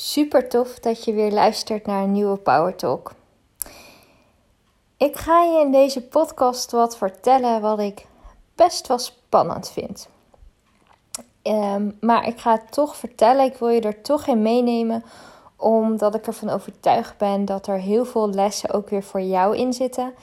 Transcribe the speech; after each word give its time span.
Super 0.00 0.48
tof 0.48 0.78
dat 0.78 1.04
je 1.04 1.12
weer 1.12 1.32
luistert 1.32 1.86
naar 1.86 2.02
een 2.02 2.12
nieuwe 2.12 2.36
Power 2.36 2.76
Talk. 2.76 3.12
Ik 4.96 5.16
ga 5.16 5.42
je 5.42 5.60
in 5.60 5.72
deze 5.72 6.02
podcast 6.02 6.70
wat 6.70 6.96
vertellen 6.96 7.60
wat 7.60 7.78
ik 7.78 8.06
best 8.54 8.86
wel 8.86 8.98
spannend 8.98 9.70
vind. 9.70 10.08
Um, 11.42 11.96
maar 12.00 12.26
ik 12.26 12.40
ga 12.40 12.52
het 12.52 12.72
toch 12.72 12.96
vertellen, 12.96 13.44
ik 13.44 13.56
wil 13.56 13.68
je 13.68 13.80
er 13.80 14.02
toch 14.02 14.26
in 14.26 14.42
meenemen, 14.42 15.04
omdat 15.56 16.14
ik 16.14 16.26
ervan 16.26 16.48
overtuigd 16.48 17.16
ben 17.16 17.44
dat 17.44 17.66
er 17.66 17.78
heel 17.78 18.04
veel 18.04 18.30
lessen 18.30 18.70
ook 18.70 18.88
weer 18.88 19.02
voor 19.02 19.22
jou 19.22 19.56
in 19.56 19.72
zitten. 19.72 20.14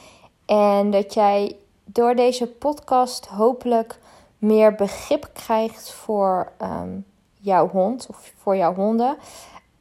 En 0.45 0.91
dat 0.91 1.13
jij 1.13 1.57
door 1.85 2.15
deze 2.15 2.47
podcast 2.47 3.25
hopelijk 3.25 3.99
meer 4.37 4.75
begrip 4.75 5.29
krijgt 5.33 5.91
voor 5.91 6.51
um, 6.61 7.05
jouw 7.39 7.69
hond 7.69 8.07
of 8.09 8.33
voor 8.37 8.55
jouw 8.55 8.73
honden. 8.73 9.17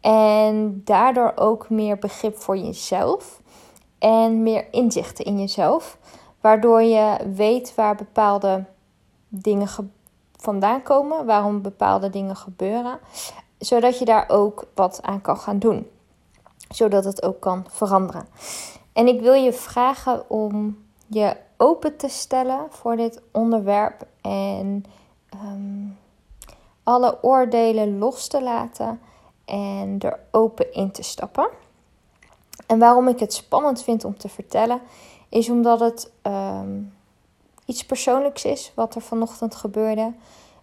En 0.04 0.82
daardoor 0.84 1.32
ook 1.36 1.70
meer 1.70 1.98
begrip 1.98 2.36
voor 2.36 2.56
jezelf 2.56 3.40
en 3.98 4.42
meer 4.42 4.66
inzichten 4.70 5.24
in 5.24 5.38
jezelf. 5.38 5.98
Waardoor 6.40 6.82
je 6.82 7.16
weet 7.34 7.74
waar 7.74 7.94
bepaalde 7.94 8.64
dingen 9.28 9.68
vandaan 10.36 10.82
komen, 10.82 11.26
waarom 11.26 11.62
bepaalde 11.62 12.10
dingen 12.10 12.36
gebeuren. 12.36 12.98
Zodat 13.58 13.98
je 13.98 14.04
daar 14.04 14.28
ook 14.28 14.66
wat 14.74 15.02
aan 15.02 15.20
kan 15.20 15.36
gaan 15.36 15.58
doen. 15.58 15.90
Zodat 16.68 17.04
het 17.04 17.22
ook 17.22 17.40
kan 17.40 17.64
veranderen. 17.68 18.26
En 18.92 19.06
ik 19.06 19.20
wil 19.20 19.34
je 19.34 19.52
vragen 19.52 20.30
om 20.30 20.78
je 21.06 21.36
open 21.56 21.96
te 21.96 22.08
stellen 22.08 22.66
voor 22.70 22.96
dit 22.96 23.22
onderwerp 23.32 24.06
en 24.20 24.84
ehm, 25.28 25.86
alle 26.82 27.22
oordelen 27.22 27.98
los 27.98 28.26
te 28.26 28.42
laten 28.42 29.00
en 29.44 29.96
er 29.98 30.18
open 30.30 30.72
in 30.72 30.90
te 30.90 31.02
stappen. 31.02 31.48
En 32.66 32.78
waarom 32.78 33.08
ik 33.08 33.18
het 33.18 33.34
spannend 33.34 33.82
vind 33.82 34.04
om 34.04 34.18
te 34.18 34.28
vertellen, 34.28 34.80
is 35.28 35.50
omdat 35.50 35.80
het 35.80 36.10
ehm, 36.22 36.80
iets 37.64 37.86
persoonlijks 37.86 38.44
is 38.44 38.72
wat 38.74 38.94
er 38.94 39.00
vanochtend 39.00 39.54
gebeurde. 39.54 40.12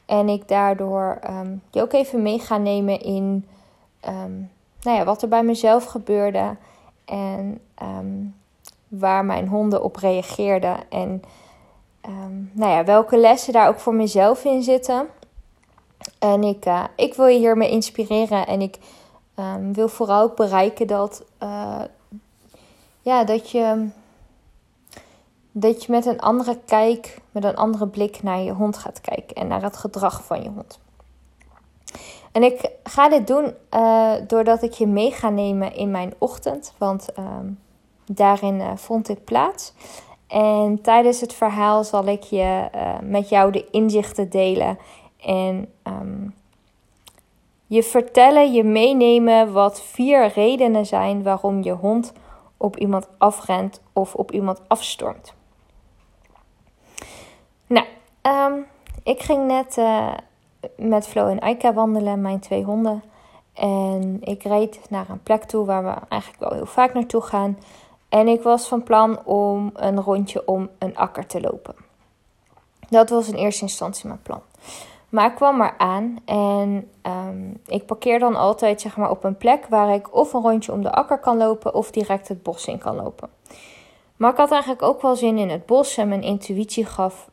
En 0.05 0.29
ik 0.29 0.47
daardoor 0.47 1.19
je 1.69 1.81
ook 1.81 1.93
even 1.93 2.21
mee 2.21 2.39
ga 2.39 2.57
nemen 2.57 2.99
in 2.99 3.47
um, 4.07 4.49
nou 4.81 4.97
ja, 4.97 5.03
wat 5.03 5.21
er 5.21 5.27
bij 5.27 5.43
mezelf 5.43 5.85
gebeurde. 5.85 6.55
En 7.05 7.61
waar 8.87 9.25
mijn 9.25 9.47
honden 9.47 9.83
op 9.83 9.95
reageerden. 9.95 10.77
En 10.89 11.23
nou 12.51 12.71
ja, 12.71 12.83
welke 12.83 13.17
lessen 13.17 13.53
daar 13.53 13.67
ook 13.67 13.79
voor 13.79 13.95
mezelf 13.95 14.45
in 14.45 14.63
zitten. 14.63 15.07
En 16.19 16.43
ik, 16.43 16.65
uh, 16.65 16.83
ik 16.95 17.13
wil 17.13 17.25
je 17.25 17.37
hiermee 17.37 17.69
inspireren. 17.69 18.47
En 18.47 18.61
ik 18.61 18.77
um, 19.35 19.73
wil 19.73 19.87
vooral 19.87 20.21
ook 20.21 20.35
bereiken 20.35 20.87
dat, 20.87 21.23
uh, 21.43 21.81
ja, 23.01 23.23
dat, 23.23 23.49
je, 23.49 23.87
dat 25.51 25.83
je 25.83 25.91
met 25.91 26.05
een 26.05 26.19
andere 26.19 26.57
kijk, 26.65 27.21
met 27.31 27.43
een 27.43 27.55
andere 27.55 27.87
blik 27.87 28.23
naar 28.23 28.39
je 28.39 28.51
hond 28.51 28.77
gaat 28.77 29.01
kijken. 29.01 29.35
En 29.35 29.47
naar 29.47 29.61
het 29.61 29.77
gedrag 29.77 30.23
van 30.23 30.43
je 30.43 30.49
hond. 30.49 30.79
En 32.31 32.43
ik 32.43 32.69
ga 32.83 33.09
dit 33.09 33.27
doen 33.27 33.53
uh, 33.73 34.13
doordat 34.27 34.63
ik 34.63 34.73
je 34.73 34.87
mee 34.87 35.11
ga 35.11 35.29
nemen 35.29 35.75
in 35.75 35.91
mijn 35.91 36.13
ochtend. 36.17 36.73
Want 36.77 37.07
um, 37.19 37.59
daarin 38.05 38.77
vond 38.77 39.05
dit 39.05 39.23
plaats. 39.23 39.73
En 40.27 40.81
tijdens 40.81 41.21
het 41.21 41.33
verhaal 41.33 41.83
zal 41.83 42.05
ik 42.05 42.23
je 42.23 42.69
met 43.01 43.29
jou 43.29 43.51
de 43.51 43.67
inzichten 43.71 44.29
delen 44.29 44.77
en 45.21 45.73
um, 45.83 46.33
je 47.67 47.83
vertellen, 47.83 48.53
je 48.53 48.63
meenemen 48.63 49.51
wat 49.51 49.81
vier 49.81 50.27
redenen 50.27 50.85
zijn 50.85 51.23
waarom 51.23 51.63
je 51.63 51.71
hond 51.71 52.13
op 52.57 52.77
iemand 52.77 53.07
afrent 53.17 53.81
of 53.93 54.15
op 54.15 54.31
iemand 54.31 54.61
afstormt. 54.67 55.33
Nou, 57.67 57.85
um, 58.21 58.65
ik 59.03 59.21
ging 59.21 59.47
net 59.47 59.77
uh, 59.77 60.13
met 60.77 61.07
Flo 61.07 61.27
en 61.27 61.41
Aika 61.41 61.73
wandelen, 61.73 62.21
mijn 62.21 62.39
twee 62.39 62.63
honden. 62.63 63.03
En 63.53 64.17
ik 64.21 64.43
reed 64.43 64.79
naar 64.89 65.09
een 65.09 65.23
plek 65.23 65.43
toe 65.43 65.65
waar 65.65 65.83
we 65.83 65.93
eigenlijk 66.09 66.41
wel 66.41 66.53
heel 66.53 66.65
vaak 66.65 66.93
naartoe 66.93 67.21
gaan. 67.21 67.57
En 68.09 68.27
ik 68.27 68.41
was 68.41 68.67
van 68.67 68.83
plan 68.83 69.25
om 69.25 69.69
een 69.73 70.01
rondje 70.01 70.47
om 70.47 70.69
een 70.77 70.97
akker 70.97 71.25
te 71.25 71.41
lopen. 71.41 71.75
Dat 72.89 73.09
was 73.09 73.27
in 73.27 73.35
eerste 73.35 73.61
instantie 73.61 74.07
mijn 74.07 74.21
plan. 74.21 74.41
Maar 75.11 75.25
ik 75.25 75.35
kwam 75.35 75.57
maar 75.57 75.75
aan 75.77 76.17
en 76.25 76.89
um, 77.03 77.61
ik 77.65 77.85
parkeer 77.85 78.19
dan 78.19 78.35
altijd 78.35 78.81
zeg 78.81 78.97
maar, 78.97 79.09
op 79.09 79.23
een 79.23 79.37
plek 79.37 79.65
waar 79.69 79.93
ik 79.93 80.15
of 80.15 80.33
een 80.33 80.41
rondje 80.41 80.71
om 80.71 80.81
de 80.81 80.91
akker 80.91 81.19
kan 81.19 81.37
lopen 81.37 81.73
of 81.73 81.91
direct 81.91 82.27
het 82.27 82.43
bos 82.43 82.67
in 82.67 82.77
kan 82.77 82.95
lopen. 82.95 83.29
Maar 84.15 84.31
ik 84.31 84.37
had 84.37 84.51
eigenlijk 84.51 84.81
ook 84.81 85.01
wel 85.01 85.15
zin 85.15 85.37
in 85.37 85.49
het 85.49 85.65
bos 85.65 85.97
en 85.97 86.07
mijn 86.07 86.23
intuïtie 86.23 86.85
gaf 86.85 87.29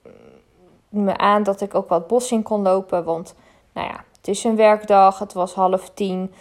me 0.88 1.16
aan 1.16 1.42
dat 1.42 1.60
ik 1.60 1.74
ook 1.74 1.88
wat 1.88 2.06
bos 2.06 2.32
in 2.32 2.42
kon 2.42 2.62
lopen. 2.62 3.04
Want 3.04 3.34
nou 3.72 3.86
ja, 3.86 4.04
het 4.16 4.28
is 4.28 4.44
een 4.44 4.56
werkdag, 4.56 5.18
het 5.18 5.32
was 5.32 5.54
half 5.54 5.90
tien 5.90 6.32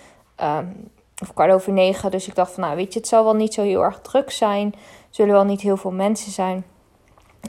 um, 0.43 0.89
of 1.21 1.33
kwart 1.33 1.51
over 1.51 1.73
negen. 1.73 2.11
Dus 2.11 2.27
ik 2.27 2.35
dacht 2.35 2.51
van 2.51 2.63
nou 2.63 2.75
weet 2.75 2.93
je, 2.93 2.99
het 2.99 3.07
zal 3.07 3.23
wel 3.23 3.35
niet 3.35 3.53
zo 3.53 3.61
heel 3.61 3.83
erg 3.83 3.99
druk 4.01 4.31
zijn. 4.31 4.73
Er 4.73 4.79
zullen 5.09 5.33
wel 5.33 5.45
niet 5.45 5.61
heel 5.61 5.77
veel 5.77 5.91
mensen 5.91 6.31
zijn. 6.31 6.65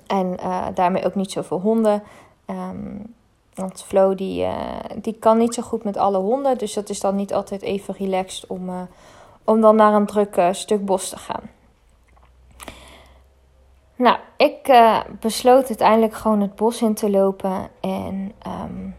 En 0.06 0.36
uh, 0.40 0.66
daarmee 0.74 1.04
ook 1.04 1.14
niet 1.14 1.32
zoveel 1.32 1.60
honden. 1.60 2.02
Um, 2.46 3.16
want 3.58 3.82
Flo 3.82 4.14
die, 4.14 4.42
uh, 4.42 4.80
die 4.96 5.12
kan 5.12 5.38
niet 5.38 5.54
zo 5.54 5.62
goed 5.62 5.84
met 5.84 5.96
alle 5.96 6.18
honden. 6.18 6.58
Dus 6.58 6.72
dat 6.72 6.88
is 6.88 7.00
dan 7.00 7.16
niet 7.16 7.34
altijd 7.34 7.62
even 7.62 7.94
relaxed 7.94 8.46
om, 8.46 8.68
uh, 8.68 8.80
om 9.44 9.60
dan 9.60 9.76
naar 9.76 9.94
een 9.94 10.06
druk 10.06 10.36
uh, 10.36 10.52
stuk 10.52 10.84
bos 10.84 11.08
te 11.08 11.16
gaan. 11.16 11.50
Nou, 13.96 14.16
ik 14.36 14.72
besloot 15.20 15.68
uiteindelijk 15.68 16.14
gewoon 16.14 16.40
het 16.40 16.54
bos 16.54 16.82
in 16.82 16.94
te 16.94 17.10
lopen. 17.10 17.70
En 17.80 18.32
um, 18.46 18.96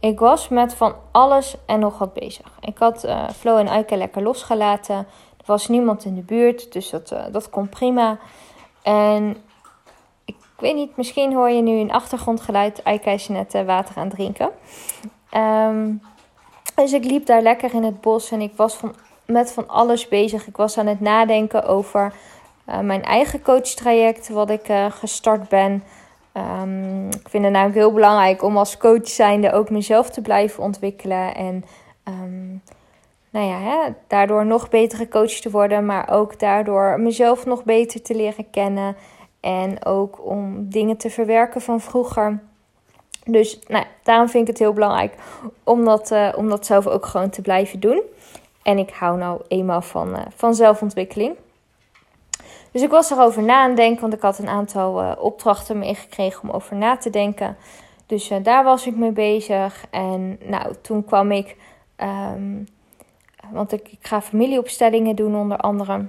ik 0.00 0.18
was 0.18 0.48
met 0.48 0.74
van 0.74 0.94
alles 1.12 1.56
en 1.66 1.80
nog 1.80 1.98
wat 1.98 2.12
bezig. 2.12 2.58
Ik 2.60 2.78
had 2.78 3.08
Flo 3.36 3.56
en 3.56 3.66
Eike 3.66 3.96
lekker 3.96 4.22
losgelaten. 4.22 4.96
Er 5.36 5.46
was 5.46 5.68
niemand 5.68 6.04
in 6.04 6.14
de 6.14 6.22
buurt, 6.22 6.72
dus 6.72 6.90
dat, 6.90 7.14
dat 7.30 7.50
kon 7.50 7.68
prima. 7.68 8.18
En 8.82 9.36
ik 10.56 10.62
weet 10.62 10.74
niet, 10.74 10.96
misschien 10.96 11.34
hoor 11.34 11.50
je 11.50 11.62
nu 11.62 11.72
een 11.72 11.92
achtergrondgeluid. 11.92 12.82
Eika 12.82 13.10
is 13.10 13.28
net 13.28 13.54
uh, 13.54 13.62
water 13.62 13.96
aan 13.96 14.08
drinken. 14.08 14.50
Um, 15.36 16.00
dus 16.74 16.92
ik 16.92 17.04
liep 17.04 17.26
daar 17.26 17.42
lekker 17.42 17.74
in 17.74 17.84
het 17.84 18.00
bos 18.00 18.30
en 18.30 18.40
ik 18.40 18.52
was 18.56 18.74
van, 18.74 18.94
met 19.26 19.52
van 19.52 19.68
alles 19.68 20.08
bezig. 20.08 20.46
Ik 20.46 20.56
was 20.56 20.78
aan 20.78 20.86
het 20.86 21.00
nadenken 21.00 21.66
over 21.66 22.12
uh, 22.68 22.80
mijn 22.80 23.02
eigen 23.02 23.42
coachtraject, 23.42 24.28
wat 24.28 24.50
ik 24.50 24.68
uh, 24.68 24.86
gestart 24.90 25.48
ben. 25.48 25.82
Um, 26.62 27.06
ik 27.06 27.28
vind 27.28 27.44
het 27.44 27.52
namelijk 27.52 27.78
heel 27.78 27.92
belangrijk 27.92 28.42
om 28.42 28.56
als 28.56 28.76
coach 28.76 29.08
zijnde 29.08 29.52
ook 29.52 29.70
mezelf 29.70 30.10
te 30.10 30.20
blijven 30.20 30.62
ontwikkelen. 30.62 31.34
En 31.34 31.64
um, 32.04 32.62
nou 33.30 33.46
ja, 33.46 33.58
hè, 33.58 33.92
daardoor 34.06 34.46
nog 34.46 34.68
betere 34.68 35.08
coach 35.08 35.32
te 35.32 35.50
worden, 35.50 35.86
maar 35.86 36.10
ook 36.10 36.38
daardoor 36.38 37.00
mezelf 37.00 37.46
nog 37.46 37.64
beter 37.64 38.02
te 38.02 38.14
leren 38.14 38.50
kennen. 38.50 38.96
En 39.40 39.84
ook 39.84 40.26
om 40.26 40.70
dingen 40.70 40.96
te 40.96 41.10
verwerken 41.10 41.60
van 41.60 41.80
vroeger. 41.80 42.40
Dus 43.24 43.58
nou, 43.68 43.84
daarom 44.02 44.28
vind 44.28 44.42
ik 44.42 44.48
het 44.48 44.58
heel 44.58 44.72
belangrijk 44.72 45.14
om 45.64 45.84
dat, 45.84 46.10
uh, 46.10 46.32
om 46.36 46.48
dat 46.48 46.66
zelf 46.66 46.86
ook 46.86 47.06
gewoon 47.06 47.30
te 47.30 47.42
blijven 47.42 47.80
doen. 47.80 48.02
En 48.62 48.78
ik 48.78 48.90
hou 48.90 49.18
nou 49.18 49.40
eenmaal 49.48 49.82
van, 49.82 50.08
uh, 50.08 50.20
van 50.34 50.54
zelfontwikkeling. 50.54 51.36
Dus 52.70 52.82
ik 52.82 52.90
was 52.90 53.10
erover 53.10 53.42
na 53.42 53.62
aan 53.62 53.74
denken, 53.74 54.00
want 54.00 54.12
ik 54.12 54.20
had 54.20 54.38
een 54.38 54.48
aantal 54.48 55.02
uh, 55.02 55.12
opdrachten 55.18 55.78
meegekregen 55.78 56.42
om 56.42 56.50
over 56.50 56.76
na 56.76 56.96
te 56.96 57.10
denken. 57.10 57.56
Dus 58.06 58.30
daar 58.42 58.64
was 58.64 58.86
ik 58.86 58.96
mee 58.96 59.10
bezig. 59.10 59.86
En 59.90 60.38
nou, 60.44 60.74
toen 60.80 61.04
kwam 61.04 61.30
ik, 61.32 61.56
um, 61.96 62.66
want 63.50 63.72
ik, 63.72 63.88
ik 63.88 64.06
ga 64.06 64.20
familieopstellingen 64.20 65.16
doen 65.16 65.36
onder 65.36 65.58
andere. 65.58 66.06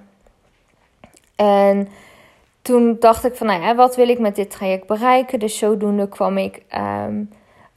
En 1.36 1.88
toen 2.68 2.96
dacht 3.00 3.26
ik 3.26 3.36
van, 3.36 3.48
nou 3.48 3.62
ja, 3.62 3.76
wat 3.76 3.96
wil 3.96 4.10
ik 4.10 4.20
met 4.20 4.36
dit 4.36 4.52
traject 4.52 4.88
bereiken? 4.88 5.40
Dus 5.40 5.58
zodoende 5.58 6.10
kwam 6.10 6.38
ik 6.38 6.62
ehm, 6.68 7.24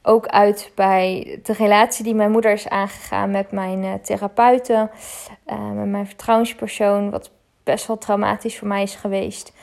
ook 0.03 0.27
uit 0.27 0.71
bij 0.75 1.39
de 1.43 1.53
relatie 1.53 2.03
die 2.03 2.15
mijn 2.15 2.31
moeder 2.31 2.51
is 2.51 2.69
aangegaan 2.69 3.31
met 3.31 3.51
mijn 3.51 3.83
uh, 3.83 3.93
therapeuten, 3.93 4.91
uh, 5.47 5.71
met 5.71 5.87
mijn 5.87 6.07
vertrouwenspersoon, 6.07 7.09
wat 7.09 7.31
best 7.63 7.87
wel 7.87 7.97
traumatisch 7.97 8.57
voor 8.57 8.67
mij 8.67 8.81
is 8.81 8.95
geweest. 8.95 9.53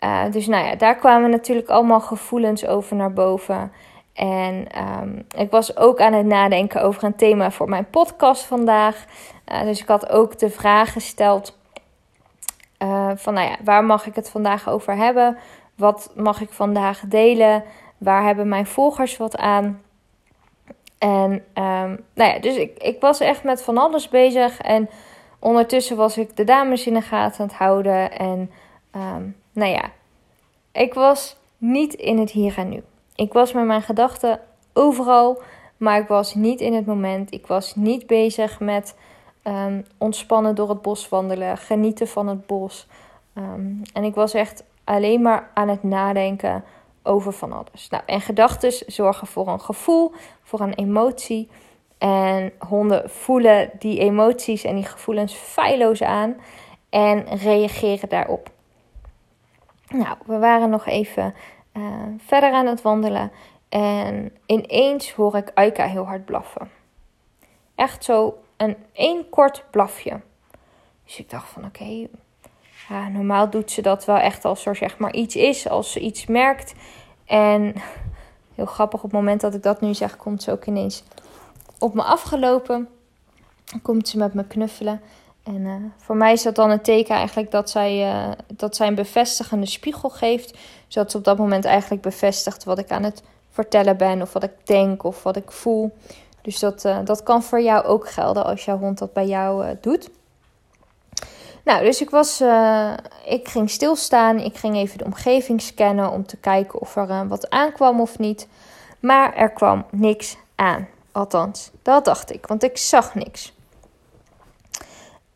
Uh, 0.00 0.22
dus 0.30 0.46
nou 0.46 0.66
ja, 0.66 0.74
daar 0.74 0.96
kwamen 0.96 1.30
natuurlijk 1.30 1.68
allemaal 1.68 2.00
gevoelens 2.00 2.66
over 2.66 2.96
naar 2.96 3.12
boven. 3.12 3.72
En 4.12 4.66
um, 5.02 5.26
ik 5.36 5.50
was 5.50 5.76
ook 5.76 6.00
aan 6.00 6.12
het 6.12 6.26
nadenken 6.26 6.82
over 6.82 7.04
een 7.04 7.16
thema 7.16 7.50
voor 7.50 7.68
mijn 7.68 7.90
podcast 7.90 8.44
vandaag. 8.44 9.04
dus 9.64 9.80
ik 9.80 9.88
had 9.88 10.10
ook 10.10 10.38
de 10.38 10.50
vraag 10.50 10.92
gesteld 10.92 11.58
van 13.18 13.34
nou 13.34 13.48
ja, 13.48 13.56
waar 13.64 13.84
mag 13.84 14.06
ik 14.06 14.14
het 14.14 14.30
vandaag 14.30 14.68
over 14.68 14.96
hebben? 14.96 15.36
Wat 15.76 16.12
mag 16.14 16.40
ik 16.40 16.50
vandaag 16.50 17.00
delen? 17.00 17.64
Waar 17.98 18.22
hebben 18.22 18.48
mijn 18.48 18.66
volgers 18.66 19.16
wat 19.16 19.36
aan? 19.36 19.82
En 20.98 21.32
um, 21.54 22.04
nou 22.14 22.32
ja, 22.32 22.38
dus 22.38 22.56
ik, 22.56 22.78
ik 22.78 23.00
was 23.00 23.20
echt 23.20 23.44
met 23.44 23.62
van 23.62 23.78
alles 23.78 24.08
bezig. 24.08 24.60
En 24.60 24.88
ondertussen 25.38 25.96
was 25.96 26.18
ik 26.18 26.36
de 26.36 26.44
dames 26.44 26.86
in 26.86 26.94
de 26.94 27.00
gaten 27.00 27.44
aan 27.44 27.56
houden. 27.56 28.18
En 28.18 28.50
um, 28.96 29.36
nou 29.52 29.70
ja, 29.70 29.90
ik 30.72 30.94
was 30.94 31.36
niet 31.58 31.94
in 31.94 32.18
het 32.18 32.30
hier 32.30 32.58
en 32.58 32.68
nu. 32.68 32.82
Ik 33.14 33.32
was 33.32 33.52
met 33.52 33.64
mijn 33.64 33.82
gedachten 33.82 34.40
overal, 34.72 35.42
maar 35.76 36.00
ik 36.00 36.08
was 36.08 36.34
niet 36.34 36.60
in 36.60 36.74
het 36.74 36.86
moment. 36.86 37.32
Ik 37.32 37.46
was 37.46 37.74
niet 37.74 38.06
bezig 38.06 38.60
met 38.60 38.96
um, 39.44 39.86
ontspannen 39.98 40.54
door 40.54 40.68
het 40.68 40.82
bos 40.82 41.08
wandelen, 41.08 41.58
genieten 41.58 42.08
van 42.08 42.28
het 42.28 42.46
bos. 42.46 42.86
Um, 43.38 43.82
en 43.92 44.04
ik 44.04 44.14
was 44.14 44.34
echt 44.34 44.64
alleen 44.84 45.22
maar 45.22 45.50
aan 45.54 45.68
het 45.68 45.82
nadenken 45.82 46.64
over 47.02 47.32
van 47.32 47.52
alles. 47.52 47.88
Nou, 47.88 48.02
en 48.06 48.20
gedachten 48.20 48.72
zorgen 48.92 49.26
voor 49.26 49.48
een 49.48 49.60
gevoel, 49.60 50.12
voor 50.42 50.60
een 50.60 50.74
emotie. 50.74 51.48
En 51.98 52.52
honden 52.68 53.10
voelen 53.10 53.70
die 53.78 53.98
emoties 53.98 54.64
en 54.64 54.74
die 54.74 54.84
gevoelens 54.84 55.34
feilloos 55.34 56.02
aan 56.02 56.36
en 56.90 57.36
reageren 57.36 58.08
daarop. 58.08 58.50
Nou, 59.88 60.16
we 60.26 60.38
waren 60.38 60.70
nog 60.70 60.86
even 60.86 61.34
uh, 61.72 61.84
verder 62.18 62.52
aan 62.52 62.66
het 62.66 62.82
wandelen. 62.82 63.32
En 63.68 64.32
ineens 64.46 65.12
hoor 65.12 65.36
ik 65.36 65.50
Aika 65.54 65.86
heel 65.86 66.06
hard 66.06 66.24
blaffen. 66.24 66.70
Echt 67.74 68.04
zo 68.04 68.38
een 68.56 68.76
één 68.92 69.28
kort 69.28 69.64
blafje. 69.70 70.20
Dus 71.04 71.18
ik 71.18 71.30
dacht 71.30 71.48
van 71.48 71.64
oké, 71.64 72.08
ja, 72.88 73.08
normaal 73.08 73.50
doet 73.50 73.70
ze 73.70 73.82
dat 73.82 74.04
wel 74.04 74.16
echt 74.16 74.44
als 74.44 74.66
er 74.66 74.76
zeg 74.76 74.98
maar 74.98 75.12
iets 75.14 75.36
is, 75.36 75.68
als 75.68 75.92
ze 75.92 76.00
iets 76.00 76.26
merkt. 76.26 76.74
En 77.24 77.74
heel 78.54 78.66
grappig, 78.66 79.02
op 79.02 79.10
het 79.10 79.20
moment 79.20 79.40
dat 79.40 79.54
ik 79.54 79.62
dat 79.62 79.80
nu 79.80 79.94
zeg, 79.94 80.16
komt 80.16 80.42
ze 80.42 80.50
ook 80.50 80.66
ineens 80.66 81.02
op 81.78 81.94
me 81.94 82.02
afgelopen. 82.02 82.88
Dan 83.64 83.82
komt 83.82 84.08
ze 84.08 84.18
met 84.18 84.34
me 84.34 84.44
knuffelen. 84.46 85.00
En 85.42 85.60
uh, 85.60 85.74
voor 85.96 86.16
mij 86.16 86.32
is 86.32 86.42
dat 86.42 86.54
dan 86.54 86.70
een 86.70 86.80
teken 86.80 87.14
eigenlijk 87.14 87.50
dat 87.50 87.70
zij, 87.70 88.14
uh, 88.14 88.30
dat 88.46 88.76
zij 88.76 88.86
een 88.86 88.94
bevestigende 88.94 89.66
spiegel 89.66 90.10
geeft. 90.10 90.58
Zodat 90.88 91.10
ze 91.10 91.16
op 91.16 91.24
dat 91.24 91.38
moment 91.38 91.64
eigenlijk 91.64 92.02
bevestigt 92.02 92.64
wat 92.64 92.78
ik 92.78 92.90
aan 92.90 93.02
het 93.02 93.22
vertellen 93.50 93.96
ben. 93.96 94.22
Of 94.22 94.32
wat 94.32 94.42
ik 94.42 94.52
denk 94.64 95.04
of 95.04 95.22
wat 95.22 95.36
ik 95.36 95.50
voel. 95.50 95.96
Dus 96.40 96.58
dat, 96.58 96.84
uh, 96.84 96.98
dat 97.04 97.22
kan 97.22 97.42
voor 97.42 97.60
jou 97.60 97.84
ook 97.84 98.08
gelden 98.08 98.44
als 98.44 98.64
jouw 98.64 98.78
hond 98.78 98.98
dat 98.98 99.12
bij 99.12 99.26
jou 99.26 99.76
doet. 99.80 100.10
Nou, 101.64 101.84
dus 101.84 102.00
ik, 102.00 102.10
was, 102.10 102.40
ik 103.24 103.48
ging 103.48 103.70
stilstaan. 103.70 104.38
Ik 104.38 104.56
ging 104.56 104.76
even 104.76 104.98
de 104.98 105.04
omgeving 105.04 105.62
scannen 105.62 106.10
om 106.10 106.26
te 106.26 106.36
kijken 106.36 106.80
of 106.80 106.96
er 106.96 107.28
wat 107.28 107.50
aankwam 107.50 108.00
of 108.00 108.18
niet. 108.18 108.48
Maar 109.00 109.34
er 109.34 109.50
kwam 109.50 109.84
niks 109.90 110.36
aan. 110.54 110.88
Althans, 111.12 111.70
dat 111.82 112.04
dacht 112.04 112.32
ik, 112.32 112.46
want 112.46 112.62
ik 112.62 112.76
zag 112.76 113.14
niks. 113.14 113.54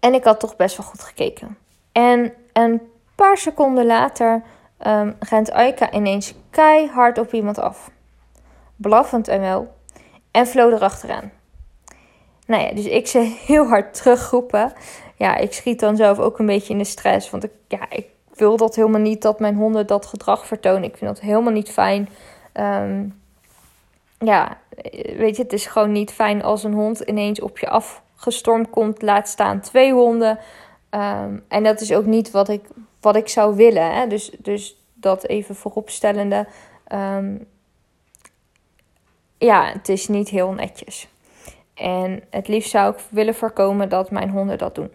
En 0.01 0.15
ik 0.15 0.25
had 0.25 0.41
toch 0.41 0.57
best 0.57 0.77
wel 0.77 0.87
goed 0.87 1.03
gekeken. 1.03 1.59
En 1.93 2.33
een 2.53 2.81
paar 3.15 3.37
seconden 3.37 3.87
later 3.87 4.43
um, 4.87 5.17
rent 5.19 5.53
Aika 5.53 5.93
ineens 5.93 6.35
keihard 6.51 7.19
op 7.19 7.33
iemand 7.33 7.59
af. 7.59 7.91
Blaffend 8.77 9.29
en 9.29 9.41
wel. 9.41 9.75
En 10.31 10.47
vloog 10.47 10.73
erachteraan. 10.73 11.33
Nou 12.47 12.63
ja, 12.63 12.73
dus 12.73 12.85
ik 12.85 13.07
ze 13.07 13.19
heel 13.47 13.67
hard 13.67 13.95
terugroepen. 13.95 14.73
Ja, 15.19 15.37
ik 15.37 15.53
schiet 15.53 15.81
dan 15.81 15.97
zelf 15.97 16.19
ook 16.19 16.39
een 16.39 16.47
beetje 16.47 16.73
in 16.73 16.79
de 16.79 16.85
stress. 16.85 17.31
Want 17.31 17.45
ik, 17.45 17.51
ja, 17.69 17.91
ik 17.91 18.07
wil 18.35 18.57
dat 18.57 18.75
helemaal 18.75 19.01
niet 19.01 19.23
dat 19.23 19.41
mijn 19.41 19.55
honden 19.55 19.87
dat 19.87 20.07
gedrag 20.07 20.47
vertonen. 20.47 20.85
Ik 20.85 20.97
vind 20.97 21.15
dat 21.15 21.21
helemaal 21.21 21.53
niet 21.53 21.71
fijn. 21.71 22.09
Um, 22.55 23.21
ja, 24.19 24.59
weet 25.17 25.37
je, 25.37 25.43
het 25.43 25.53
is 25.53 25.67
gewoon 25.67 25.93
niet 25.93 26.13
fijn 26.13 26.43
als 26.43 26.65
een 26.65 26.73
hond 26.73 27.01
ineens 27.01 27.41
op 27.41 27.59
je 27.59 27.69
afgestormd 27.69 28.71
komt. 28.71 29.03
Laat 29.03 29.29
staan 29.29 29.61
twee 29.61 29.93
honden. 29.93 30.39
Um, 30.91 31.45
en 31.49 31.65
dat 31.65 31.81
is 31.81 31.93
ook 31.93 32.07
niet 32.07 32.31
wat 32.31 32.49
ik, 32.49 32.65
wat 33.01 33.17
ik 33.17 33.29
zou 33.29 33.57
willen. 33.57 33.95
Hè? 33.95 34.07
Dus, 34.07 34.31
dus 34.39 34.77
dat 34.95 35.27
even 35.27 35.55
vooropstellende. 35.55 36.47
Um, 36.93 37.47
ja, 39.39 39.65
het 39.73 39.89
is 39.89 40.09
niet 40.09 40.29
heel 40.29 40.53
netjes. 40.53 41.09
En 41.75 42.23
het 42.31 42.49
liefst 42.49 42.71
zou 42.71 42.93
ik 42.93 43.01
willen 43.11 43.35
voorkomen 43.35 43.89
dat 43.89 44.11
mijn 44.11 44.31
honden 44.31 44.59
dat 44.59 44.75
doen. 44.75 44.91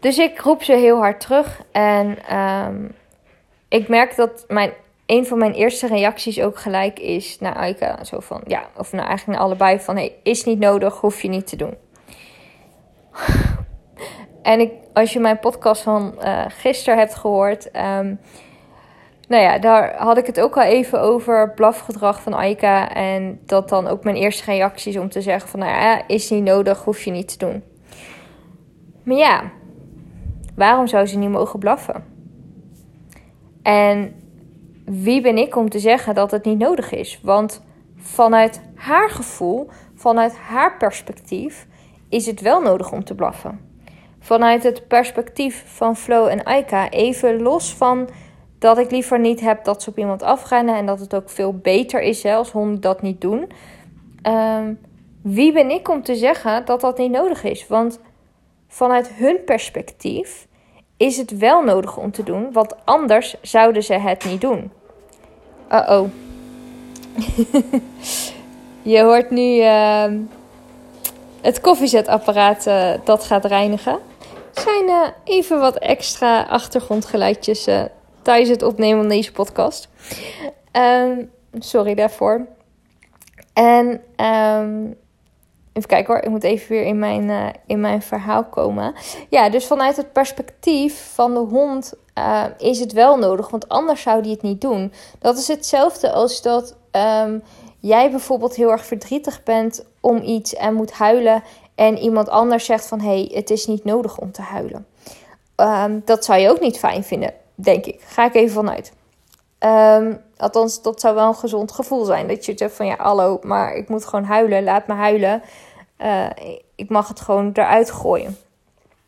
Dus 0.00 0.18
ik 0.18 0.40
roep 0.40 0.62
ze 0.62 0.72
heel 0.72 0.96
hard 0.96 1.20
terug. 1.20 1.62
En 1.72 2.36
um, 2.36 2.94
ik 3.68 3.88
merk 3.88 4.16
dat 4.16 4.44
mijn 4.48 4.72
een 5.06 5.26
van 5.26 5.38
mijn 5.38 5.52
eerste 5.52 5.86
reacties 5.86 6.40
ook 6.40 6.58
gelijk 6.58 6.98
is 6.98 7.40
naar 7.40 7.54
Aika. 7.54 8.04
Zo 8.04 8.20
van, 8.20 8.40
ja, 8.46 8.68
of 8.76 8.92
nou 8.92 9.06
eigenlijk 9.08 9.38
naar 9.38 9.48
allebei 9.48 9.80
van, 9.80 9.96
hey, 9.96 10.14
is 10.22 10.44
niet 10.44 10.58
nodig, 10.58 11.00
hoef 11.00 11.22
je 11.22 11.28
niet 11.28 11.46
te 11.46 11.56
doen. 11.56 11.74
En 14.42 14.60
ik, 14.60 14.72
als 14.92 15.12
je 15.12 15.20
mijn 15.20 15.38
podcast 15.38 15.82
van 15.82 16.14
uh, 16.22 16.44
gisteren 16.48 16.98
hebt 16.98 17.14
gehoord, 17.14 17.66
um, 17.66 18.20
nou 19.28 19.42
ja, 19.42 19.58
daar 19.58 19.96
had 19.96 20.16
ik 20.16 20.26
het 20.26 20.40
ook 20.40 20.56
al 20.56 20.62
even 20.62 21.00
over 21.00 21.52
blafgedrag 21.54 22.22
van 22.22 22.34
Aika. 22.34 22.94
En 22.94 23.40
dat 23.46 23.68
dan 23.68 23.86
ook 23.86 24.04
mijn 24.04 24.16
eerste 24.16 24.44
reacties 24.44 24.96
om 24.96 25.08
te 25.08 25.22
zeggen 25.22 25.50
van, 25.50 25.60
nou 25.60 25.72
ja, 25.72 26.02
is 26.06 26.30
niet 26.30 26.44
nodig, 26.44 26.84
hoef 26.84 27.02
je 27.04 27.10
niet 27.10 27.28
te 27.28 27.38
doen. 27.38 27.62
Maar 29.02 29.16
ja, 29.16 29.42
waarom 30.58 30.86
zou 30.86 31.06
ze 31.06 31.18
niet 31.18 31.30
mogen 31.30 31.58
blaffen? 31.58 32.04
En 33.62 34.14
wie 34.84 35.20
ben 35.20 35.38
ik 35.38 35.56
om 35.56 35.68
te 35.68 35.78
zeggen 35.78 36.14
dat 36.14 36.30
het 36.30 36.44
niet 36.44 36.58
nodig 36.58 36.92
is? 36.92 37.20
Want 37.22 37.62
vanuit 37.96 38.62
haar 38.74 39.10
gevoel, 39.10 39.68
vanuit 39.94 40.36
haar 40.36 40.76
perspectief, 40.76 41.66
is 42.08 42.26
het 42.26 42.40
wel 42.40 42.60
nodig 42.60 42.92
om 42.92 43.04
te 43.04 43.14
blaffen. 43.14 43.60
Vanuit 44.20 44.62
het 44.62 44.88
perspectief 44.88 45.64
van 45.66 45.96
Flo 45.96 46.26
en 46.26 46.44
Aika, 46.44 46.90
even 46.90 47.42
los 47.42 47.74
van 47.74 48.08
dat 48.58 48.78
ik 48.78 48.90
liever 48.90 49.18
niet 49.18 49.40
heb 49.40 49.64
dat 49.64 49.82
ze 49.82 49.90
op 49.90 49.98
iemand 49.98 50.22
afrennen 50.22 50.74
en 50.74 50.86
dat 50.86 51.00
het 51.00 51.14
ook 51.14 51.30
veel 51.30 51.54
beter 51.54 52.00
is 52.00 52.24
als 52.24 52.50
honden 52.50 52.80
dat 52.80 53.02
niet 53.02 53.20
doen. 53.20 53.50
Ehm, 54.22 54.74
wie 55.22 55.52
ben 55.52 55.70
ik 55.70 55.88
om 55.88 56.02
te 56.02 56.14
zeggen 56.14 56.64
dat 56.64 56.80
dat 56.80 56.98
niet 56.98 57.10
nodig 57.10 57.44
is? 57.44 57.66
Want 57.66 58.00
vanuit 58.68 59.08
hun 59.08 59.44
perspectief 59.44 60.47
is 60.98 61.16
het 61.16 61.38
wel 61.38 61.62
nodig 61.62 61.96
om 61.96 62.10
te 62.10 62.22
doen, 62.22 62.52
want 62.52 62.74
anders 62.84 63.36
zouden 63.42 63.82
ze 63.82 63.94
het 63.94 64.24
niet 64.24 64.40
doen. 64.40 64.70
Uh-oh. 65.72 66.08
je 68.92 69.02
hoort 69.02 69.30
nu 69.30 69.56
uh, 69.56 70.04
het 71.40 71.60
koffiezetapparaat 71.60 72.66
uh, 72.66 72.90
dat 73.04 73.24
gaat 73.24 73.44
reinigen. 73.44 73.98
Zijn 74.52 74.84
uh, 74.84 75.06
even 75.24 75.60
wat 75.60 75.76
extra 75.76 76.42
achtergrondgeluidjes 76.42 77.68
uh, 77.68 77.82
tijdens 78.22 78.48
het 78.48 78.62
opnemen 78.62 78.98
van 78.98 79.08
deze 79.08 79.32
podcast. 79.32 79.88
Um, 80.72 81.30
sorry 81.58 81.94
daarvoor. 81.94 82.46
En 83.52 84.00
um, 84.26 84.96
Even 85.78 85.90
kijken 85.90 86.14
hoor, 86.14 86.22
ik 86.22 86.30
moet 86.30 86.42
even 86.42 86.68
weer 86.68 86.84
in 86.84 86.98
mijn, 86.98 87.22
uh, 87.22 87.46
in 87.66 87.80
mijn 87.80 88.02
verhaal 88.02 88.44
komen. 88.44 88.94
Ja, 89.28 89.50
dus 89.50 89.66
vanuit 89.66 89.96
het 89.96 90.12
perspectief 90.12 91.10
van 91.14 91.34
de 91.34 91.40
hond 91.40 91.94
uh, 92.18 92.44
is 92.58 92.80
het 92.80 92.92
wel 92.92 93.16
nodig, 93.18 93.50
want 93.50 93.68
anders 93.68 94.02
zou 94.02 94.22
die 94.22 94.32
het 94.32 94.42
niet 94.42 94.60
doen. 94.60 94.92
Dat 95.18 95.38
is 95.38 95.48
hetzelfde 95.48 96.12
als 96.12 96.42
dat 96.42 96.76
um, 97.24 97.42
jij 97.78 98.10
bijvoorbeeld 98.10 98.54
heel 98.54 98.70
erg 98.70 98.86
verdrietig 98.86 99.42
bent 99.42 99.84
om 100.00 100.22
iets 100.22 100.54
en 100.54 100.74
moet 100.74 100.92
huilen. 100.92 101.42
En 101.74 101.98
iemand 101.98 102.28
anders 102.28 102.64
zegt 102.64 102.86
van 102.86 103.00
hé, 103.00 103.06
hey, 103.06 103.30
het 103.34 103.50
is 103.50 103.66
niet 103.66 103.84
nodig 103.84 104.18
om 104.18 104.32
te 104.32 104.42
huilen. 104.42 104.86
Um, 105.56 106.02
dat 106.04 106.24
zou 106.24 106.40
je 106.40 106.50
ook 106.50 106.60
niet 106.60 106.78
fijn 106.78 107.04
vinden, 107.04 107.32
denk 107.54 107.86
ik. 107.86 108.00
Ga 108.06 108.24
ik 108.24 108.34
even 108.34 108.54
vanuit. 108.54 108.92
Um, 109.60 110.20
althans, 110.36 110.82
dat 110.82 111.00
zou 111.00 111.14
wel 111.14 111.28
een 111.28 111.34
gezond 111.34 111.72
gevoel 111.72 112.04
zijn. 112.04 112.28
Dat 112.28 112.44
je 112.44 112.52
zegt 112.56 112.74
van 112.74 112.86
ja, 112.86 112.96
hallo, 112.98 113.38
maar 113.42 113.74
ik 113.74 113.88
moet 113.88 114.04
gewoon 114.04 114.24
huilen. 114.24 114.64
Laat 114.64 114.86
me 114.86 114.94
huilen. 114.94 115.42
Uh, 115.98 116.26
ik 116.74 116.88
mag 116.88 117.08
het 117.08 117.20
gewoon 117.20 117.50
eruit 117.52 117.90
gooien. 117.90 118.36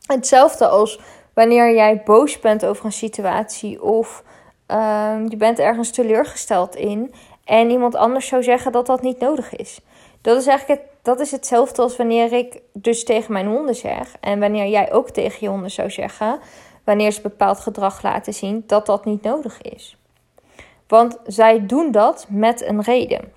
Hetzelfde 0.06 0.68
als 0.68 1.00
wanneer 1.34 1.74
jij 1.74 2.02
boos 2.04 2.40
bent 2.40 2.66
over 2.66 2.84
een 2.84 2.92
situatie 2.92 3.82
of 3.82 4.22
uh, 4.68 5.14
je 5.28 5.36
bent 5.36 5.58
ergens 5.58 5.90
teleurgesteld 5.90 6.76
in 6.76 7.14
en 7.44 7.70
iemand 7.70 7.94
anders 7.94 8.26
zou 8.26 8.42
zeggen 8.42 8.72
dat 8.72 8.86
dat 8.86 9.02
niet 9.02 9.18
nodig 9.18 9.56
is. 9.56 9.80
Dat 10.20 10.36
is 10.36 10.46
eigenlijk 10.46 10.80
het, 10.80 10.90
dat 11.02 11.20
is 11.20 11.30
hetzelfde 11.30 11.82
als 11.82 11.96
wanneer 11.96 12.32
ik 12.32 12.60
dus 12.72 13.04
tegen 13.04 13.32
mijn 13.32 13.46
honden 13.46 13.74
zeg 13.74 14.16
en 14.20 14.40
wanneer 14.40 14.66
jij 14.66 14.92
ook 14.92 15.10
tegen 15.10 15.38
je 15.40 15.48
honden 15.48 15.70
zou 15.70 15.90
zeggen, 15.90 16.38
wanneer 16.84 17.12
ze 17.12 17.20
bepaald 17.20 17.60
gedrag 17.60 18.02
laten 18.02 18.34
zien, 18.34 18.64
dat 18.66 18.86
dat 18.86 19.04
niet 19.04 19.22
nodig 19.22 19.62
is. 19.62 19.96
Want 20.88 21.18
zij 21.26 21.66
doen 21.66 21.90
dat 21.90 22.26
met 22.28 22.66
een 22.66 22.82
reden. 22.82 23.32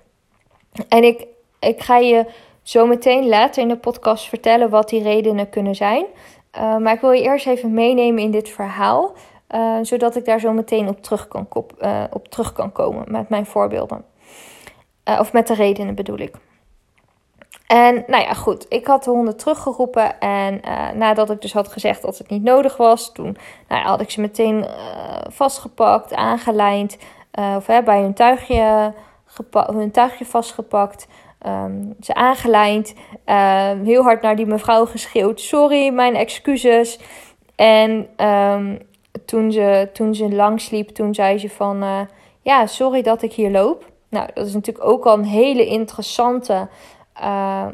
En 0.88 1.04
ik, 1.04 1.26
ik 1.60 1.82
ga 1.82 1.96
je 1.96 2.26
zo 2.64 2.86
meteen 2.86 3.28
later 3.28 3.62
in 3.62 3.68
de 3.68 3.76
podcast 3.76 4.28
vertellen 4.28 4.70
wat 4.70 4.88
die 4.88 5.02
redenen 5.02 5.48
kunnen 5.50 5.74
zijn. 5.74 6.04
Uh, 6.58 6.76
maar 6.76 6.94
ik 6.94 7.00
wil 7.00 7.10
je 7.10 7.22
eerst 7.22 7.46
even 7.46 7.74
meenemen 7.74 8.22
in 8.22 8.30
dit 8.30 8.48
verhaal, 8.48 9.12
uh, 9.54 9.78
zodat 9.82 10.16
ik 10.16 10.24
daar 10.24 10.40
zo 10.40 10.52
meteen 10.52 10.88
op 10.88 11.02
terug 11.02 11.28
kan, 11.28 11.48
uh, 11.80 12.04
op 12.10 12.28
terug 12.28 12.52
kan 12.52 12.72
komen 12.72 13.04
met 13.08 13.28
mijn 13.28 13.46
voorbeelden. 13.46 14.04
Of 15.04 15.32
met 15.32 15.46
de 15.46 15.54
redenen 15.54 15.94
bedoel 15.94 16.18
ik. 16.18 16.34
En 17.66 18.04
nou 18.06 18.22
ja, 18.22 18.32
goed. 18.32 18.66
Ik 18.68 18.86
had 18.86 19.04
de 19.04 19.10
honden 19.10 19.36
teruggeroepen. 19.36 20.20
En 20.20 20.60
nadat 20.98 21.30
ik 21.30 21.40
dus 21.40 21.52
had 21.52 21.68
gezegd 21.68 22.02
dat 22.02 22.18
het 22.18 22.30
niet 22.30 22.42
nodig 22.42 22.76
was, 22.76 23.12
toen 23.12 23.36
nou 23.68 23.82
had 23.82 24.00
ik 24.00 24.10
ze 24.10 24.20
meteen 24.20 24.66
vastgepakt, 25.28 26.14
aangelijnd. 26.14 26.98
Of 27.56 27.66
bij 27.66 28.00
hun 28.00 28.14
tuigje, 28.14 28.92
hun 29.52 29.90
tuigje 29.90 30.24
vastgepakt. 30.24 31.06
Um, 31.46 31.94
ze 32.00 32.14
aangelijnd. 32.14 32.94
Ehm, 33.24 33.84
heel 33.84 34.02
hard 34.02 34.22
naar 34.22 34.36
die 34.36 34.46
mevrouw 34.46 34.86
geschreeuwd. 34.86 35.40
Sorry, 35.40 35.92
mijn 35.92 36.16
excuses. 36.16 36.98
En 37.54 38.08
um, 38.26 38.78
toen, 39.24 39.52
ze, 39.52 39.88
toen 39.92 40.14
ze 40.14 40.34
langsliep, 40.34 40.88
toen 40.88 41.14
zei 41.14 41.38
ze 41.38 41.50
van... 41.50 42.08
ja, 42.42 42.66
sorry 42.66 43.02
dat 43.02 43.22
ik 43.22 43.32
hier 43.32 43.50
loop. 43.50 43.90
Nou, 44.08 44.28
dat 44.34 44.46
is 44.46 44.54
natuurlijk 44.54 44.86
ook 44.86 45.04
al 45.04 45.18
een 45.18 45.24
hele 45.24 45.66
interessante 45.66 46.68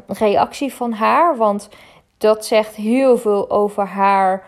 reactie 0.07 0.75
van 0.75 0.93
haar. 0.93 1.37
Want 1.37 1.69
dat 2.19 2.47
zegt 2.47 2.75
heel 2.75 3.19
veel 3.19 3.51
over 3.51 3.87
haar. 3.87 4.45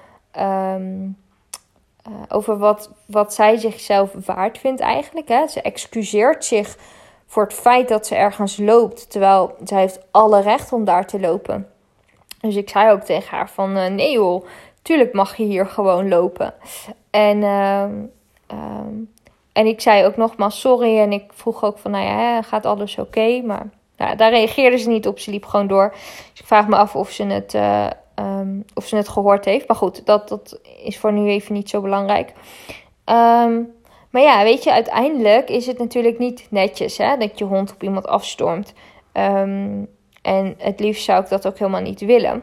Uh, 2.08 2.24
over 2.28 2.58
wat, 2.58 2.90
wat 3.06 3.34
zij 3.34 3.56
zichzelf 3.56 4.10
waard 4.26 4.58
vindt 4.58 4.80
eigenlijk. 4.80 5.28
Hè. 5.28 5.46
Ze 5.46 5.62
excuseert 5.62 6.44
zich 6.44 6.76
voor 7.32 7.42
het 7.42 7.54
feit 7.54 7.88
dat 7.88 8.06
ze 8.06 8.14
ergens 8.14 8.56
loopt. 8.56 9.10
Terwijl 9.10 9.54
zij 9.64 9.80
heeft 9.80 10.00
alle 10.10 10.40
recht 10.40 10.72
om 10.72 10.84
daar 10.84 11.06
te 11.06 11.20
lopen. 11.20 11.68
Dus 12.40 12.56
ik 12.56 12.68
zei 12.68 12.90
ook 12.90 13.00
tegen 13.00 13.36
haar 13.36 13.50
van... 13.50 13.76
Uh, 13.76 13.86
nee 13.86 14.12
joh, 14.12 14.44
tuurlijk 14.82 15.12
mag 15.12 15.36
je 15.36 15.44
hier 15.44 15.66
gewoon 15.66 16.08
lopen. 16.08 16.54
En... 17.10 17.42
Um, 17.42 18.10
en 19.52 19.66
ik 19.66 19.80
zei 19.80 20.04
ook 20.04 20.16
nogmaals 20.16 20.60
sorry. 20.60 20.98
En 20.98 21.12
ik 21.12 21.32
vroeg 21.34 21.64
ook 21.64 21.78
van, 21.78 21.90
nou 21.90 22.04
ja, 22.04 22.42
gaat 22.42 22.66
alles 22.66 22.98
oké? 22.98 23.42
Maar 23.44 23.70
nou, 23.96 24.16
daar 24.16 24.30
reageerde 24.30 24.76
ze 24.76 24.88
niet 24.88 25.06
op. 25.06 25.18
Ze 25.18 25.30
liep 25.30 25.44
gewoon 25.44 25.66
door. 25.66 25.90
Dus 26.30 26.40
ik 26.40 26.46
vraag 26.46 26.68
me 26.68 26.76
af 26.76 26.96
of 26.96 27.10
ze 27.10 27.24
het, 27.24 27.54
uh, 27.54 27.86
um, 28.14 28.64
of 28.74 28.86
ze 28.86 28.96
het 28.96 29.08
gehoord 29.08 29.44
heeft. 29.44 29.68
Maar 29.68 29.76
goed, 29.76 30.06
dat, 30.06 30.28
dat 30.28 30.60
is 30.84 30.98
voor 30.98 31.12
nu 31.12 31.28
even 31.28 31.54
niet 31.54 31.68
zo 31.68 31.80
belangrijk. 31.80 32.32
Maar 34.12 34.22
ja, 34.22 34.42
weet 34.42 34.64
je, 34.64 34.72
uiteindelijk 34.72 35.48
is 35.48 35.66
het 35.66 35.78
natuurlijk 35.78 36.18
niet 36.18 36.46
netjes 36.50 36.98
hè, 36.98 37.16
dat 37.16 37.38
je 37.38 37.44
hond 37.44 37.72
op 37.72 37.82
iemand 37.82 38.06
afstormt. 38.06 38.72
Um, 39.12 39.88
en 40.22 40.54
het 40.58 40.80
liefst 40.80 41.04
zou 41.04 41.22
ik 41.22 41.28
dat 41.28 41.46
ook 41.46 41.58
helemaal 41.58 41.80
niet 41.80 42.00
willen. 42.00 42.42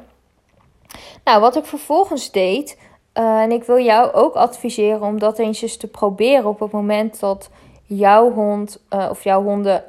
Nou, 1.23 1.41
wat 1.41 1.55
ik 1.55 1.65
vervolgens 1.65 2.31
deed, 2.31 2.77
uh, 3.13 3.41
en 3.41 3.51
ik 3.51 3.63
wil 3.63 3.79
jou 3.79 4.13
ook 4.13 4.35
adviseren 4.35 5.01
om 5.01 5.19
dat 5.19 5.39
eens 5.39 5.61
eens 5.61 5.77
te 5.77 5.87
proberen 5.87 6.45
op 6.45 6.59
het 6.59 6.71
moment 6.71 7.19
dat 7.19 7.49
jouw 7.83 8.31
hond 8.31 8.83
uh, 8.93 9.07
of 9.09 9.23
jouw 9.23 9.43
honden 9.43 9.83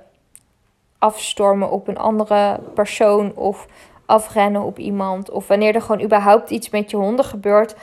afstormen 0.99 1.71
op 1.71 1.89
een 1.89 1.99
andere 1.99 2.61
persoon 2.75 3.37
of 3.37 3.67
afrennen 4.07 4.63
op 4.63 4.79
iemand. 4.79 5.31
Of 5.31 5.47
wanneer 5.47 5.75
er 5.75 5.83
gewoon 5.83 6.03
überhaupt 6.03 6.51
iets 6.51 6.71
met 6.71 6.91
je 6.91 6.97
honden 6.97 7.25
gebeurt 7.25 7.75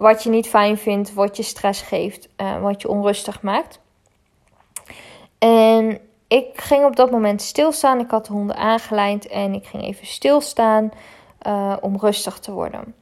wat 0.00 0.22
je 0.22 0.30
niet 0.30 0.48
fijn 0.48 0.78
vindt, 0.78 1.14
wat 1.14 1.36
je 1.36 1.42
stress 1.42 1.82
geeft, 1.82 2.28
uh, 2.36 2.62
wat 2.62 2.82
je 2.82 2.88
onrustig 2.88 3.42
maakt. 3.42 3.80
En 5.38 6.00
ik 6.28 6.60
ging 6.60 6.84
op 6.84 6.96
dat 6.96 7.10
moment 7.10 7.42
stilstaan. 7.42 8.00
Ik 8.00 8.10
had 8.10 8.26
de 8.26 8.32
honden 8.32 8.56
aangelijnd 8.56 9.26
en 9.26 9.54
ik 9.54 9.66
ging 9.66 9.82
even 9.82 10.06
stilstaan 10.06 10.90
uh, 11.46 11.76
om 11.80 11.96
rustig 11.96 12.38
te 12.38 12.52
worden. 12.52 12.94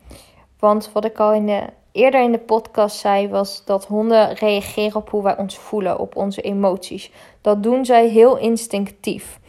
Want 0.59 0.91
wat 0.93 1.05
ik 1.05 1.19
al 1.19 1.33
in 1.33 1.47
de, 1.47 1.63
eerder 1.93 2.23
in 2.23 2.33
de 2.33 2.39
podcast 2.39 2.97
zei, 2.97 3.29
was 3.29 3.65
dat 3.65 3.87
honden 3.87 4.35
reageren 4.35 4.97
op 4.97 5.11
hoe 5.11 5.23
wij 5.23 5.37
ons 5.37 5.59
voelen, 5.59 5.99
op 5.99 6.17
onze 6.17 6.41
emoties. 6.41 7.11
Dat 7.41 7.63
doen 7.63 7.85
zij 7.85 8.09
heel 8.09 8.37
instinctief. 8.37 9.41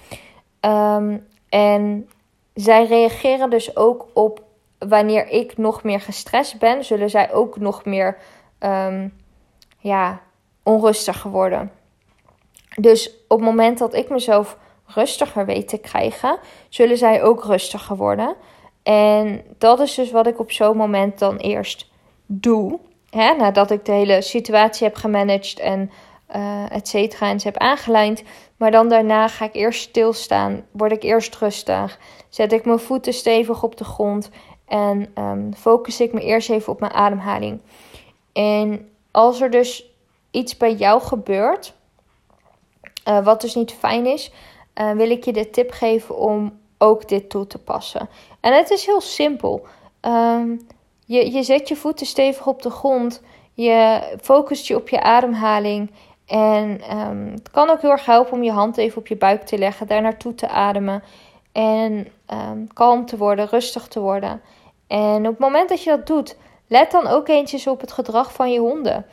Um, 0.62 1.28
en 1.50 2.10
zij 2.54 2.86
reageren 2.86 3.50
dus 3.50 3.76
ook 3.76 4.08
op 4.14 4.48
wanneer 4.80 5.28
ik 5.28 5.58
nog 5.58 5.84
meer 5.84 6.02
gestrest 6.02 6.60
ben, 6.60 6.86
zullen 6.86 7.10
zij 7.10 7.34
ook 7.34 7.58
nog 7.58 7.86
meer 7.86 8.18
um, 8.60 9.14
ja, 9.78 10.22
onrustiger 10.64 11.32
worden. 11.32 11.72
Dus 12.76 13.10
op 13.28 13.38
het 13.38 13.46
moment 13.50 13.78
dat 13.78 13.94
ik 13.94 14.10
mezelf 14.10 14.58
rustiger 14.86 15.46
weet 15.46 15.68
te 15.68 15.78
krijgen, 15.78 16.40
zullen 16.70 16.98
zij 16.98 17.24
ook 17.24 17.44
rustiger 17.44 17.96
worden. 17.96 18.36
En 18.84 19.42
dat 19.58 19.80
is 19.80 19.96
dus 19.96 20.12
wat 20.12 20.28
ik 20.28 20.40
op 20.40 20.52
zo'n 20.52 20.78
moment 20.78 21.20
dan 21.20 21.38
eerst 21.38 21.90
doe. 22.26 22.80
Hè, 23.10 23.34
nadat 23.34 23.72
ik 23.72 23.86
de 23.86 23.92
hele 23.92 24.22
situatie 24.22 24.88
heb 24.88 24.96
gemanaged 24.96 25.60
en 25.60 25.92
uh, 26.36 26.72
et 26.72 26.88
cetera 26.88 27.30
en 27.30 27.40
ze 27.40 27.48
heb 27.48 27.58
aangelijnd. 27.58 28.24
Maar 28.58 28.72
dan 28.72 28.90
daarna 28.90 29.28
ga 29.28 29.46
ik 29.46 29.56
eerst 29.56 29.82
stilstaan, 29.82 30.66
word 30.72 30.92
ik 30.92 31.04
eerst 31.04 31.36
rustig, 31.36 32.00
zet 32.30 32.52
ik 32.52 32.66
mijn 32.66 32.80
voeten 32.80 33.14
stevig 33.14 33.64
op 33.64 33.78
de 33.78 33.84
grond 33.84 34.30
en 34.70 35.12
um, 35.18 35.54
focus 35.54 36.00
ik 36.00 36.14
me 36.14 36.22
eerst 36.22 36.50
even 36.50 36.74
op 36.74 36.80
mijn 36.80 36.94
ademhaling. 36.94 37.62
En 38.34 38.90
als 39.12 39.42
er 39.42 39.50
dus 39.50 39.86
iets 40.32 40.58
bij 40.58 40.74
jou 40.74 41.02
gebeurt, 41.02 41.74
uh, 43.08 43.24
wat 43.24 43.42
dus 43.42 43.56
niet 43.56 43.72
fijn 43.72 44.06
is, 44.06 44.32
uh, 44.76 44.92
wil 44.92 45.10
ik 45.10 45.26
je 45.26 45.34
de 45.34 45.50
tip 45.50 45.72
geven 45.72 46.18
om 46.18 46.60
ook 46.78 47.08
dit 47.08 47.30
toe 47.30 47.48
te 47.48 47.58
passen. 47.58 48.10
En 48.40 48.54
het 48.54 48.70
is 48.70 48.86
heel 48.86 49.02
simpel. 49.02 49.66
Um, 50.02 50.68
je, 51.06 51.32
je 51.32 51.44
zet 51.44 51.68
je 51.68 51.76
voeten 51.76 52.06
stevig 52.06 52.48
op 52.48 52.62
de 52.62 52.70
grond. 52.70 53.22
Je 53.54 54.02
focust 54.22 54.68
je 54.68 54.76
op 54.76 54.90
je 54.90 55.02
ademhaling. 55.02 55.92
En 56.26 56.98
um, 56.98 57.32
het 57.32 57.52
kan 57.52 57.70
ook 57.70 57.82
heel 57.82 57.92
erg 57.92 58.06
helpen 58.06 58.34
om 58.34 58.44
je 58.44 58.52
hand 58.52 58.78
even 58.78 58.98
op 58.98 59.08
je 59.08 59.18
buik 59.18 59.42
te 59.46 59.58
leggen, 59.58 59.88
daar 59.88 60.02
naartoe 60.02 60.36
te 60.36 60.48
ademen. 60.48 61.04
En 61.52 62.08
kalm 62.74 63.06
te 63.06 63.18
worden, 63.18 63.48
rustig 63.48 63.88
te 63.88 64.00
worden. 64.00 64.42
En 64.90 65.18
op 65.18 65.32
het 65.32 65.40
moment 65.40 65.70
dat 65.70 65.84
je 65.84 65.90
dat 65.90 66.08
doet, 66.08 66.38
let 66.68 66.92
dan 66.92 67.08
ook 67.08 67.28
eentjes 67.28 67.68
op 67.68 67.82
het 67.82 67.92
gedrag 67.92 68.34
van 68.34 68.52
je 68.52 68.60
honden. 68.60 69.06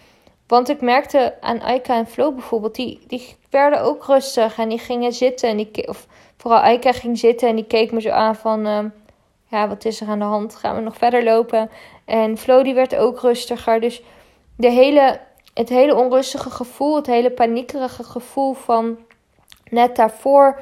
Want 0.47 0.69
ik 0.69 0.81
merkte 0.81 1.35
aan 1.41 1.61
Aika 1.61 1.97
en 1.97 2.07
Flo 2.07 2.33
bijvoorbeeld, 2.33 2.75
die, 2.75 3.01
die 3.07 3.37
werden 3.51 3.83
ook 3.83 4.05
rustig 4.05 4.59
en 4.59 4.69
die 4.69 4.79
gingen 4.79 5.13
zitten. 5.13 5.49
En 5.49 5.57
die, 5.57 5.89
of 5.89 6.07
vooral 6.37 6.61
Aika 6.61 6.93
ging 6.93 7.19
zitten 7.19 7.49
en 7.49 7.57
die 7.57 7.67
keek 7.67 7.93
me 7.93 8.01
zo 8.01 8.11
aan 8.11 8.37
van, 8.37 8.67
uh, 8.67 8.79
ja, 9.47 9.69
wat 9.69 9.85
is 9.85 10.01
er 10.01 10.09
aan 10.09 10.19
de 10.19 10.25
hand? 10.25 10.55
Gaan 10.55 10.75
we 10.77 10.81
nog 10.81 10.97
verder 10.97 11.25
lopen? 11.25 11.71
En 12.05 12.39
Flo 12.39 12.63
die 12.63 12.75
werd 12.75 12.97
ook 12.97 13.21
rustiger. 13.21 13.81
Dus 13.81 14.03
de 14.57 14.71
hele 14.71 15.21
het 15.59 15.69
hele 15.69 15.95
onrustige 15.95 16.51
gevoel, 16.51 16.97
het 16.97 17.07
hele 17.07 17.31
paniekerige 17.31 18.05
gevoel 18.05 18.53
van 18.55 18.99
net 19.71 19.97
daarvoor 19.97 20.61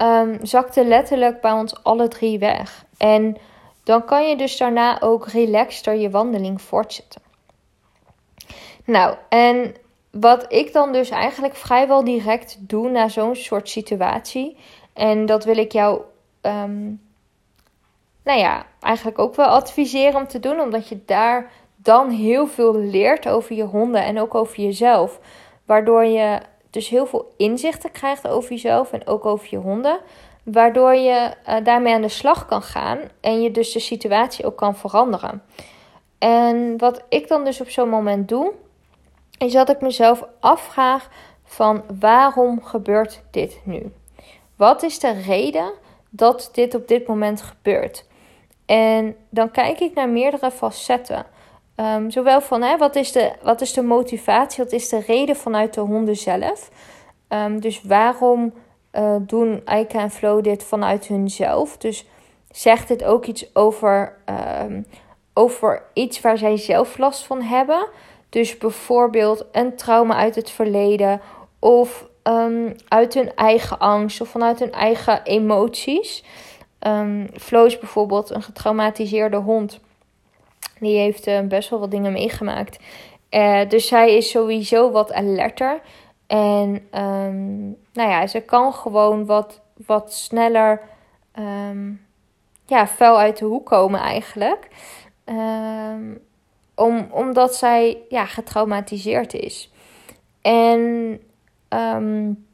um, 0.00 0.38
zakte 0.42 0.84
letterlijk 0.84 1.40
bij 1.40 1.52
ons 1.52 1.82
alle 1.82 2.08
drie 2.08 2.38
weg. 2.38 2.84
En 2.96 3.36
dan 3.84 4.04
kan 4.04 4.28
je 4.28 4.36
dus 4.36 4.56
daarna 4.56 5.00
ook 5.00 5.26
relaxter 5.26 5.94
je 5.94 6.10
wandeling 6.10 6.62
voortzetten. 6.62 7.22
Nou, 8.84 9.16
en 9.28 9.74
wat 10.10 10.52
ik 10.52 10.72
dan 10.72 10.92
dus 10.92 11.10
eigenlijk 11.10 11.56
vrijwel 11.56 12.04
direct 12.04 12.56
doe 12.60 12.90
na 12.90 13.08
zo'n 13.08 13.36
soort 13.36 13.68
situatie, 13.68 14.56
en 14.92 15.26
dat 15.26 15.44
wil 15.44 15.56
ik 15.56 15.72
jou, 15.72 16.00
um, 16.42 17.02
nou 18.24 18.38
ja, 18.38 18.66
eigenlijk 18.80 19.18
ook 19.18 19.34
wel 19.34 19.46
adviseren 19.46 20.20
om 20.20 20.26
te 20.26 20.40
doen, 20.40 20.60
omdat 20.60 20.88
je 20.88 21.04
daar 21.06 21.52
dan 21.76 22.10
heel 22.10 22.46
veel 22.46 22.76
leert 22.76 23.28
over 23.28 23.54
je 23.56 23.64
honden 23.64 24.04
en 24.04 24.20
ook 24.20 24.34
over 24.34 24.60
jezelf. 24.60 25.20
Waardoor 25.64 26.04
je 26.04 26.40
dus 26.70 26.88
heel 26.88 27.06
veel 27.06 27.34
inzichten 27.36 27.90
krijgt 27.90 28.28
over 28.28 28.50
jezelf 28.50 28.92
en 28.92 29.06
ook 29.06 29.26
over 29.26 29.46
je 29.50 29.56
honden. 29.56 29.98
Waardoor 30.44 30.94
je 30.94 31.34
uh, 31.48 31.56
daarmee 31.64 31.94
aan 31.94 32.02
de 32.02 32.08
slag 32.08 32.46
kan 32.46 32.62
gaan 32.62 32.98
en 33.20 33.42
je 33.42 33.50
dus 33.50 33.72
de 33.72 33.80
situatie 33.80 34.46
ook 34.46 34.56
kan 34.56 34.76
veranderen. 34.76 35.42
En 36.18 36.78
wat 36.78 37.04
ik 37.08 37.28
dan 37.28 37.44
dus 37.44 37.60
op 37.60 37.68
zo'n 37.68 37.88
moment 37.88 38.28
doe, 38.28 38.52
is 39.38 39.52
dat 39.52 39.68
ik 39.68 39.80
mezelf 39.80 40.24
afvraag 40.40 41.08
van 41.44 41.82
waarom 42.00 42.62
gebeurt 42.62 43.22
dit 43.30 43.60
nu? 43.64 43.92
Wat 44.56 44.82
is 44.82 44.98
de 44.98 45.12
reden 45.12 45.72
dat 46.10 46.50
dit 46.52 46.74
op 46.74 46.88
dit 46.88 47.06
moment 47.06 47.42
gebeurt? 47.42 48.06
En 48.66 49.16
dan 49.30 49.50
kijk 49.50 49.80
ik 49.80 49.94
naar 49.94 50.08
meerdere 50.08 50.50
facetten. 50.50 51.26
Um, 51.76 52.10
zowel 52.10 52.40
van 52.40 52.62
hè, 52.62 52.76
wat, 52.76 52.96
is 52.96 53.12
de, 53.12 53.32
wat 53.42 53.60
is 53.60 53.72
de 53.72 53.82
motivatie, 53.82 54.64
wat 54.64 54.72
is 54.72 54.88
de 54.88 55.00
reden 55.00 55.36
vanuit 55.36 55.74
de 55.74 55.80
honden 55.80 56.16
zelf. 56.16 56.70
Um, 57.28 57.60
dus 57.60 57.82
waarom 57.82 58.52
uh, 58.96 59.16
doen 59.20 59.62
Aika 59.64 60.00
en 60.00 60.10
Flo 60.10 60.40
dit 60.40 60.64
vanuit 60.64 61.06
hunzelf? 61.06 61.76
Dus 61.76 62.04
zegt 62.50 62.88
dit 62.88 63.04
ook 63.04 63.26
iets 63.26 63.54
over, 63.54 64.16
um, 64.62 64.86
over 65.34 65.82
iets 65.92 66.20
waar 66.20 66.38
zij 66.38 66.56
zelf 66.56 66.98
last 66.98 67.26
van 67.26 67.42
hebben? 67.42 67.88
Dus 68.28 68.58
bijvoorbeeld 68.58 69.44
een 69.52 69.76
trauma 69.76 70.14
uit 70.14 70.34
het 70.34 70.50
verleden 70.50 71.20
of 71.58 72.08
uit 72.88 73.14
hun 73.14 73.34
eigen 73.34 73.78
angst 73.78 74.20
of 74.20 74.28
vanuit 74.28 74.58
hun 74.58 74.72
eigen 74.72 75.22
emoties. 75.22 76.24
Flo 77.32 77.64
is 77.64 77.78
bijvoorbeeld 77.78 78.30
een 78.30 78.42
getraumatiseerde 78.42 79.36
hond. 79.36 79.80
Die 80.80 80.98
heeft 80.98 81.26
uh, 81.26 81.40
best 81.40 81.70
wel 81.70 81.78
wat 81.80 81.90
dingen 81.90 82.12
meegemaakt. 82.12 82.78
Uh, 83.30 83.68
dus 83.68 83.86
zij 83.88 84.16
is 84.16 84.30
sowieso 84.30 84.90
wat 84.90 85.12
alerter. 85.12 85.80
En 86.26 86.88
nou 87.94 88.10
ja, 88.10 88.26
ze 88.26 88.40
kan 88.40 88.72
gewoon 88.72 89.26
wat, 89.26 89.60
wat 89.86 90.12
sneller 90.12 90.80
um, 91.38 92.06
ja, 92.66 92.86
vuil 92.86 93.18
uit 93.18 93.38
de 93.38 93.44
hoek 93.44 93.66
komen 93.66 94.00
eigenlijk. 94.00 94.68
Um, 95.24 96.18
om, 96.74 97.08
omdat 97.10 97.56
zij 97.56 97.98
ja, 98.08 98.24
getraumatiseerd 98.24 99.34
is. 99.34 99.72
En, 100.42 101.20
um, 101.68 102.46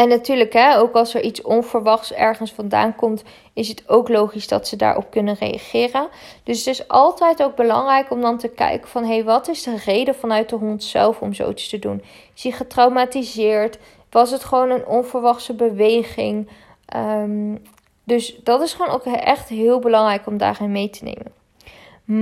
en 0.00 0.08
natuurlijk, 0.08 0.52
hè, 0.52 0.78
ook 0.78 0.94
als 0.94 1.14
er 1.14 1.22
iets 1.22 1.42
onverwachts 1.42 2.12
ergens 2.12 2.52
vandaan 2.52 2.94
komt, 2.96 3.22
is 3.52 3.68
het 3.68 3.88
ook 3.88 4.08
logisch 4.08 4.48
dat 4.48 4.68
ze 4.68 4.76
daarop 4.76 5.10
kunnen 5.10 5.34
reageren. 5.34 6.08
Dus 6.44 6.58
het 6.58 6.66
is 6.66 6.88
altijd 6.88 7.42
ook 7.42 7.56
belangrijk 7.56 8.10
om 8.10 8.20
dan 8.20 8.38
te 8.38 8.48
kijken 8.48 8.88
van, 8.88 9.02
hé, 9.02 9.14
hey, 9.14 9.24
wat 9.24 9.48
is 9.48 9.62
de 9.62 9.76
reden 9.84 10.14
vanuit 10.14 10.48
de 10.48 10.56
hond 10.56 10.84
zelf 10.84 11.20
om 11.20 11.34
zoiets 11.34 11.68
te 11.68 11.78
doen? 11.78 12.02
Is 12.34 12.42
hij 12.42 12.52
getraumatiseerd? 12.52 13.78
Was 14.10 14.30
het 14.30 14.44
gewoon 14.44 14.70
een 14.70 14.86
onverwachte 14.86 15.54
beweging? 15.54 16.48
Um, 16.96 17.62
dus 18.04 18.40
dat 18.42 18.62
is 18.62 18.72
gewoon 18.72 18.94
ook 18.94 19.04
echt 19.04 19.48
heel 19.48 19.78
belangrijk 19.78 20.26
om 20.26 20.38
daarin 20.38 20.72
mee 20.72 20.90
te 20.90 21.04
nemen. 21.04 21.32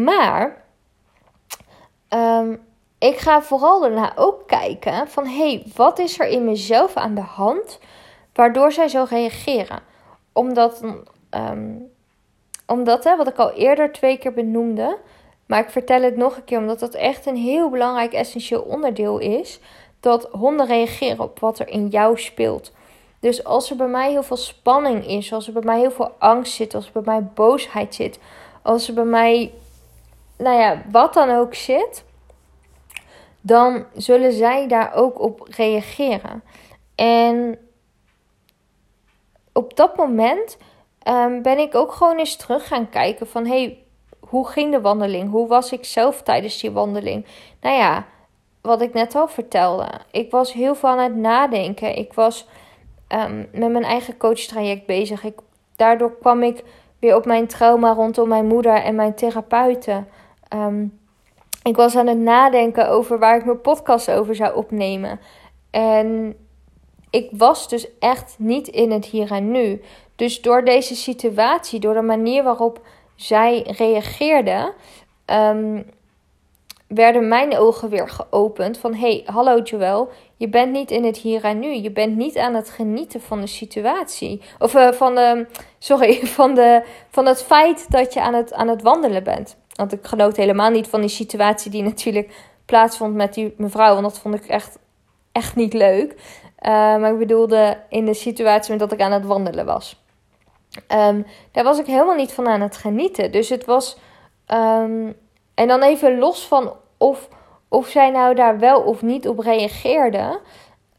Maar 0.07 0.65
um, 2.09 2.61
ik 2.99 3.19
ga 3.19 3.43
vooral 3.43 3.81
daarna 3.81 4.13
ook 4.17 4.47
kijken 4.47 5.09
van 5.09 5.27
hé, 5.27 5.37
hey, 5.37 5.63
wat 5.77 5.99
is 5.99 6.19
er 6.19 6.27
in 6.27 6.45
mezelf 6.45 6.97
aan 6.97 7.15
de 7.15 7.21
hand 7.21 7.79
waardoor 8.35 8.73
zij 8.73 8.89
zo 8.89 9.07
reageren? 9.09 9.81
Omdat, 10.33 10.83
um, 11.31 11.93
omdat 12.67 13.05
hè, 13.05 13.17
wat 13.17 13.29
ik 13.29 13.37
al 13.37 13.53
eerder 13.53 13.93
twee 13.93 14.19
keer 14.19 14.33
benoemde, 14.33 14.99
maar 15.47 15.61
ik 15.61 15.71
vertel 15.71 16.03
het 16.03 16.17
nog 16.17 16.37
een 16.37 16.45
keer 16.45 16.59
omdat 16.59 16.81
dat 16.81 16.95
echt 16.95 17.27
een 17.27 17.37
heel 17.37 17.71
belangrijk 17.71 18.13
essentieel 18.13 18.63
onderdeel 18.63 19.19
is, 19.19 19.61
dat 20.01 20.29
honden 20.31 20.67
reageren 20.67 21.25
op 21.25 21.39
wat 21.39 21.59
er 21.59 21.69
in 21.69 21.89
jou 21.89 22.19
speelt. 22.19 22.73
Dus 23.21 23.45
als 23.45 23.71
er 23.71 23.77
bij 23.77 23.87
mij 23.87 24.11
heel 24.11 24.23
veel 24.23 24.37
spanning 24.37 25.07
is, 25.07 25.33
als 25.33 25.47
er 25.47 25.53
bij 25.53 25.63
mij 25.63 25.79
heel 25.79 25.91
veel 25.91 26.15
angst 26.19 26.53
zit, 26.53 26.75
als 26.75 26.87
er 26.87 26.93
bij 26.93 27.03
mij 27.03 27.23
boosheid 27.35 27.95
zit, 27.95 28.19
als 28.63 28.89
er 28.89 28.95
bij 28.95 29.05
mij, 29.05 29.53
nou 30.37 30.59
ja, 30.61 30.83
wat 30.91 31.15
dan 31.15 31.31
ook 31.31 31.55
zit, 31.55 32.05
dan 33.49 33.85
zullen 33.95 34.33
zij 34.33 34.69
daar 34.69 34.95
ook 34.95 35.21
op 35.21 35.49
reageren. 35.51 36.43
En 36.95 37.59
op 39.53 39.77
dat 39.77 39.97
moment 39.97 40.59
um, 41.09 41.43
ben 41.43 41.59
ik 41.59 41.75
ook 41.75 41.93
gewoon 41.93 42.19
eens 42.19 42.37
terug 42.37 42.69
gaan 42.69 42.89
kijken 42.89 43.27
van 43.27 43.47
hey, 43.47 43.79
hoe 44.21 44.49
ging 44.49 44.73
de 44.73 44.81
wandeling? 44.81 45.31
Hoe 45.31 45.49
was 45.49 45.73
ik 45.73 45.85
zelf 45.85 46.23
tijdens 46.23 46.61
die 46.61 46.71
wandeling? 46.71 47.27
Nou 47.61 47.77
ja, 47.77 48.07
wat 48.61 48.81
ik 48.81 48.93
net 48.93 49.15
al 49.15 49.29
vertelde. 49.29 49.89
Ik 50.11 50.31
was 50.31 50.53
heel 50.53 50.75
veel 50.75 50.89
aan 50.89 50.99
het 50.99 51.17
nadenken. 51.17 51.97
Ik 51.97 52.13
was 52.13 52.47
um, 53.09 53.49
met 53.53 53.71
mijn 53.71 53.85
eigen 53.85 54.17
coachtraject 54.17 54.87
bezig. 54.87 55.25
Ik, 55.25 55.39
daardoor 55.77 56.19
kwam 56.19 56.43
ik 56.43 56.65
weer 56.99 57.17
op 57.17 57.25
mijn 57.25 57.47
trauma 57.47 57.93
rondom 57.93 58.29
mijn 58.29 58.47
moeder 58.47 58.75
en 58.75 58.95
mijn 58.95 59.15
therapeuten. 59.15 60.09
Um, 60.55 60.98
ik 61.69 61.77
was 61.77 61.97
aan 61.97 62.07
het 62.07 62.19
nadenken 62.19 62.89
over 62.89 63.19
waar 63.19 63.37
ik 63.37 63.45
mijn 63.45 63.61
podcast 63.61 64.11
over 64.11 64.35
zou 64.35 64.57
opnemen. 64.57 65.21
En 65.71 66.37
ik 67.11 67.29
was 67.33 67.69
dus 67.69 67.99
echt 67.99 68.35
niet 68.39 68.69
in 68.69 68.91
het 68.91 69.05
hier 69.05 69.31
en 69.31 69.51
nu. 69.51 69.81
Dus 70.17 70.41
door 70.41 70.65
deze 70.65 70.95
situatie, 70.95 71.81
door 71.81 71.95
de 71.95 72.03
manier 72.03 72.43
waarop 72.43 72.81
zij 73.17 73.75
reageerde, 73.77 74.73
um, 75.27 75.91
werden 76.89 77.29
mijn 77.29 77.59
ogen 77.59 77.89
weer 77.89 78.09
geopend. 78.09 78.79
Van 78.79 78.95
hey, 78.95 79.23
hallo 79.25 79.61
Joël, 79.61 80.09
je 80.37 80.49
bent 80.49 80.73
niet 80.73 80.91
in 80.91 81.05
het 81.05 81.17
hier 81.17 81.45
en 81.45 81.59
nu. 81.59 81.75
Je 81.75 81.91
bent 81.91 82.17
niet 82.17 82.39
aan 82.39 82.55
het 82.55 82.71
genieten 82.71 83.21
van 83.21 83.41
de 83.41 83.47
situatie. 83.47 84.41
Of 84.59 84.75
uh, 84.75 84.93
van 84.93 85.15
de, 85.15 85.47
sorry, 85.79 86.27
van, 86.27 86.55
de, 86.55 86.83
van 87.11 87.27
het 87.27 87.43
feit 87.43 87.91
dat 87.91 88.13
je 88.13 88.21
aan 88.21 88.35
het, 88.35 88.53
aan 88.53 88.69
het 88.69 88.83
wandelen 88.83 89.25
bent. 89.25 89.57
Want 89.79 89.93
ik 89.93 90.07
genoot 90.07 90.37
helemaal 90.37 90.71
niet 90.71 90.89
van 90.89 91.01
die 91.01 91.09
situatie 91.09 91.71
die 91.71 91.83
natuurlijk 91.83 92.35
plaatsvond 92.65 93.15
met 93.15 93.35
die 93.35 93.55
mevrouw. 93.57 93.93
Want 93.93 94.05
dat 94.05 94.19
vond 94.19 94.35
ik 94.35 94.47
echt, 94.47 94.79
echt 95.33 95.57
niet 95.57 95.73
leuk. 95.73 96.13
Uh, 96.13 96.71
maar 96.73 97.13
ik 97.13 97.19
bedoelde 97.19 97.79
in 97.89 98.05
de 98.05 98.15
situatie 98.15 98.77
dat 98.77 98.93
ik 98.93 99.01
aan 99.01 99.13
het 99.13 99.25
wandelen 99.25 99.67
was. 99.67 100.03
Um, 100.89 101.27
daar 101.53 101.65
was 101.65 101.79
ik 101.79 101.87
helemaal 101.87 102.15
niet 102.15 102.33
van 102.33 102.49
aan 102.49 102.61
het 102.61 102.77
genieten. 102.77 103.33
Dus 103.33 103.49
het 103.49 103.65
was. 103.65 103.99
Um, 104.53 105.17
en 105.55 105.69
dan 105.69 105.83
even 105.83 106.19
los 106.19 106.47
van 106.47 106.73
of, 106.97 107.29
of 107.69 107.89
zij 107.89 108.11
nou 108.11 108.35
daar 108.35 108.59
wel 108.59 108.81
of 108.81 109.03
niet 109.03 109.29
op 109.29 109.39
reageerde. 109.39 110.41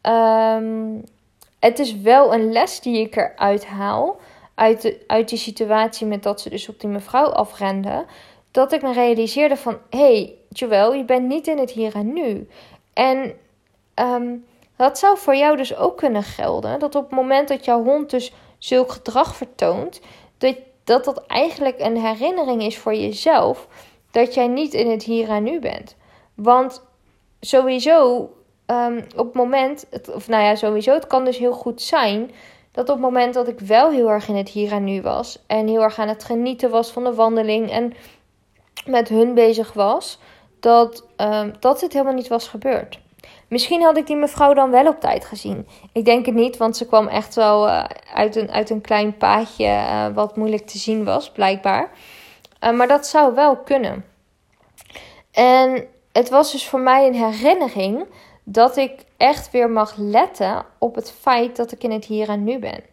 Um, 0.02 1.04
het 1.60 1.80
is 1.80 2.02
wel 2.02 2.34
een 2.34 2.52
les 2.52 2.80
die 2.80 3.00
ik 3.00 3.16
eruit 3.16 3.66
haal. 3.66 4.20
Uit, 4.56 4.82
de, 4.82 5.04
uit 5.08 5.30
die 5.30 5.38
situatie 5.38 6.08
met 6.08 6.24
dat 6.24 6.42
ze 6.42 6.50
dus 6.50 6.70
op 6.70 6.80
die 6.80 6.90
mevrouw 6.90 7.28
afrende 7.28 8.06
dat 8.52 8.72
ik 8.72 8.82
me 8.82 8.94
realiseerde 8.94 9.58
van... 9.58 9.78
hey, 9.90 10.36
Joël, 10.50 10.94
je 10.94 11.04
bent 11.04 11.28
niet 11.28 11.48
in 11.48 11.58
het 11.58 11.72
hier 11.72 11.96
en 11.96 12.14
nu. 12.14 12.48
En 12.94 13.34
um, 13.96 14.46
dat 14.76 15.00
zou 15.00 15.18
voor 15.18 15.36
jou 15.36 15.58
dus 15.58 15.76
ook 15.76 15.98
kunnen 15.98 16.24
gelden. 16.24 16.80
Dat 16.80 16.96
op 16.96 17.04
het 17.04 17.12
moment 17.12 17.48
dat 17.48 17.66
jouw 17.66 17.84
hond 17.84 18.10
dus 18.10 18.34
zulk 18.58 18.92
gedrag 18.92 19.36
vertoont... 19.36 20.02
dat 20.38 20.56
dat, 20.84 21.26
eigenlijk 21.28 21.80
een 21.80 21.98
herinnering 21.98 22.64
is 22.64 22.78
voor 22.78 22.96
jezelf... 22.96 23.68
dat 24.12 24.34
jij 24.34 24.48
niet 24.48 24.74
in 24.74 24.90
het 24.90 25.04
hier 25.04 25.30
en 25.30 25.44
nu 25.44 25.60
bent. 25.60 25.96
Want 26.36 26.84
sowieso... 27.40 28.30
Um, 28.66 28.98
op 29.16 29.26
het 29.26 29.34
moment, 29.34 29.86
of 30.14 30.28
nou 30.28 30.44
ja, 30.44 30.56
sowieso, 30.56 30.94
het 30.94 31.08
kan 31.08 31.26
dus 31.26 31.38
heel 31.38 31.54
goed 31.54 31.82
zijn 31.82 32.32
dat 32.72 32.90
op 32.90 32.96
het 32.96 33.04
moment 33.04 33.34
dat 33.34 33.48
ik 33.48 33.60
wel 33.60 33.92
heel 33.92 34.10
erg 34.10 34.28
in 34.28 34.36
het 34.36 34.50
hier 34.50 34.72
en 34.72 34.84
nu 34.84 35.02
was 35.02 35.44
en 35.48 35.68
heel 35.68 35.82
erg 35.82 36.00
aan 36.00 36.08
het 36.08 36.24
genieten 36.24 36.70
was 36.70 36.92
van 36.92 37.04
de 37.04 37.14
wandeling 37.14 37.72
en 37.72 37.94
met 38.90 39.10
hun 39.10 39.34
bezig 39.34 39.74
was, 39.74 40.20
dat, 40.60 41.06
uh, 41.18 41.42
dat 41.60 41.80
dit 41.80 41.94
helemaal 41.94 42.14
niet 42.14 42.28
was 42.28 42.48
gebeurd. 42.48 43.00
Misschien 43.48 43.82
had 43.82 43.98
ik 43.98 44.08
die 44.08 44.16
mevrouw 44.16 44.54
dan 44.54 44.70
wel 44.70 44.88
op 44.88 45.00
tijd 45.00 45.26
gezien. 45.26 45.68
Ik 45.94 46.06
denk 46.06 46.26
het 46.26 46.36
niet, 46.36 46.58
want 46.58 46.78
ze 46.78 46.86
kwam 46.86 47.08
echt 47.08 47.36
wel 47.36 47.68
uh, 47.68 47.84
uit, 48.14 48.36
een, 48.36 48.52
uit 48.52 48.70
een 48.70 48.82
klein 48.82 49.18
paadje 49.18 49.66
uh, 49.66 50.08
wat 50.14 50.36
moeilijk 50.36 50.68
te 50.68 50.78
zien 50.78 51.04
was, 51.04 51.32
blijkbaar. 51.32 51.92
Uh, 52.64 52.72
maar 52.72 52.88
dat 52.88 53.08
zou 53.08 53.36
wel 53.36 53.58
kunnen. 53.58 54.06
En 55.32 55.88
het 56.12 56.30
was 56.30 56.52
dus 56.52 56.68
voor 56.68 56.80
mij 56.80 57.08
een 57.08 57.16
herinnering 57.16 58.06
dat 58.44 58.78
ik 58.78 58.92
echt 59.18 59.52
weer 59.52 59.70
mag 59.70 59.94
letten 59.98 60.66
op 60.78 60.96
het 60.96 61.12
feit 61.12 61.56
dat 61.56 61.72
ik 61.72 61.84
in 61.84 61.92
het 61.92 62.06
hier 62.06 62.30
en 62.30 62.44
nu 62.44 62.60
ben. 62.60 62.84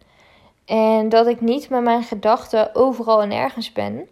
En 0.65 1.09
dat 1.09 1.27
ik 1.27 1.41
niet 1.41 1.69
met 1.69 1.83
mijn 1.83 2.03
gedachten 2.03 2.75
overal 2.75 3.21
en 3.21 3.31
ergens 3.31 3.71
ben. 3.71 4.09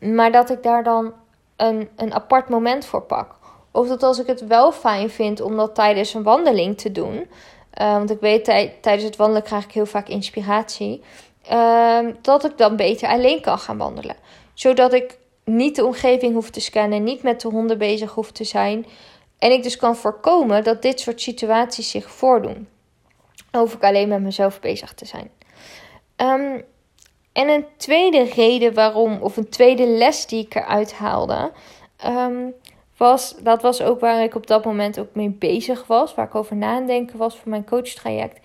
Maar 0.00 0.32
dat 0.32 0.50
ik 0.50 0.62
daar 0.62 0.82
dan 0.82 1.12
een, 1.56 1.88
een 1.96 2.14
apart 2.14 2.48
moment 2.48 2.84
voor 2.84 3.02
pak. 3.02 3.34
Of 3.70 3.88
dat 3.88 4.02
als 4.02 4.18
ik 4.18 4.26
het 4.26 4.46
wel 4.46 4.72
fijn 4.72 5.10
vind 5.10 5.40
om 5.40 5.56
dat 5.56 5.74
tijdens 5.74 6.14
een 6.14 6.22
wandeling 6.22 6.78
te 6.78 6.92
doen. 6.92 7.14
Uh, 7.80 7.92
want 7.92 8.10
ik 8.10 8.20
weet 8.20 8.44
tijdens 8.80 9.02
het 9.02 9.16
wandelen 9.16 9.42
krijg 9.42 9.64
ik 9.64 9.72
heel 9.72 9.86
vaak 9.86 10.08
inspiratie. 10.08 11.02
Uh, 11.52 11.98
dat 12.20 12.44
ik 12.44 12.58
dan 12.58 12.76
beter 12.76 13.08
alleen 13.08 13.40
kan 13.40 13.58
gaan 13.58 13.78
wandelen. 13.78 14.16
Zodat 14.54 14.92
ik 14.92 15.18
niet 15.44 15.76
de 15.76 15.84
omgeving 15.84 16.34
hoef 16.34 16.50
te 16.50 16.60
scannen, 16.60 17.04
niet 17.04 17.22
met 17.22 17.40
de 17.40 17.48
honden 17.48 17.78
bezig 17.78 18.12
hoef 18.12 18.32
te 18.32 18.44
zijn. 18.44 18.86
En 19.38 19.52
ik 19.52 19.62
dus 19.62 19.76
kan 19.76 19.96
voorkomen 19.96 20.64
dat 20.64 20.82
dit 20.82 21.00
soort 21.00 21.20
situaties 21.20 21.90
zich 21.90 22.10
voordoen. 22.10 22.68
Hoef 23.52 23.74
ik 23.74 23.82
alleen 23.82 24.08
met 24.08 24.20
mezelf 24.20 24.60
bezig 24.60 24.94
te 24.94 25.04
zijn. 25.04 25.30
Um, 26.16 26.64
en 27.36 27.48
een 27.48 27.66
tweede 27.76 28.22
reden 28.22 28.74
waarom, 28.74 29.18
of 29.20 29.36
een 29.36 29.48
tweede 29.48 29.86
les 29.86 30.26
die 30.26 30.44
ik 30.44 30.54
eruit 30.54 30.92
haalde, 30.92 31.52
um, 32.06 32.54
was, 32.96 33.34
dat 33.42 33.62
was 33.62 33.82
ook 33.82 34.00
waar 34.00 34.22
ik 34.22 34.34
op 34.34 34.46
dat 34.46 34.64
moment 34.64 34.98
ook 34.98 35.14
mee 35.14 35.30
bezig 35.30 35.86
was, 35.86 36.14
waar 36.14 36.26
ik 36.26 36.34
over 36.34 36.56
nadenken 36.56 37.18
was 37.18 37.36
voor 37.36 37.50
mijn 37.50 37.64
coachtraject, 37.64 38.40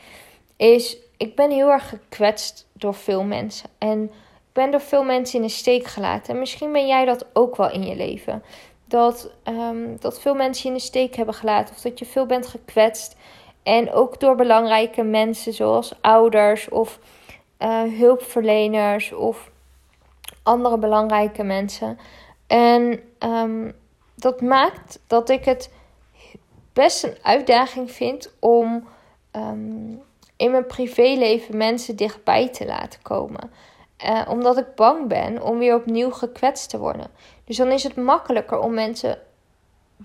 is 0.57 0.97
ik 1.17 1.35
ben 1.35 1.51
heel 1.51 1.69
erg 1.69 1.89
gekwetst 1.89 2.67
door 2.73 2.93
veel 2.93 3.23
mensen. 3.23 3.69
En 3.77 4.03
ik 4.03 4.53
ben 4.53 4.71
door 4.71 4.81
veel 4.81 5.03
mensen 5.03 5.39
in 5.39 5.45
de 5.45 5.51
steek 5.51 5.87
gelaten. 5.87 6.33
En 6.33 6.39
misschien 6.39 6.71
ben 6.71 6.87
jij 6.87 7.05
dat 7.05 7.25
ook 7.33 7.55
wel 7.55 7.71
in 7.71 7.83
je 7.83 7.95
leven. 7.95 8.43
Dat, 8.85 9.31
um, 9.43 9.97
dat 9.99 10.21
veel 10.21 10.35
mensen 10.35 10.63
je 10.63 10.67
in 10.69 10.81
de 10.81 10.85
steek 10.85 11.15
hebben 11.15 11.35
gelaten. 11.35 11.75
Of 11.75 11.81
dat 11.81 11.99
je 11.99 12.05
veel 12.05 12.25
bent 12.25 12.47
gekwetst. 12.47 13.15
En 13.63 13.91
ook 13.91 14.19
door 14.19 14.35
belangrijke 14.35 15.03
mensen 15.03 15.53
zoals 15.53 15.93
ouders 16.01 16.69
of 16.69 16.99
uh, 17.61 17.99
hulpverleners 17.99 19.13
of 19.13 19.51
andere 20.43 20.77
belangrijke 20.77 21.43
mensen. 21.43 21.99
En 22.47 22.99
um, 23.19 23.71
dat 24.15 24.41
maakt 24.41 24.99
dat 25.07 25.29
ik 25.29 25.45
het 25.45 25.71
best 26.73 27.03
een 27.03 27.17
uitdaging 27.21 27.91
vind 27.91 28.33
om 28.39 28.87
um, 29.35 30.01
in 30.37 30.51
mijn 30.51 30.65
privéleven 30.65 31.57
mensen 31.57 31.95
dichtbij 31.95 32.49
te 32.49 32.65
laten 32.65 33.01
komen. 33.01 33.51
Uh, 34.05 34.21
omdat 34.27 34.57
ik 34.57 34.75
bang 34.75 35.07
ben 35.07 35.41
om 35.41 35.57
weer 35.57 35.75
opnieuw 35.75 36.11
gekwetst 36.11 36.69
te 36.69 36.77
worden. 36.77 37.07
Dus 37.45 37.57
dan 37.57 37.71
is 37.71 37.83
het 37.83 37.95
makkelijker 37.95 38.59
om 38.59 38.73
mensen 38.73 39.19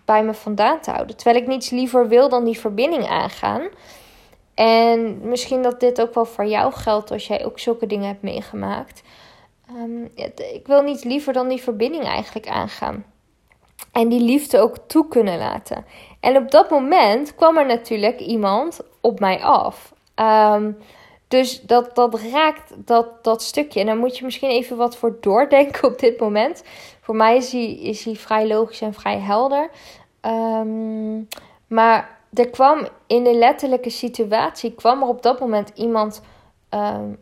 bij 0.04 0.24
me 0.24 0.34
vandaan 0.34 0.80
te 0.80 0.90
houden. 0.90 1.16
Terwijl 1.16 1.42
ik 1.42 1.48
niets 1.48 1.70
liever 1.70 2.08
wil 2.08 2.28
dan 2.28 2.44
die 2.44 2.58
verbinding 2.58 3.08
aangaan. 3.08 3.68
En 4.56 5.28
misschien 5.28 5.62
dat 5.62 5.80
dit 5.80 6.00
ook 6.00 6.14
wel 6.14 6.24
voor 6.24 6.46
jou 6.46 6.72
geldt 6.72 7.10
als 7.10 7.26
jij 7.26 7.44
ook 7.44 7.58
zulke 7.58 7.86
dingen 7.86 8.06
hebt 8.06 8.22
meegemaakt. 8.22 9.02
Um, 9.70 10.10
ik 10.52 10.66
wil 10.66 10.82
niet 10.82 11.04
liever 11.04 11.32
dan 11.32 11.48
die 11.48 11.62
verbinding 11.62 12.04
eigenlijk 12.04 12.48
aangaan. 12.48 13.04
En 13.92 14.08
die 14.08 14.20
liefde 14.20 14.58
ook 14.60 14.76
toe 14.86 15.08
kunnen 15.08 15.38
laten. 15.38 15.84
En 16.20 16.36
op 16.36 16.50
dat 16.50 16.70
moment 16.70 17.34
kwam 17.34 17.56
er 17.56 17.66
natuurlijk 17.66 18.20
iemand 18.20 18.80
op 19.00 19.20
mij 19.20 19.42
af. 19.42 19.92
Ehm, 20.14 20.72
dus 21.28 21.62
dat, 21.62 21.94
dat 21.94 22.20
raakt 22.20 22.74
dat, 22.76 23.24
dat 23.24 23.42
stukje. 23.42 23.80
En 23.80 23.86
daar 23.86 23.96
moet 23.96 24.18
je 24.18 24.24
misschien 24.24 24.50
even 24.50 24.76
wat 24.76 24.96
voor 24.96 25.16
doordenken 25.20 25.88
op 25.88 25.98
dit 25.98 26.20
moment. 26.20 26.62
Voor 27.00 27.16
mij 27.16 27.36
is 27.36 27.52
hij 27.52 27.74
is 27.74 28.02
die 28.02 28.18
vrij 28.18 28.46
logisch 28.46 28.80
en 28.80 28.94
vrij 28.94 29.18
helder. 29.18 29.70
Ehm, 30.20 31.22
maar 31.66 32.15
er 32.38 32.50
kwam 32.50 32.86
in 33.06 33.24
de 33.24 33.34
letterlijke 33.34 33.90
situatie, 33.90 34.74
kwam 34.74 35.02
er 35.02 35.08
op 35.08 35.22
dat 35.22 35.40
moment 35.40 35.70
iemand 35.74 36.22
ehm, 36.68 37.12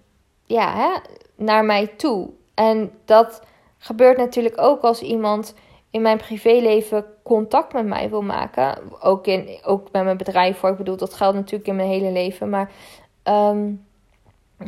ja, 0.44 0.74
hè, 0.74 1.00
naar 1.36 1.64
mij 1.64 1.86
toe. 1.86 2.30
En 2.54 2.92
dat 3.04 3.42
gebeurt 3.78 4.16
natuurlijk 4.16 4.60
ook 4.60 4.82
als 4.82 5.02
iemand 5.02 5.54
in 5.90 6.02
mijn 6.02 6.18
privéleven 6.18 7.04
contact 7.22 7.72
met 7.72 7.86
mij 7.86 8.10
wil 8.10 8.22
maken. 8.22 8.78
Ook, 9.00 9.26
in, 9.26 9.58
ook 9.64 9.88
met 9.92 10.04
mijn 10.04 10.16
bedrijf 10.16 10.58
voor. 10.58 10.70
Ik 10.70 10.76
bedoel, 10.76 10.96
dat 10.96 11.14
geldt 11.14 11.36
natuurlijk 11.36 11.68
in 11.68 11.76
mijn 11.76 11.88
hele 11.88 12.10
leven. 12.10 12.50
Maar 12.50 12.70
ehm, 13.22 13.72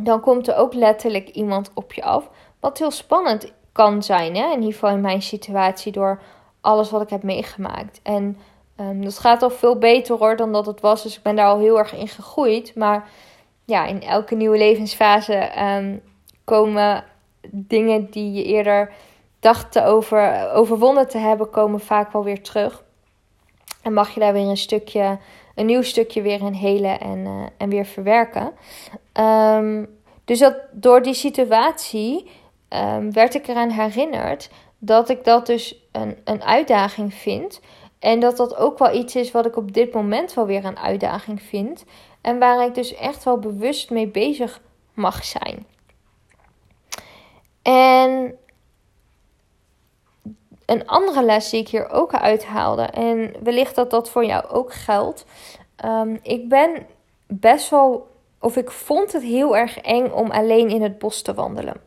dan 0.02 0.20
komt 0.20 0.48
er 0.48 0.56
ook 0.56 0.74
letterlijk 0.74 1.28
iemand 1.28 1.70
op 1.74 1.92
je 1.92 2.02
af. 2.02 2.30
Wat 2.61 2.78
heel 2.78 2.90
spannend 2.90 3.52
kan 3.72 4.02
zijn. 4.02 4.37
Hè? 4.37 4.44
In 4.44 4.59
ieder 4.59 4.72
geval 4.72 4.90
in 4.90 5.00
mijn 5.00 5.22
situatie. 5.22 5.92
Door 5.92 6.20
alles 6.61 6.90
wat 6.90 7.02
ik 7.02 7.11
heb 7.11 7.22
meegemaakt. 7.22 8.00
En 8.02 8.37
um, 8.81 9.05
dat 9.05 9.19
gaat 9.19 9.43
al 9.43 9.51
veel 9.51 9.79
beter 9.79 10.17
hoor 10.17 10.37
dan 10.37 10.53
dat 10.53 10.67
het 10.67 10.81
was. 10.81 11.03
Dus 11.03 11.17
ik 11.17 11.23
ben 11.23 11.37
daar 11.37 11.47
al 11.47 11.59
heel 11.59 11.79
erg 11.79 11.95
in 11.95 12.09
gegroeid. 12.09 12.75
Maar 12.75 13.09
ja, 13.65 13.87
in 13.87 14.03
elke 14.03 14.35
nieuwe 14.35 14.59
levensfase 14.59 15.62
um, 15.62 16.03
komen 16.45 17.05
dingen 17.51 18.11
die 18.11 18.33
je 18.33 18.45
eerder 18.45 18.93
dacht 19.41 19.73
te 19.73 19.85
over, 19.85 20.51
overwonnen 20.53 21.09
te 21.09 21.19
hebben, 21.19 21.51
komen 21.51 21.81
vaak 21.81 22.12
wel 22.12 22.25
weer 22.25 22.43
terug. 22.43 22.85
En 23.83 23.93
mag 23.93 24.15
je 24.15 24.21
daar 24.21 24.33
weer 24.33 24.49
een 24.49 24.57
stukje, 24.57 25.19
een 25.55 25.67
nieuw 25.67 25.83
stukje 25.83 26.23
weer 26.23 26.41
in 26.41 26.53
helen 26.53 27.01
en, 27.01 27.19
uh, 27.19 27.47
en 27.57 27.69
weer 27.69 27.85
verwerken. 27.85 28.53
Um, 29.21 29.99
dus 30.25 30.39
dat 30.39 30.57
door 30.73 31.03
die 31.03 31.15
situatie 31.15 32.31
werd 33.11 33.35
ik 33.35 33.49
eraan 33.49 33.71
herinnerd 33.71 34.51
dat 34.79 35.09
ik 35.09 35.25
dat 35.25 35.47
dus 35.47 35.89
een, 35.93 36.17
een 36.25 36.43
uitdaging 36.43 37.15
vind. 37.15 37.61
En 37.98 38.20
dat 38.20 38.37
dat 38.37 38.56
ook 38.56 38.78
wel 38.78 38.94
iets 38.94 39.16
is 39.16 39.30
wat 39.30 39.46
ik 39.46 39.56
op 39.56 39.72
dit 39.72 39.92
moment 39.92 40.35
wel 40.35 40.46
weer 40.46 40.64
een 40.64 40.78
uitdaging 40.78 41.42
vind. 41.42 41.85
En 42.20 42.38
waar 42.38 42.66
ik 42.66 42.74
dus 42.74 42.94
echt 42.94 43.24
wel 43.24 43.38
bewust 43.38 43.90
mee 43.90 44.09
bezig 44.09 44.61
mag 44.94 45.24
zijn. 45.24 45.66
En 47.62 48.38
een 50.66 50.87
andere 50.87 51.22
les 51.22 51.50
die 51.50 51.61
ik 51.61 51.68
hier 51.68 51.90
ook 51.90 52.14
uithaalde, 52.14 52.82
en 52.82 53.35
wellicht 53.42 53.74
dat 53.74 53.90
dat 53.90 54.11
voor 54.11 54.24
jou 54.24 54.48
ook 54.48 54.72
geldt. 54.72 55.24
Um, 55.85 56.18
ik 56.22 56.48
ben 56.48 56.87
best 57.26 57.70
wel, 57.70 58.09
of 58.40 58.56
ik 58.56 58.70
vond 58.70 59.12
het 59.12 59.22
heel 59.22 59.56
erg 59.56 59.78
eng 59.78 60.11
om 60.11 60.30
alleen 60.30 60.68
in 60.68 60.82
het 60.82 60.98
bos 60.98 61.22
te 61.22 61.35
wandelen. 61.35 61.80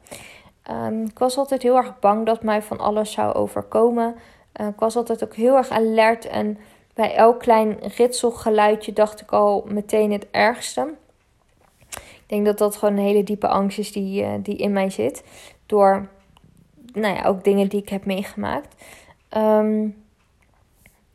Um, 0.71 1.03
ik 1.03 1.19
was 1.19 1.37
altijd 1.37 1.61
heel 1.61 1.75
erg 1.75 1.99
bang 1.99 2.25
dat 2.25 2.43
mij 2.43 2.61
van 2.61 2.79
alles 2.79 3.11
zou 3.11 3.33
overkomen. 3.33 4.15
Uh, 4.55 4.67
ik 4.67 4.79
was 4.79 4.95
altijd 4.95 5.23
ook 5.23 5.35
heel 5.35 5.55
erg 5.55 5.69
alert 5.69 6.25
en 6.25 6.57
bij 6.93 7.15
elk 7.15 7.39
klein 7.39 7.77
ritselgeluidje 7.95 8.93
dacht 8.93 9.21
ik 9.21 9.31
al 9.31 9.65
meteen 9.67 10.11
het 10.11 10.27
ergste. 10.31 10.93
Ik 11.89 12.23
denk 12.35 12.45
dat 12.45 12.57
dat 12.57 12.75
gewoon 12.75 12.97
een 12.97 13.03
hele 13.03 13.23
diepe 13.23 13.47
angst 13.47 13.77
is 13.77 13.91
die, 13.91 14.23
uh, 14.23 14.33
die 14.39 14.57
in 14.57 14.71
mij 14.71 14.89
zit. 14.89 15.23
Door 15.65 16.09
nou 16.93 17.15
ja, 17.15 17.25
ook 17.25 17.43
dingen 17.43 17.67
die 17.67 17.81
ik 17.81 17.89
heb 17.89 18.05
meegemaakt. 18.05 18.75
Um, 19.37 20.03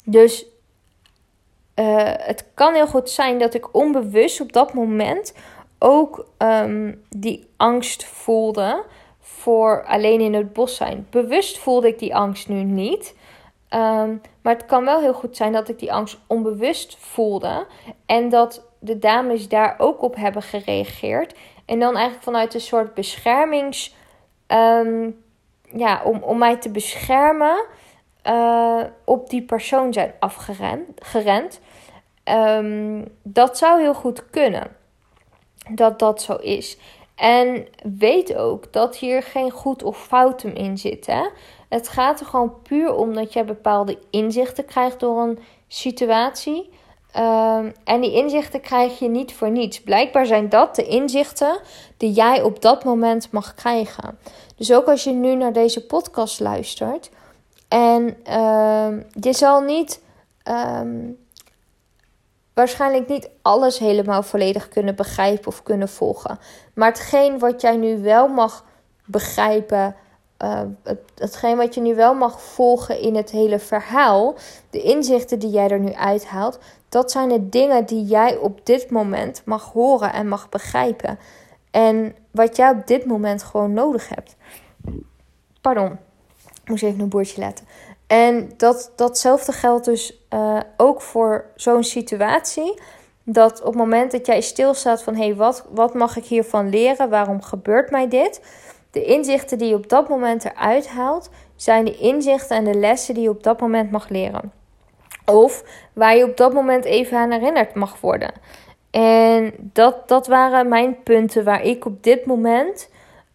dus 0.04 0.46
uh, 1.76 2.12
het 2.16 2.46
kan 2.54 2.74
heel 2.74 2.86
goed 2.86 3.10
zijn 3.10 3.38
dat 3.38 3.54
ik 3.54 3.74
onbewust 3.74 4.40
op 4.40 4.52
dat 4.52 4.74
moment 4.74 5.34
ook 5.78 6.26
um, 6.38 7.02
die 7.08 7.46
angst 7.56 8.04
voelde 8.04 8.84
voor 9.20 9.84
alleen 9.86 10.20
in 10.20 10.34
het 10.34 10.52
bos 10.52 10.76
zijn. 10.76 11.06
Bewust 11.10 11.58
voelde 11.58 11.88
ik 11.88 11.98
die 11.98 12.16
angst 12.16 12.48
nu 12.48 12.62
niet. 12.62 13.14
Um, 13.74 14.20
maar 14.42 14.52
het 14.52 14.66
kan 14.66 14.84
wel 14.84 15.00
heel 15.00 15.14
goed 15.14 15.36
zijn 15.36 15.52
dat 15.52 15.68
ik 15.68 15.78
die 15.78 15.92
angst 15.92 16.18
onbewust 16.26 16.96
voelde. 16.98 17.66
En 18.06 18.28
dat 18.28 18.66
de 18.78 18.98
dames 18.98 19.48
daar 19.48 19.74
ook 19.78 20.02
op 20.02 20.14
hebben 20.16 20.42
gereageerd. 20.42 21.34
En 21.64 21.78
dan 21.78 21.94
eigenlijk 21.94 22.24
vanuit 22.24 22.54
een 22.54 22.60
soort 22.60 22.94
beschermings. 22.94 23.94
Um, 24.46 25.22
ja, 25.62 26.02
om, 26.04 26.22
om 26.22 26.38
mij 26.38 26.56
te 26.56 26.70
beschermen, 26.70 27.64
uh, 28.26 28.82
op 29.04 29.30
die 29.30 29.42
persoon 29.42 29.92
zijn 29.92 30.14
afgerend. 30.18 30.88
Gerend. 30.96 31.60
Um, 32.24 33.04
dat 33.22 33.58
zou 33.58 33.80
heel 33.80 33.94
goed 33.94 34.30
kunnen. 34.30 34.76
Dat 35.70 35.98
dat 35.98 36.22
zo 36.22 36.34
is. 36.34 36.78
En 37.14 37.66
weet 37.98 38.36
ook 38.36 38.72
dat 38.72 38.96
hier 38.96 39.22
geen 39.22 39.50
goed 39.50 39.82
of 39.82 40.06
fout 40.06 40.42
in 40.42 40.78
zit. 40.78 41.06
Hè? 41.06 41.28
Het 41.68 41.88
gaat 41.88 42.20
er 42.20 42.26
gewoon 42.26 42.62
puur 42.62 42.94
om 42.94 43.14
dat 43.14 43.32
je 43.32 43.44
bepaalde 43.44 43.98
inzichten 44.10 44.64
krijgt 44.64 45.00
door 45.00 45.22
een 45.22 45.38
situatie. 45.68 46.70
Um, 47.16 47.72
en 47.84 48.00
die 48.00 48.12
inzichten 48.12 48.60
krijg 48.60 48.98
je 48.98 49.08
niet 49.08 49.34
voor 49.34 49.50
niets. 49.50 49.82
Blijkbaar 49.82 50.26
zijn 50.26 50.48
dat 50.48 50.74
de 50.74 50.86
inzichten 50.86 51.60
die 51.96 52.12
jij 52.12 52.42
op 52.42 52.62
dat 52.62 52.84
moment 52.84 53.30
mag 53.30 53.54
krijgen. 53.54 54.18
Dus 54.56 54.72
ook 54.72 54.86
als 54.86 55.04
je 55.04 55.12
nu 55.12 55.34
naar 55.34 55.52
deze 55.52 55.86
podcast 55.86 56.40
luistert. 56.40 57.10
En 57.68 58.16
uh, 58.28 58.88
je 59.20 59.32
zal 59.32 59.60
niet. 59.60 60.02
Um, 60.48 61.23
waarschijnlijk 62.54 63.08
niet 63.08 63.30
alles 63.42 63.78
helemaal 63.78 64.22
volledig 64.22 64.68
kunnen 64.68 64.94
begrijpen 64.94 65.46
of 65.46 65.62
kunnen 65.62 65.88
volgen. 65.88 66.38
Maar 66.74 66.88
hetgeen 66.88 67.38
wat 67.38 67.60
jij 67.60 67.76
nu 67.76 68.02
wel 68.02 68.28
mag 68.28 68.64
begrijpen. 69.04 69.96
Het, 70.82 70.98
hetgeen 71.14 71.56
wat 71.56 71.74
je 71.74 71.80
nu 71.80 71.94
wel 71.94 72.14
mag 72.14 72.42
volgen 72.42 73.00
in 73.00 73.16
het 73.16 73.30
hele 73.30 73.58
verhaal, 73.58 74.34
de 74.70 74.82
inzichten 74.82 75.38
die 75.38 75.50
jij 75.50 75.68
er 75.68 75.80
nu 75.80 75.92
uithaalt, 75.92 76.58
dat 76.88 77.10
zijn 77.10 77.28
de 77.28 77.48
dingen 77.48 77.86
die 77.86 78.04
jij 78.04 78.36
op 78.36 78.66
dit 78.66 78.90
moment 78.90 79.42
mag 79.44 79.72
horen 79.72 80.12
en 80.12 80.28
mag 80.28 80.48
begrijpen. 80.48 81.18
En 81.70 82.14
wat 82.30 82.56
jij 82.56 82.70
op 82.70 82.86
dit 82.86 83.04
moment 83.04 83.42
gewoon 83.42 83.72
nodig 83.72 84.08
hebt. 84.08 84.36
Pardon, 85.60 85.98
moest 86.64 86.82
even 86.82 87.00
een 87.00 87.08
boertje 87.08 87.40
laten. 87.40 87.66
En 88.06 88.50
dat, 88.56 88.92
datzelfde 88.96 89.52
geldt 89.52 89.84
dus 89.84 90.24
uh, 90.34 90.60
ook 90.76 91.00
voor 91.00 91.44
zo'n 91.56 91.84
situatie. 91.84 92.80
Dat 93.22 93.60
op 93.60 93.66
het 93.66 93.74
moment 93.74 94.12
dat 94.12 94.26
jij 94.26 94.40
stilstaat 94.40 95.02
van 95.02 95.14
hé, 95.14 95.24
hey, 95.24 95.34
wat, 95.34 95.66
wat 95.70 95.94
mag 95.94 96.16
ik 96.16 96.24
hiervan 96.24 96.68
leren? 96.68 97.10
Waarom 97.10 97.42
gebeurt 97.42 97.90
mij 97.90 98.08
dit? 98.08 98.40
De 98.90 99.04
inzichten 99.04 99.58
die 99.58 99.68
je 99.68 99.74
op 99.74 99.88
dat 99.88 100.08
moment 100.08 100.44
eruit 100.44 100.88
haalt, 100.88 101.30
zijn 101.56 101.84
de 101.84 101.96
inzichten 101.96 102.56
en 102.56 102.64
de 102.64 102.74
lessen 102.74 103.14
die 103.14 103.22
je 103.22 103.28
op 103.28 103.42
dat 103.42 103.60
moment 103.60 103.90
mag 103.90 104.08
leren. 104.08 104.52
Of 105.24 105.64
waar 105.92 106.16
je 106.16 106.24
op 106.24 106.36
dat 106.36 106.52
moment 106.52 106.84
even 106.84 107.18
aan 107.18 107.30
herinnerd 107.30 107.74
mag 107.74 108.00
worden. 108.00 108.32
En 108.90 109.54
dat, 109.58 110.08
dat 110.08 110.26
waren 110.26 110.68
mijn 110.68 111.02
punten 111.02 111.44
waar 111.44 111.62
ik 111.62 111.84
op 111.84 112.02
dit 112.02 112.26
moment 112.26 112.88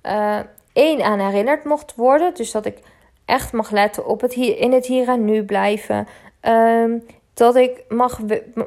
uh, 0.03 0.39
één 0.73 1.03
aan 1.03 1.19
herinnerd 1.19 1.63
mocht 1.63 1.95
worden. 1.95 2.33
Dus 2.33 2.51
dat 2.51 2.65
ik 2.65 2.77
echt 3.29 3.53
mag 3.53 3.71
letten 3.71 4.05
op 4.05 4.21
het 4.21 4.33
hier, 4.33 4.57
in 4.57 4.71
het 4.71 4.85
hier 4.85 5.07
en 5.07 5.25
nu 5.25 5.43
blijven. 5.43 6.07
Um, 6.41 7.05
dat 7.33 7.55
ik 7.55 7.83
mag 7.87 8.19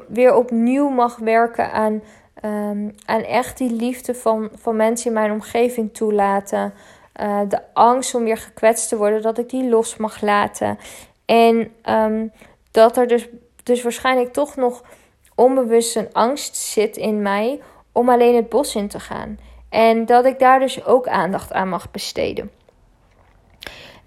weer 0.08 0.34
opnieuw 0.34 0.88
mag 0.88 1.16
werken 1.16 1.72
aan, 1.72 2.02
um, 2.44 2.94
aan 3.04 3.22
echt 3.22 3.58
die 3.58 3.72
liefde 3.72 4.14
van, 4.14 4.50
van 4.54 4.76
mensen 4.76 5.06
in 5.06 5.12
mijn 5.12 5.32
omgeving 5.32 5.94
toelaten. 5.94 6.74
Uh, 7.20 7.40
de 7.48 7.60
angst 7.72 8.14
om 8.14 8.24
weer 8.24 8.36
gekwetst 8.36 8.88
te 8.88 8.96
worden, 8.96 9.22
dat 9.22 9.38
ik 9.38 9.50
die 9.50 9.68
los 9.68 9.96
mag 9.96 10.20
laten. 10.20 10.78
En 11.24 11.72
um, 11.90 12.32
dat 12.70 12.96
er 12.96 13.06
dus, 13.06 13.28
dus 13.62 13.82
waarschijnlijk 13.82 14.32
toch 14.32 14.56
nog 14.56 14.82
onbewust 15.34 15.96
een 15.96 16.12
angst 16.12 16.56
zit 16.56 16.96
in 16.96 17.22
mij 17.22 17.60
om 17.92 18.08
alleen 18.08 18.36
het 18.36 18.48
bos 18.48 18.74
in 18.74 18.88
te 18.88 19.00
gaan. 19.00 19.38
En 19.68 20.06
dat 20.06 20.24
ik 20.24 20.38
daar 20.38 20.58
dus 20.58 20.84
ook 20.84 21.08
aandacht 21.08 21.52
aan 21.52 21.68
mag 21.68 21.90
besteden. 21.90 22.50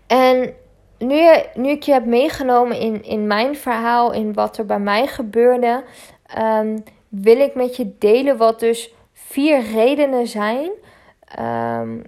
En 0.08 0.54
nu, 0.98 1.24
nu 1.54 1.70
ik 1.70 1.84
je 1.84 1.92
heb 1.92 2.06
meegenomen 2.06 2.80
in, 2.80 3.04
in 3.04 3.28
mijn 3.28 3.56
verhaal, 3.56 4.14
in 4.14 4.34
wat 4.34 4.58
er 4.58 4.66
bij 4.66 4.80
mij 4.80 5.08
gebeurde, 5.08 5.84
um, 6.38 6.84
wil 7.08 7.40
ik 7.40 7.56
met 7.56 7.76
je 7.76 7.96
delen 7.98 8.38
wat 8.38 8.60
dus 8.60 8.94
vier 9.14 9.62
redenen 9.62 10.28
zijn. 10.28 10.70
Um, 11.40 12.04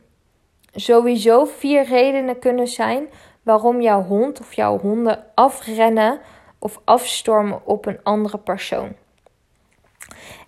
sowieso 0.74 1.46
vier 1.46 1.84
redenen 1.84 2.40
kunnen 2.40 2.68
zijn 2.68 3.08
waarom 3.44 3.82
jouw 3.82 4.04
hond 4.04 4.40
of 4.40 4.54
jouw 4.54 4.80
honden 4.80 5.24
afrennen 5.34 6.20
of 6.60 6.80
afstormen 6.84 7.66
op 7.66 7.86
een 7.86 8.00
andere 8.04 8.38
persoon. 8.38 8.96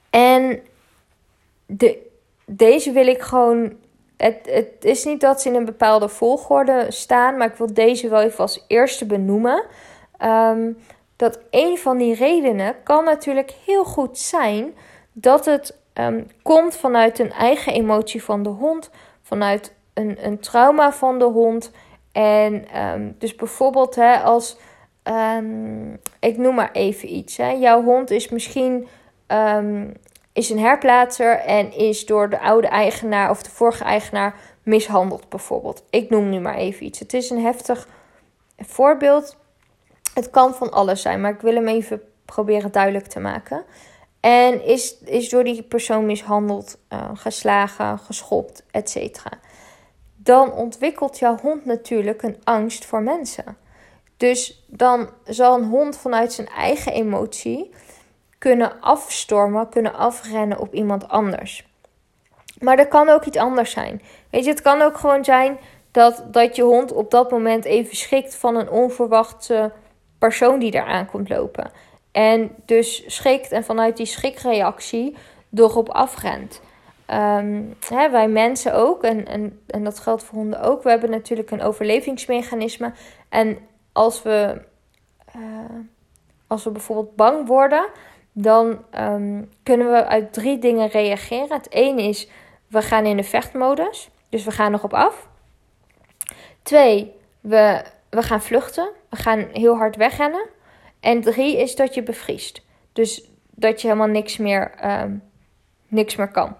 En 0.09 0.59
de, 1.65 2.07
deze 2.45 2.91
wil 2.91 3.07
ik 3.07 3.21
gewoon. 3.21 3.87
Het, 4.19 4.39
het 4.43 4.85
is 4.85 5.03
niet 5.03 5.21
dat 5.21 5.41
ze 5.41 5.49
in 5.49 5.55
een 5.55 5.65
bepaalde 5.65 6.09
volgorde 6.09 6.85
staan, 6.89 7.37
maar 7.37 7.47
ik 7.47 7.55
wil 7.55 7.73
deze 7.73 8.09
wel 8.09 8.21
even 8.21 8.39
als 8.39 8.65
eerste 8.67 9.05
benoemen. 9.05 9.63
Um, 10.23 10.77
dat 11.15 11.39
een 11.49 11.77
van 11.77 11.97
die 11.97 12.15
redenen 12.15 12.75
kan 12.83 13.03
natuurlijk 13.03 13.53
heel 13.65 13.83
goed 13.83 14.17
zijn 14.17 14.73
dat 15.11 15.45
het 15.45 15.77
um, 15.93 16.27
komt 16.41 16.75
vanuit 16.75 17.19
een 17.19 17.31
eigen 17.31 17.73
emotie 17.73 18.23
van 18.23 18.43
de 18.43 18.49
hond, 18.49 18.89
vanuit 19.21 19.73
een, 19.93 20.17
een 20.25 20.39
trauma 20.39 20.91
van 20.91 21.19
de 21.19 21.25
hond. 21.25 21.71
En 22.11 22.81
um, 22.83 23.15
dus 23.17 23.35
bijvoorbeeld 23.35 23.95
hè, 23.95 24.17
als, 24.17 24.57
ik 26.19 26.37
noem 26.37 26.55
maar 26.55 26.71
even 26.71 27.15
iets, 27.15 27.37
hè, 27.37 27.49
jouw 27.49 27.83
hond 27.83 28.11
is 28.11 28.29
misschien 28.29 28.87
is 30.39 30.49
een 30.49 30.59
herplaatser 30.59 31.39
en 31.39 31.73
is 31.73 32.05
door 32.05 32.29
de 32.29 32.39
oude 32.39 32.67
eigenaar 32.67 33.29
of 33.29 33.43
de 33.43 33.49
vorige 33.49 33.83
eigenaar 33.83 34.35
mishandeld 34.63 35.29
bijvoorbeeld. 35.29 35.83
Ik 35.89 36.09
noem 36.09 36.29
nu 36.29 36.39
maar 36.39 36.55
even 36.55 36.85
iets. 36.85 36.99
Het 36.99 37.13
is 37.13 37.29
een 37.29 37.41
heftig 37.41 37.87
voorbeeld. 38.57 39.37
Het 40.13 40.29
kan 40.29 40.53
van 40.53 40.71
alles 40.71 41.01
zijn, 41.01 41.21
maar 41.21 41.31
ik 41.31 41.41
wil 41.41 41.53
hem 41.53 41.67
even 41.67 42.01
proberen 42.25 42.71
duidelijk 42.71 43.07
te 43.07 43.19
maken. 43.19 43.63
En 44.19 44.65
is, 44.65 44.97
is 44.97 45.29
door 45.29 45.43
die 45.43 45.63
persoon 45.63 46.05
mishandeld, 46.05 46.77
uh, 46.93 47.09
geslagen, 47.13 47.99
geschopt, 47.99 48.63
etc. 48.71 49.17
Dan 50.15 50.53
ontwikkelt 50.53 51.19
jouw 51.19 51.37
hond 51.41 51.65
natuurlijk 51.65 52.21
een 52.21 52.37
angst 52.43 52.85
voor 52.85 53.01
mensen. 53.01 53.57
Dus 54.17 54.65
dan 54.67 55.09
zal 55.23 55.57
een 55.57 55.69
hond 55.69 55.97
vanuit 55.97 56.33
zijn 56.33 56.47
eigen 56.47 56.93
emotie 56.93 57.71
kunnen 58.39 58.81
afstormen, 58.81 59.69
kunnen 59.69 59.93
afrennen 59.93 60.59
op 60.59 60.73
iemand 60.73 61.07
anders. 61.07 61.67
Maar 62.59 62.77
er 62.77 62.87
kan 62.87 63.09
ook 63.09 63.25
iets 63.25 63.37
anders 63.37 63.71
zijn. 63.71 64.01
Weet 64.29 64.43
je, 64.43 64.49
het 64.49 64.61
kan 64.61 64.81
ook 64.81 64.97
gewoon 64.97 65.23
zijn 65.23 65.57
dat, 65.91 66.23
dat 66.27 66.55
je 66.55 66.63
hond 66.63 66.91
op 66.91 67.11
dat 67.11 67.31
moment 67.31 67.65
even 67.65 67.95
schrikt 67.95 68.35
van 68.35 68.55
een 68.55 68.69
onverwachte 68.69 69.71
persoon 70.19 70.59
die 70.59 70.73
eraan 70.73 71.05
komt 71.05 71.29
lopen. 71.29 71.71
En 72.11 72.51
dus 72.65 73.15
schrikt 73.15 73.51
en 73.51 73.63
vanuit 73.63 73.97
die 73.97 74.05
schrikreactie 74.05 75.17
erop 75.53 75.89
afrent. 75.89 76.61
Um, 77.07 77.75
hè, 77.89 78.09
wij 78.09 78.27
mensen 78.27 78.73
ook, 78.73 79.03
en, 79.03 79.27
en, 79.27 79.61
en 79.67 79.83
dat 79.83 79.99
geldt 79.99 80.23
voor 80.23 80.37
honden 80.37 80.61
ook, 80.61 80.83
we 80.83 80.89
hebben 80.89 81.09
natuurlijk 81.09 81.51
een 81.51 81.61
overlevingsmechanisme. 81.61 82.93
En 83.29 83.57
als 83.91 84.21
we, 84.21 84.61
uh, 85.35 85.43
als 86.47 86.63
we 86.63 86.69
bijvoorbeeld 86.69 87.15
bang 87.15 87.47
worden, 87.47 87.87
dan 88.41 88.85
um, 88.99 89.49
kunnen 89.63 89.91
we 89.91 90.05
uit 90.05 90.33
drie 90.33 90.59
dingen 90.59 90.87
reageren. 90.87 91.53
Het 91.57 91.71
ene 91.71 92.03
is, 92.03 92.29
we 92.67 92.81
gaan 92.81 93.05
in 93.05 93.17
de 93.17 93.23
vechtmodus, 93.23 94.09
dus 94.29 94.43
we 94.43 94.51
gaan 94.51 94.71
nog 94.71 94.83
op 94.83 94.93
af. 94.93 95.27
Twee, 96.61 97.11
we, 97.41 97.83
we 98.09 98.21
gaan 98.21 98.41
vluchten, 98.41 98.91
we 99.09 99.15
gaan 99.15 99.47
heel 99.53 99.75
hard 99.77 99.95
wegrennen. 99.95 100.47
En 100.99 101.21
drie 101.21 101.57
is 101.57 101.75
dat 101.75 101.93
je 101.93 102.03
bevriest. 102.03 102.61
Dus 102.93 103.29
dat 103.49 103.81
je 103.81 103.87
helemaal 103.87 104.07
niks 104.07 104.37
meer, 104.37 104.71
um, 105.01 105.23
niks 105.87 106.15
meer 106.15 106.31
kan. 106.31 106.55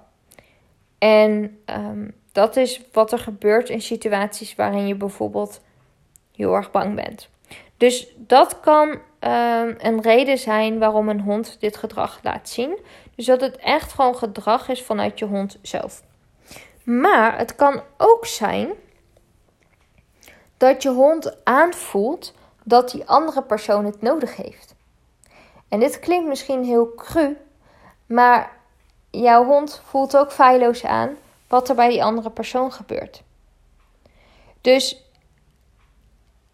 En 0.97 1.59
um, 1.65 2.13
dat 2.31 2.55
is 2.55 2.81
wat 2.91 3.11
er 3.11 3.19
gebeurt 3.19 3.69
in 3.69 3.81
situaties 3.81 4.55
waarin 4.55 4.87
je 4.87 4.95
bijvoorbeeld 4.95 5.61
heel 6.35 6.53
erg 6.53 6.71
bang 6.71 6.95
bent. 6.95 7.29
Dus 7.79 8.07
dat 8.15 8.59
kan 8.59 8.89
um, 8.89 9.75
een 9.77 10.01
reden 10.01 10.37
zijn 10.37 10.79
waarom 10.79 11.09
een 11.09 11.21
hond 11.21 11.57
dit 11.59 11.77
gedrag 11.77 12.19
laat 12.23 12.49
zien. 12.49 12.79
Dus 13.15 13.25
dat 13.25 13.41
het 13.41 13.57
echt 13.57 13.93
gewoon 13.93 14.15
gedrag 14.15 14.69
is 14.69 14.83
vanuit 14.83 15.19
je 15.19 15.25
hond 15.25 15.57
zelf. 15.61 16.03
Maar 16.83 17.37
het 17.37 17.55
kan 17.55 17.81
ook 17.97 18.25
zijn 18.25 18.69
dat 20.57 20.83
je 20.83 20.89
hond 20.89 21.37
aanvoelt 21.43 22.33
dat 22.63 22.91
die 22.91 23.05
andere 23.05 23.41
persoon 23.43 23.85
het 23.85 24.01
nodig 24.01 24.35
heeft. 24.35 24.75
En 25.69 25.79
dit 25.79 25.99
klinkt 25.99 26.27
misschien 26.27 26.63
heel 26.63 26.93
cru, 26.95 27.37
maar 28.05 28.51
jouw 29.09 29.45
hond 29.45 29.81
voelt 29.85 30.17
ook 30.17 30.31
feilloos 30.31 30.85
aan 30.85 31.17
wat 31.47 31.69
er 31.69 31.75
bij 31.75 31.89
die 31.89 32.03
andere 32.03 32.29
persoon 32.29 32.71
gebeurt. 32.71 33.23
Dus 34.61 35.08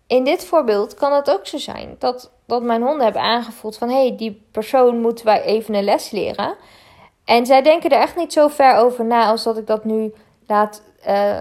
in 0.08 0.24
dit 0.24 0.46
voorbeeld 0.46 0.94
kan 0.94 1.14
het 1.14 1.32
ook 1.32 1.48
zo 1.48 1.58
zijn 1.58 1.96
dat, 2.00 2.32
dat 2.46 2.64
mijn 2.64 2.82
honden 2.82 3.04
hebben 3.04 3.22
aangevoeld 3.22 3.78
van 3.78 3.90
hé, 3.90 4.08
hey, 4.08 4.16
die 4.16 4.46
persoon 4.52 5.02
moeten 5.02 5.26
wij 5.26 5.42
even 5.42 5.74
een 5.74 5.84
les 5.84 6.12
leren. 6.12 6.56
En 7.26 7.46
zij 7.46 7.62
denken 7.62 7.90
er 7.90 8.00
echt 8.00 8.16
niet 8.16 8.34
zo 8.34 8.48
ver 8.48 8.76
over 8.76 9.06
na 9.06 9.28
als 9.28 9.44
dat 9.44 9.58
ik 9.58 9.68
dat 9.68 9.86
nu 9.86 10.14
laat 10.48 10.82
uh, 11.08 11.40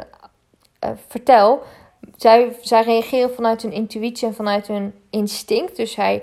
vertel 1.08 1.62
zij, 2.16 2.56
zij 2.60 2.82
reageren 2.82 3.34
vanuit 3.34 3.62
hun 3.62 3.72
intuïtie 3.72 4.28
en 4.28 4.34
vanuit 4.34 4.66
hun 4.66 4.94
instinct. 5.10 5.76
Dus 5.76 5.92
zij, 5.92 6.22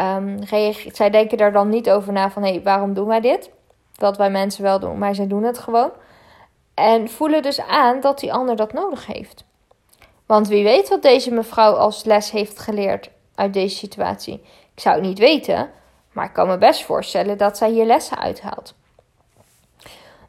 um, 0.00 0.38
reageert, 0.38 0.96
zij 0.96 1.10
denken 1.10 1.38
daar 1.38 1.52
dan 1.52 1.68
niet 1.68 1.90
over 1.90 2.12
na 2.12 2.30
van 2.30 2.42
hé, 2.42 2.50
hey, 2.50 2.62
waarom 2.62 2.94
doen 2.94 3.06
wij 3.06 3.20
dit? 3.20 3.50
Wat 3.94 4.16
wij 4.16 4.30
mensen 4.30 4.62
wel 4.62 4.78
doen, 4.78 4.98
maar 4.98 5.14
zij 5.14 5.26
doen 5.26 5.42
het 5.42 5.58
gewoon. 5.58 5.90
En 6.74 7.08
voelen 7.08 7.42
dus 7.42 7.60
aan 7.60 8.00
dat 8.00 8.18
die 8.18 8.32
ander 8.32 8.56
dat 8.56 8.72
nodig 8.72 9.06
heeft. 9.06 9.44
Want 10.26 10.48
wie 10.48 10.64
weet 10.64 10.88
wat 10.88 11.02
deze 11.02 11.30
mevrouw 11.30 11.72
als 11.72 12.04
les 12.04 12.30
heeft 12.30 12.58
geleerd 12.58 13.10
uit 13.34 13.52
deze 13.52 13.76
situatie. 13.76 14.34
Ik 14.74 14.80
zou 14.80 14.94
het 14.94 15.04
niet 15.04 15.18
weten, 15.18 15.70
maar 16.12 16.24
ik 16.24 16.32
kan 16.32 16.46
me 16.46 16.58
best 16.58 16.84
voorstellen 16.84 17.38
dat 17.38 17.56
zij 17.56 17.70
hier 17.70 17.84
lessen 17.84 18.18
uithaalt. 18.18 18.74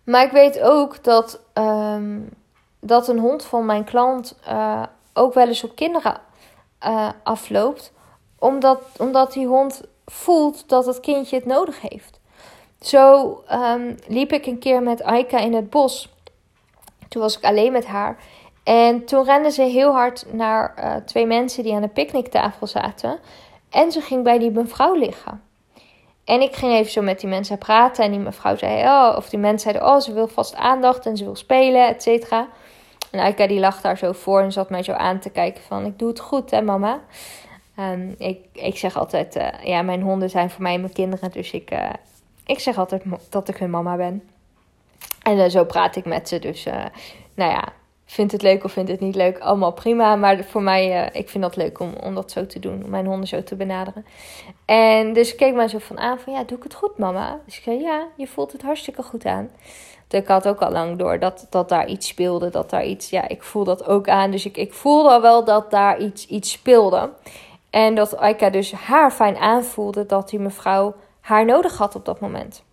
Maar 0.04 0.26
ik 0.26 0.32
weet 0.32 0.62
ook 0.62 1.04
dat 1.04 1.40
um, 1.54 2.30
dat 2.80 3.08
een 3.08 3.20
hond 3.20 3.46
van 3.46 3.66
mijn 3.66 3.84
klant 3.84 4.38
uh, 4.48 4.84
ook 5.14 5.34
wel 5.34 5.48
eens 5.48 5.64
op 5.64 5.76
kinderen 5.76 6.22
uh, 6.86 7.10
afloopt. 7.24 7.94
Omdat, 8.40 8.82
omdat 8.98 9.34
die 9.34 9.48
hond 9.48 9.82
voelt 10.06 10.70
dat 10.70 10.86
het 10.86 11.00
kindje 11.00 11.36
het 11.36 11.46
nodig 11.46 11.82
heeft. 11.82 12.20
Zo 12.82 13.44
um, 13.52 13.96
liep 14.08 14.32
ik 14.32 14.46
een 14.46 14.60
keer 14.60 14.84
met 14.84 15.04
Aika 15.04 15.38
in 15.40 15.54
het 15.54 15.70
bos. 15.70 16.14
Toen 17.08 17.22
was 17.22 17.38
ik 17.38 17.44
alleen 17.44 17.72
met 17.72 17.86
haar. 17.86 18.18
En 18.66 19.06
toen 19.06 19.24
rende 19.24 19.52
ze 19.52 19.62
heel 19.62 19.92
hard 19.92 20.26
naar 20.34 20.74
uh, 20.80 20.96
twee 20.96 21.26
mensen 21.26 21.64
die 21.64 21.74
aan 21.74 21.82
de 21.82 21.88
picknicktafel 21.88 22.68
zaten. 22.68 23.20
En 23.70 23.92
ze 23.92 24.02
ging 24.02 24.24
bij 24.24 24.40
die 24.40 24.52
mevrouw 24.52 24.94
liggen. 24.94 25.42
En 26.24 26.42
ik 26.42 26.56
ging 26.56 26.74
even 26.74 26.92
zo 26.92 27.02
met 27.02 27.20
die 27.20 27.30
mensen 27.30 27.58
praten. 27.58 28.04
En 28.04 28.12
die 28.12 28.20
mevrouw 28.20 28.56
zei, 28.56 28.84
oh, 28.84 29.14
of 29.18 29.30
die 29.30 29.40
mensen 29.40 29.72
zeiden, 29.72 29.94
oh, 29.94 30.00
ze 30.00 30.14
wil 30.14 30.28
vast 30.28 30.56
aandacht 30.56 31.06
en 31.06 31.18
ze 31.18 31.24
wil 31.24 31.36
spelen, 31.36 31.88
et 31.88 32.04
cetera. 32.04 32.48
En 33.12 33.20
Aika 33.20 33.48
die 33.48 33.60
lag 33.60 33.82
daar 33.82 33.98
zo 33.98 34.12
voor 34.12 34.42
en 34.42 34.52
zat 34.52 34.70
mij 34.70 34.84
zo 34.84 34.92
aan 34.92 35.20
te 35.20 35.30
kijken 35.30 35.64
van... 35.64 35.86
Ik 35.86 36.00
doe 36.00 36.08
het 36.08 36.20
goed 36.20 36.52
hè 36.52 36.62
mama? 36.62 37.00
Um, 37.80 38.16
ik, 38.18 38.40
ik 38.54 38.78
zeg 38.78 38.98
altijd... 38.98 39.36
Uh, 39.36 39.48
ja, 39.64 39.82
mijn 39.82 40.02
honden 40.02 40.30
zijn 40.30 40.50
voor 40.50 40.62
mij 40.62 40.80
mijn 40.80 40.94
kinderen. 40.94 41.32
Dus 41.32 41.52
ik, 41.52 41.72
uh, 41.72 41.90
ik 42.46 42.60
zeg 42.60 42.78
altijd 42.78 43.04
dat 43.30 43.48
ik 43.48 43.58
hun 43.58 43.70
mama 43.70 43.96
ben. 43.96 44.30
En 45.24 45.52
zo 45.52 45.66
praat 45.66 45.96
ik 45.96 46.06
met 46.06 46.28
ze. 46.28 46.40
Dus 46.40 46.64
nou 47.34 47.52
ja, 47.52 47.64
vindt 48.06 48.32
het 48.32 48.42
leuk 48.42 48.64
of 48.64 48.72
vindt 48.72 48.92
het 48.92 49.00
niet 49.00 49.16
leuk, 49.16 49.40
allemaal 49.40 49.72
prima. 49.72 50.16
Maar 50.16 50.44
voor 50.44 50.62
mij, 50.62 51.10
ik 51.14 51.30
vind 51.30 51.44
dat 51.44 51.56
leuk 51.56 51.80
om, 51.80 51.94
om 52.04 52.16
dat 52.16 52.32
zo 52.32 52.46
te 52.46 52.60
doen, 52.60 52.84
om 52.84 52.90
mijn 52.90 53.06
honden 53.06 53.28
zo 53.28 53.44
te 53.44 53.56
benaderen. 53.56 54.06
En 54.66 55.14
dus 55.14 55.32
ik 55.32 55.38
keek 55.38 55.54
mij 55.54 55.68
zo 55.68 55.78
van 55.78 56.00
aan 56.00 56.20
van, 56.20 56.34
ja, 56.34 56.44
doe 56.44 56.58
ik 56.58 56.64
het 56.64 56.74
goed 56.74 56.98
mama? 56.98 57.40
Dus 57.46 57.58
ik 57.58 57.64
zei, 57.64 57.82
ja, 57.82 58.08
je 58.18 58.28
voelt 58.28 58.52
het 58.52 58.62
hartstikke 58.62 59.04
goed 59.04 59.26
aan 59.26 59.50
ik 60.16 60.28
had 60.28 60.48
ook 60.48 60.62
al 60.62 60.72
lang 60.72 60.98
door 60.98 61.20
dat, 61.20 61.48
dat 61.50 61.70
daar 61.70 61.88
iets 61.88 62.08
speelde. 62.08 62.50
Dat 62.50 62.70
daar 62.70 62.86
iets, 62.86 63.10
ja, 63.10 63.28
ik 63.28 63.44
voel 63.44 63.64
dat 63.64 63.88
ook 63.88 64.10
aan. 64.10 64.32
Dus 64.32 64.46
ik, 64.46 64.58
ik 64.58 64.74
voelde 64.74 65.10
al 65.10 65.22
wel 65.22 65.44
dat 65.44 65.72
daar 65.72 66.00
iets, 66.00 66.28
iets 66.28 66.52
speelde. 66.52 67.10
En 67.70 67.96
dat 67.96 68.18
Aika 68.18 68.50
dus 68.50 68.72
haar 68.72 69.12
fijn 69.12 69.38
aanvoelde 69.38 70.06
dat 70.06 70.30
die 70.30 70.40
mevrouw 70.40 70.96
haar 71.20 71.46
nodig 71.46 71.78
had 71.78 71.96
op 71.96 72.06
dat 72.06 72.20
moment. 72.20 72.64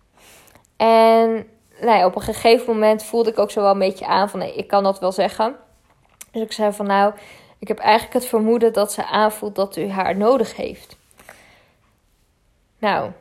En 0.77 1.47
ja, 1.85 2.05
op 2.05 2.15
een 2.15 2.21
gegeven 2.21 2.73
moment 2.73 3.03
voelde 3.03 3.29
ik 3.29 3.39
ook 3.39 3.51
zo 3.51 3.61
wel 3.61 3.71
een 3.71 3.79
beetje 3.79 4.05
aan 4.05 4.29
van 4.29 4.39
nee, 4.39 4.55
ik 4.55 4.67
kan 4.67 4.83
dat 4.83 4.99
wel 4.99 5.11
zeggen. 5.11 5.55
Dus 6.31 6.41
ik 6.41 6.51
zei 6.51 6.71
van 6.71 6.85
nou, 6.85 7.13
ik 7.59 7.67
heb 7.67 7.77
eigenlijk 7.77 8.13
het 8.13 8.25
vermoeden 8.25 8.73
dat 8.73 8.93
ze 8.93 9.05
aanvoelt 9.05 9.55
dat 9.55 9.75
u 9.75 9.89
haar 9.89 10.17
nodig 10.17 10.55
heeft. 10.55 10.97
Nou, 12.79 13.11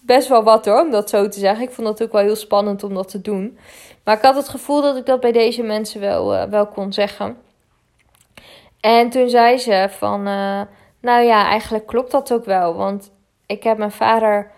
best 0.00 0.28
wel 0.28 0.42
wat 0.42 0.64
hoor, 0.64 0.80
om 0.80 0.90
dat 0.90 1.10
zo 1.10 1.28
te 1.28 1.38
zeggen. 1.38 1.64
Ik 1.64 1.70
vond 1.70 1.88
het 1.88 2.02
ook 2.02 2.12
wel 2.12 2.22
heel 2.22 2.36
spannend 2.36 2.82
om 2.82 2.94
dat 2.94 3.08
te 3.08 3.20
doen. 3.20 3.58
Maar 4.04 4.16
ik 4.16 4.22
had 4.22 4.36
het 4.36 4.48
gevoel 4.48 4.82
dat 4.82 4.96
ik 4.96 5.06
dat 5.06 5.20
bij 5.20 5.32
deze 5.32 5.62
mensen 5.62 6.00
wel, 6.00 6.34
uh, 6.34 6.42
wel 6.42 6.66
kon 6.66 6.92
zeggen. 6.92 7.36
En 8.80 9.10
toen 9.10 9.28
zei 9.28 9.58
ze 9.58 9.88
van, 9.90 10.20
uh, 10.28 10.60
nou 11.00 11.22
ja, 11.24 11.46
eigenlijk 11.46 11.86
klopt 11.86 12.10
dat 12.10 12.32
ook 12.32 12.44
wel. 12.44 12.74
Want 12.74 13.10
ik 13.46 13.62
heb 13.62 13.78
mijn 13.78 13.92
vader 13.92 14.50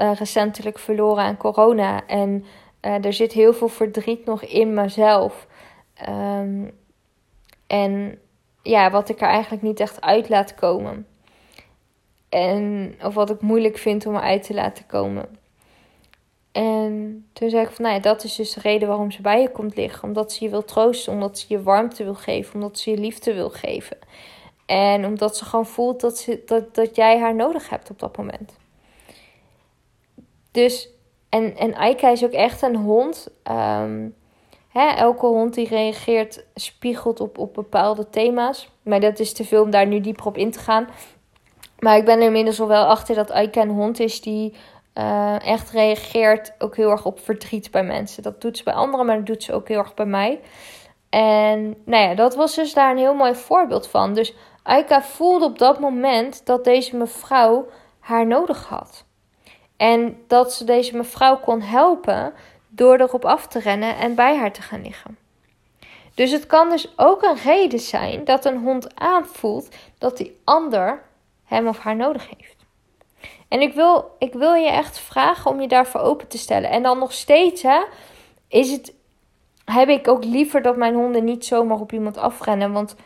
uh, 0.00 0.12
recentelijk 0.14 0.78
verloren 0.78 1.24
aan 1.24 1.36
corona. 1.36 2.06
En 2.06 2.44
er 2.80 3.12
zit 3.12 3.32
heel 3.32 3.52
veel 3.52 3.68
verdriet 3.68 4.24
nog 4.24 4.42
in 4.42 4.74
mezelf. 4.74 5.46
Um, 6.08 6.70
en 7.66 8.18
ja, 8.62 8.90
wat 8.90 9.08
ik 9.08 9.20
er 9.20 9.28
eigenlijk 9.28 9.62
niet 9.62 9.80
echt 9.80 10.00
uit 10.00 10.28
laat 10.28 10.54
komen. 10.54 11.06
En, 12.28 12.94
of 13.02 13.14
wat 13.14 13.30
ik 13.30 13.40
moeilijk 13.40 13.78
vind 13.78 14.06
om 14.06 14.16
eruit 14.16 14.42
te 14.42 14.54
laten 14.54 14.86
komen. 14.86 15.38
En 16.52 17.26
toen 17.32 17.50
zei 17.50 17.62
ik 17.62 17.70
van, 17.70 17.84
nou 17.84 17.96
ja, 17.96 18.00
dat 18.00 18.24
is 18.24 18.34
dus 18.34 18.52
de 18.52 18.60
reden 18.60 18.88
waarom 18.88 19.10
ze 19.10 19.22
bij 19.22 19.40
je 19.40 19.50
komt 19.50 19.76
liggen. 19.76 20.08
Omdat 20.08 20.32
ze 20.32 20.44
je 20.44 20.50
wil 20.50 20.64
troosten, 20.64 21.12
omdat 21.12 21.38
ze 21.38 21.44
je 21.48 21.62
warmte 21.62 22.04
wil 22.04 22.14
geven, 22.14 22.54
omdat 22.54 22.78
ze 22.78 22.90
je 22.90 22.98
liefde 22.98 23.34
wil 23.34 23.50
geven. 23.50 23.96
En 24.66 25.04
omdat 25.04 25.36
ze 25.36 25.44
gewoon 25.44 25.66
voelt 25.66 26.00
dat, 26.00 26.18
ze, 26.18 26.42
dat, 26.46 26.74
dat 26.74 26.96
jij 26.96 27.18
haar 27.18 27.34
nodig 27.34 27.68
hebt 27.68 27.90
op 27.90 27.98
dat 27.98 28.16
moment. 28.16 28.56
Dus, 30.58 30.88
en, 31.28 31.56
en 31.56 31.74
Aika 31.74 32.08
is 32.08 32.24
ook 32.24 32.32
echt 32.32 32.62
een 32.62 32.76
hond. 32.76 33.28
Um, 33.50 34.14
hè, 34.68 34.88
elke 34.88 35.26
hond 35.26 35.54
die 35.54 35.68
reageert, 35.68 36.44
spiegelt 36.54 37.20
op, 37.20 37.38
op 37.38 37.54
bepaalde 37.54 38.10
thema's. 38.10 38.70
Maar 38.82 39.00
dat 39.00 39.18
is 39.18 39.32
te 39.32 39.44
veel 39.44 39.62
om 39.62 39.70
daar 39.70 39.86
nu 39.86 40.00
dieper 40.00 40.26
op 40.26 40.36
in 40.36 40.50
te 40.50 40.58
gaan. 40.58 40.88
Maar 41.78 41.96
ik 41.96 42.04
ben 42.04 42.18
er 42.18 42.26
inmiddels 42.26 42.58
wel 42.58 42.84
achter 42.84 43.14
dat 43.14 43.30
Aika 43.30 43.60
een 43.60 43.68
hond 43.68 44.00
is 44.00 44.20
die 44.20 44.54
uh, 44.94 45.46
echt 45.46 45.70
reageert 45.70 46.54
ook 46.58 46.76
heel 46.76 46.90
erg 46.90 47.04
op 47.04 47.20
verdriet 47.20 47.70
bij 47.70 47.84
mensen. 47.84 48.22
Dat 48.22 48.40
doet 48.40 48.56
ze 48.56 48.64
bij 48.64 48.74
anderen, 48.74 49.06
maar 49.06 49.16
dat 49.16 49.26
doet 49.26 49.42
ze 49.42 49.52
ook 49.52 49.68
heel 49.68 49.78
erg 49.78 49.94
bij 49.94 50.06
mij. 50.06 50.40
En 51.10 51.76
nou 51.84 52.08
ja, 52.08 52.14
dat 52.14 52.34
was 52.34 52.54
dus 52.54 52.74
daar 52.74 52.90
een 52.90 52.98
heel 52.98 53.14
mooi 53.14 53.34
voorbeeld 53.34 53.88
van. 53.88 54.14
Dus 54.14 54.34
Aika 54.62 55.02
voelde 55.02 55.44
op 55.44 55.58
dat 55.58 55.80
moment 55.80 56.46
dat 56.46 56.64
deze 56.64 56.96
mevrouw 56.96 57.66
haar 57.98 58.26
nodig 58.26 58.66
had. 58.66 59.06
En 59.78 60.24
dat 60.26 60.52
ze 60.52 60.64
deze 60.64 60.96
mevrouw 60.96 61.38
kon 61.38 61.60
helpen 61.60 62.34
door 62.68 63.00
erop 63.00 63.24
af 63.24 63.46
te 63.46 63.58
rennen 63.58 63.96
en 63.96 64.14
bij 64.14 64.36
haar 64.36 64.52
te 64.52 64.62
gaan 64.62 64.82
liggen. 64.82 65.18
Dus 66.14 66.30
het 66.30 66.46
kan 66.46 66.70
dus 66.70 66.92
ook 66.96 67.22
een 67.22 67.36
reden 67.44 67.78
zijn 67.78 68.24
dat 68.24 68.44
een 68.44 68.58
hond 68.58 68.94
aanvoelt 68.94 69.68
dat 69.98 70.16
die 70.16 70.40
ander 70.44 71.02
hem 71.44 71.68
of 71.68 71.78
haar 71.78 71.96
nodig 71.96 72.28
heeft. 72.38 72.56
En 73.48 73.60
ik 73.60 73.74
wil, 73.74 74.16
ik 74.18 74.32
wil 74.32 74.54
je 74.54 74.70
echt 74.70 74.98
vragen 74.98 75.50
om 75.50 75.60
je 75.60 75.68
daarvoor 75.68 76.00
open 76.00 76.28
te 76.28 76.38
stellen. 76.38 76.70
En 76.70 76.82
dan 76.82 76.98
nog 76.98 77.12
steeds, 77.12 77.62
hè, 77.62 77.80
is 78.48 78.70
het, 78.70 78.92
heb 79.64 79.88
ik 79.88 80.08
ook 80.08 80.24
liever 80.24 80.62
dat 80.62 80.76
mijn 80.76 80.94
honden 80.94 81.24
niet 81.24 81.44
zomaar 81.44 81.80
op 81.80 81.92
iemand 81.92 82.16
afrennen. 82.16 82.72
Want, 82.72 82.96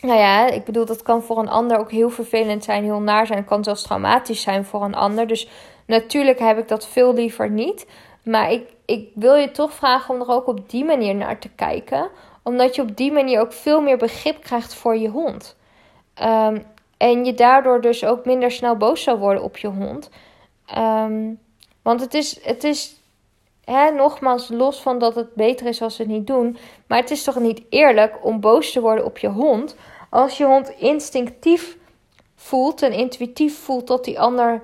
nou 0.00 0.18
ja, 0.18 0.46
ik 0.46 0.64
bedoel, 0.64 0.84
dat 0.84 1.02
kan 1.02 1.22
voor 1.22 1.38
een 1.38 1.48
ander 1.48 1.78
ook 1.78 1.90
heel 1.90 2.10
vervelend 2.10 2.64
zijn, 2.64 2.84
heel 2.84 3.00
naar 3.00 3.26
zijn. 3.26 3.38
Het 3.38 3.48
kan 3.48 3.64
zelfs 3.64 3.82
traumatisch 3.82 4.42
zijn 4.42 4.64
voor 4.64 4.84
een 4.84 4.94
ander. 4.94 5.26
Dus 5.26 5.48
natuurlijk 5.86 6.38
heb 6.38 6.58
ik 6.58 6.68
dat 6.68 6.86
veel 6.86 7.14
liever 7.14 7.50
niet. 7.50 7.86
Maar 8.22 8.52
ik, 8.52 8.68
ik 8.84 9.08
wil 9.14 9.34
je 9.34 9.50
toch 9.50 9.72
vragen 9.72 10.14
om 10.14 10.20
er 10.20 10.28
ook 10.28 10.46
op 10.46 10.70
die 10.70 10.84
manier 10.84 11.14
naar 11.14 11.38
te 11.38 11.48
kijken. 11.48 12.08
Omdat 12.42 12.74
je 12.74 12.82
op 12.82 12.96
die 12.96 13.12
manier 13.12 13.40
ook 13.40 13.52
veel 13.52 13.80
meer 13.80 13.96
begrip 13.96 14.42
krijgt 14.42 14.74
voor 14.74 14.96
je 14.96 15.08
hond. 15.08 15.56
Um, 16.22 16.64
en 16.96 17.24
je 17.24 17.34
daardoor 17.34 17.80
dus 17.80 18.04
ook 18.04 18.24
minder 18.24 18.50
snel 18.50 18.76
boos 18.76 19.02
zou 19.02 19.18
worden 19.18 19.42
op 19.42 19.56
je 19.56 19.68
hond. 19.68 20.10
Ehm, 20.66 21.32
want 21.82 22.00
het 22.00 22.14
is, 22.14 22.44
het 22.44 22.64
is 22.64 23.00
hè, 23.64 23.90
nogmaals, 23.90 24.48
los 24.48 24.82
van 24.82 24.98
dat 24.98 25.14
het 25.14 25.34
beter 25.34 25.66
is 25.66 25.82
als 25.82 25.96
ze 25.96 26.02
het 26.02 26.10
niet 26.10 26.26
doen. 26.26 26.56
Maar 26.86 26.98
het 26.98 27.10
is 27.10 27.24
toch 27.24 27.38
niet 27.38 27.62
eerlijk 27.68 28.24
om 28.24 28.40
boos 28.40 28.72
te 28.72 28.80
worden 28.80 29.04
op 29.04 29.18
je 29.18 29.28
hond. 29.28 29.76
Als 30.10 30.38
je 30.38 30.44
hond 30.44 30.70
instinctief 30.78 31.76
voelt 32.34 32.82
en 32.82 32.92
intuïtief 32.92 33.58
voelt 33.58 33.86
dat 33.86 34.04
die 34.04 34.20
ander 34.20 34.62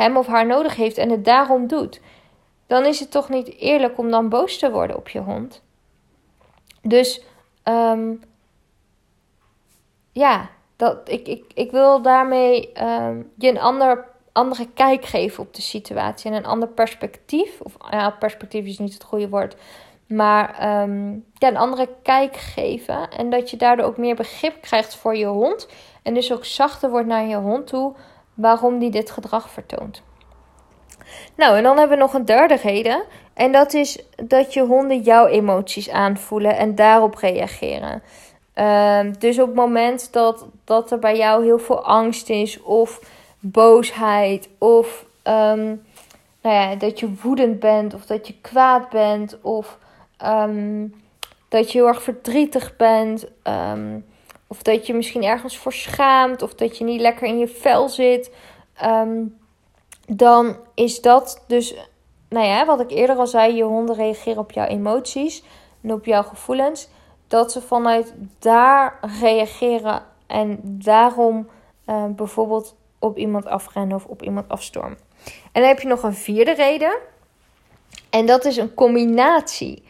hem 0.00 0.16
of 0.16 0.26
haar 0.26 0.46
nodig 0.46 0.76
heeft 0.76 0.98
en 0.98 1.10
het 1.10 1.24
daarom 1.24 1.66
doet. 1.66 2.00
Dan 2.66 2.84
is 2.84 3.00
het 3.00 3.10
toch 3.10 3.28
niet 3.28 3.56
eerlijk 3.56 3.98
om 3.98 4.10
dan 4.10 4.28
boos 4.28 4.58
te 4.58 4.70
worden 4.70 4.96
op 4.96 5.08
je 5.08 5.18
hond. 5.18 5.62
Dus 6.82 7.22
um, 7.64 8.22
ja, 10.12 10.48
dat, 10.76 10.96
ik, 11.04 11.28
ik, 11.28 11.44
ik 11.54 11.70
wil 11.70 12.02
daarmee 12.02 12.72
ehm, 12.72 13.22
je 13.36 13.48
een 13.48 13.60
ander, 13.60 14.04
andere 14.32 14.68
kijk 14.74 15.04
geven 15.04 15.42
op 15.42 15.54
de 15.54 15.62
situatie 15.62 16.30
en 16.30 16.36
een 16.36 16.46
ander 16.46 16.68
perspectief. 16.68 17.60
Of 17.60 17.76
ja, 17.90 18.10
perspectief 18.10 18.64
is 18.64 18.78
niet 18.78 18.94
het 18.94 19.04
goede 19.04 19.28
woord. 19.28 19.56
Maar 20.06 20.80
um, 20.82 21.24
ja, 21.34 21.48
een 21.48 21.56
andere 21.56 21.88
kijk 22.02 22.36
geven. 22.36 23.10
En 23.10 23.30
dat 23.30 23.50
je 23.50 23.56
daardoor 23.56 23.86
ook 23.86 23.96
meer 23.96 24.14
begrip 24.14 24.60
krijgt 24.60 24.94
voor 24.94 25.16
je 25.16 25.26
hond. 25.26 25.68
En 26.02 26.14
dus 26.14 26.32
ook 26.32 26.44
zachter 26.44 26.90
wordt 26.90 27.06
naar 27.06 27.26
je 27.26 27.36
hond 27.36 27.66
toe 27.66 27.94
waarom 28.40 28.78
die 28.78 28.90
dit 28.90 29.10
gedrag 29.10 29.50
vertoont. 29.50 30.02
Nou, 31.34 31.56
en 31.56 31.62
dan 31.62 31.78
hebben 31.78 31.96
we 31.96 32.02
nog 32.02 32.14
een 32.14 32.24
derde 32.24 32.54
reden. 32.54 33.02
En 33.34 33.52
dat 33.52 33.74
is 33.74 33.98
dat 34.16 34.54
je 34.54 34.62
honden 34.62 35.00
jouw 35.00 35.26
emoties 35.26 35.90
aanvoelen 35.90 36.56
en 36.56 36.74
daarop 36.74 37.14
reageren. 37.14 38.02
Ehm, 38.54 39.12
dus 39.18 39.38
op 39.38 39.46
het 39.46 39.56
moment 39.56 40.12
dat, 40.12 40.46
dat 40.64 40.90
er 40.90 40.98
bij 40.98 41.16
jou 41.16 41.44
heel 41.44 41.58
veel 41.58 41.84
angst 41.84 42.30
is, 42.30 42.62
of 42.62 43.00
boosheid, 43.38 44.48
of 44.58 45.04
um, 45.24 45.82
nou 46.42 46.54
ja, 46.54 46.74
dat 46.74 47.00
je 47.00 47.14
woedend 47.22 47.60
bent, 47.60 47.94
of 47.94 48.06
dat 48.06 48.26
je 48.26 48.34
kwaad 48.40 48.88
bent, 48.88 49.38
of 49.40 49.78
um, 50.24 50.94
dat 51.48 51.72
je 51.72 51.78
heel 51.78 51.88
erg 51.88 52.02
verdrietig 52.02 52.76
bent, 52.76 53.26
of 54.50 54.62
dat 54.62 54.86
je 54.86 54.94
misschien 54.94 55.24
ergens 55.24 55.58
voor 55.58 55.72
schaamt, 55.72 56.42
of 56.42 56.54
dat 56.54 56.78
je 56.78 56.84
niet 56.84 57.00
lekker 57.00 57.26
in 57.26 57.38
je 57.38 57.48
vel 57.48 57.88
zit, 57.88 58.30
dan 60.06 60.56
is 60.74 61.00
dat 61.00 61.44
dus, 61.46 61.74
nou 62.28 62.46
ja, 62.46 62.66
wat 62.66 62.80
ik 62.80 62.90
eerder 62.90 63.16
al 63.16 63.26
zei, 63.26 63.54
je 63.54 63.62
honden 63.62 63.96
reageren 63.96 64.38
op 64.38 64.52
jouw 64.52 64.66
emoties 64.66 65.42
en 65.82 65.92
op 65.92 66.04
jouw 66.04 66.22
gevoelens 66.22 66.88
dat 67.28 67.52
ze 67.52 67.60
vanuit 67.60 68.14
daar 68.38 68.98
reageren 69.20 70.02
en 70.26 70.60
daarom 70.62 71.48
uh, 71.86 72.04
bijvoorbeeld 72.06 72.76
op 72.98 73.18
iemand 73.18 73.46
afrennen 73.46 73.96
of 73.96 74.04
op 74.04 74.22
iemand 74.22 74.48
afstormen. 74.48 74.98
En 75.24 75.60
dan 75.60 75.64
heb 75.64 75.80
je 75.80 75.88
nog 75.88 76.02
een 76.02 76.14
vierde 76.14 76.54
reden. 76.54 76.98
En 78.10 78.26
dat 78.26 78.44
is 78.44 78.56
een 78.56 78.74
combinatie 78.74 79.82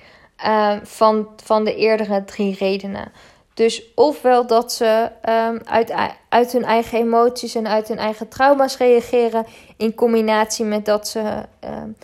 uh, 0.44 0.76
van, 0.82 1.28
van 1.44 1.64
de 1.64 1.74
eerdere 1.74 2.24
drie 2.24 2.54
redenen. 2.54 3.12
Dus 3.60 3.82
ofwel 3.94 4.46
dat 4.46 4.72
ze 4.72 5.10
um, 5.28 5.60
uit, 5.64 5.92
uit 6.28 6.52
hun 6.52 6.64
eigen 6.64 6.98
emoties 6.98 7.54
en 7.54 7.68
uit 7.68 7.88
hun 7.88 7.98
eigen 7.98 8.28
trauma's 8.28 8.76
reageren, 8.76 9.46
in 9.76 9.94
combinatie 9.94 10.64
met 10.64 10.84
dat 10.84 11.08
ze 11.08 11.46
um, 11.64 11.96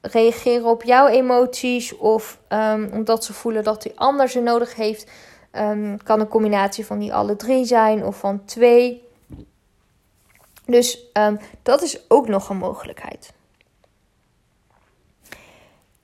reageren 0.00 0.64
op 0.64 0.82
jouw 0.82 1.06
emoties 1.06 1.96
of 1.96 2.38
um, 2.48 2.90
omdat 2.92 3.24
ze 3.24 3.32
voelen 3.32 3.64
dat 3.64 3.82
die 3.82 3.92
ander 3.94 4.28
ze 4.28 4.40
nodig 4.40 4.74
heeft. 4.74 5.10
Kan 6.02 6.20
een 6.20 6.28
combinatie 6.28 6.86
van 6.86 6.98
die 6.98 7.14
alle 7.14 7.36
drie 7.36 7.64
zijn 7.64 8.04
of 8.04 8.18
van 8.18 8.44
twee. 8.44 9.08
Dus 10.66 11.06
dat 11.62 11.82
is 11.82 12.00
ook 12.08 12.28
nog 12.28 12.48
een 12.48 12.56
mogelijkheid. 12.56 13.32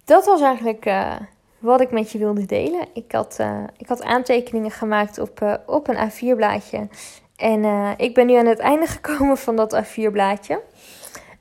Dat 0.05 0.25
was 0.25 0.40
eigenlijk 0.40 0.87
uh, 0.87 1.16
wat 1.59 1.81
ik 1.81 1.90
met 1.90 2.12
je 2.12 2.19
wilde 2.19 2.47
delen. 2.47 2.87
Ik 2.92 3.12
had, 3.12 3.37
uh, 3.40 3.62
ik 3.77 3.88
had 3.88 4.03
aantekeningen 4.03 4.71
gemaakt 4.71 5.19
op, 5.19 5.40
uh, 5.40 5.55
op 5.66 5.88
een 5.88 6.11
A4-blaadje. 6.11 6.88
En 7.37 7.64
ik 7.97 8.14
ben 8.14 8.27
nu 8.27 8.35
aan 8.35 8.47
het 8.47 8.59
einde 8.59 8.87
gekomen 8.97 9.37
van 9.37 9.57
dat 9.57 9.85
A4-blaadje. 9.85 10.61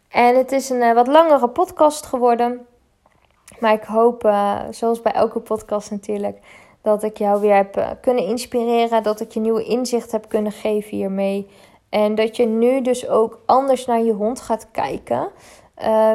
En 0.09 0.35
het 0.35 0.51
is 0.51 0.69
een 0.69 0.93
wat 0.93 1.07
langere 1.07 1.49
podcast 1.49 2.05
geworden. 2.05 2.65
Maar 3.59 3.73
ik 3.73 3.83
hoop, 3.83 4.33
zoals 4.69 5.01
bij 5.01 5.11
elke 5.11 5.39
podcast 5.39 5.91
natuurlijk, 5.91 6.39
dat 6.81 7.03
ik 7.03 7.17
jou 7.17 7.41
weer 7.41 7.55
heb 7.55 7.97
kunnen 8.01 8.23
inspireren. 8.25 9.03
Dat 9.03 9.19
ik 9.19 9.31
je 9.31 9.39
nieuwe 9.39 9.63
inzicht 9.63 10.11
heb 10.11 10.29
kunnen 10.29 10.51
geven 10.51 10.97
hiermee. 10.97 11.49
En 11.89 12.15
dat 12.15 12.35
je 12.35 12.45
nu 12.45 12.81
dus 12.81 13.07
ook 13.07 13.39
anders 13.45 13.85
naar 13.85 14.01
je 14.01 14.13
hond 14.13 14.41
gaat 14.41 14.67
kijken. 14.71 15.29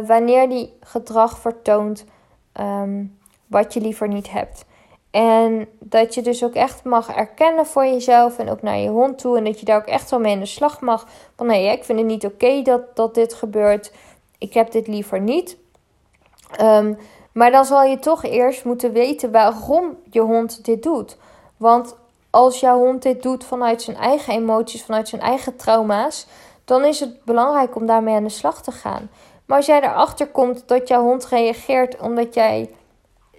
wanneer 0.06 0.48
die 0.48 0.72
gedrag 0.80 1.38
vertoont 1.38 2.04
um, 2.60 3.18
wat 3.50 3.74
je 3.74 3.80
liever 3.80 4.08
niet 4.08 4.30
hebt. 4.30 4.64
En 5.10 5.68
dat 5.78 6.14
je 6.14 6.22
dus 6.22 6.44
ook 6.44 6.54
echt 6.54 6.84
mag 6.84 7.08
erkennen 7.08 7.66
voor 7.66 7.84
jezelf 7.84 8.38
en 8.38 8.50
ook 8.50 8.62
naar 8.62 8.78
je 8.78 8.88
hond 8.88 9.18
toe. 9.18 9.36
En 9.36 9.44
dat 9.44 9.60
je 9.60 9.64
daar 9.64 9.76
ook 9.76 9.86
echt 9.86 10.10
wel 10.10 10.20
mee 10.20 10.32
in 10.32 10.40
de 10.40 10.46
slag 10.46 10.80
mag. 10.80 11.06
Van 11.36 11.46
nee, 11.46 11.72
ik 11.72 11.84
vind 11.84 11.98
het 11.98 12.08
niet 12.08 12.24
oké 12.24 12.62
dat, 12.62 12.96
dat 12.96 13.14
dit 13.14 13.34
gebeurt. 13.34 13.92
Ik 14.38 14.54
heb 14.54 14.70
dit 14.70 14.86
liever 14.86 15.20
niet. 15.20 15.56
Um, 16.60 16.98
maar 17.32 17.50
dan 17.50 17.64
zal 17.64 17.82
je 17.82 17.98
toch 17.98 18.24
eerst 18.24 18.64
moeten 18.64 18.92
weten 18.92 19.30
waarom 19.30 19.96
je 20.10 20.20
hond 20.20 20.64
dit 20.64 20.82
doet. 20.82 21.16
Want 21.56 21.96
als 22.30 22.60
jouw 22.60 22.78
hond 22.78 23.02
dit 23.02 23.22
doet 23.22 23.44
vanuit 23.44 23.82
zijn 23.82 23.96
eigen 23.96 24.34
emoties, 24.34 24.84
vanuit 24.84 25.08
zijn 25.08 25.20
eigen 25.20 25.56
trauma's, 25.56 26.26
dan 26.64 26.84
is 26.84 27.00
het 27.00 27.24
belangrijk 27.24 27.74
om 27.76 27.86
daarmee 27.86 28.14
aan 28.14 28.24
de 28.24 28.28
slag 28.28 28.62
te 28.62 28.72
gaan. 28.72 29.10
Maar 29.46 29.56
als 29.56 29.66
jij 29.66 29.80
erachter 29.80 30.26
komt 30.26 30.68
dat 30.68 30.88
jouw 30.88 31.02
hond 31.02 31.26
reageert 31.26 32.00
omdat 32.00 32.34
jij 32.34 32.70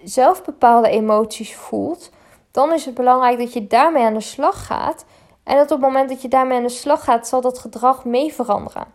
zelf 0.04 0.44
bepaalde 0.44 0.88
emoties 0.88 1.54
voelt, 1.54 2.10
dan 2.50 2.72
is 2.72 2.84
het 2.84 2.94
belangrijk 2.94 3.38
dat 3.38 3.52
je 3.52 3.66
daarmee 3.66 4.04
aan 4.04 4.14
de 4.14 4.20
slag 4.20 4.66
gaat. 4.66 5.04
En 5.44 5.56
dat 5.56 5.70
op 5.70 5.80
het 5.80 5.80
moment 5.80 6.08
dat 6.08 6.22
je 6.22 6.28
daarmee 6.28 6.56
aan 6.56 6.62
de 6.62 6.68
slag 6.68 7.04
gaat, 7.04 7.28
zal 7.28 7.40
dat 7.40 7.58
gedrag 7.58 8.04
mee 8.04 8.34
veranderen. 8.34 8.86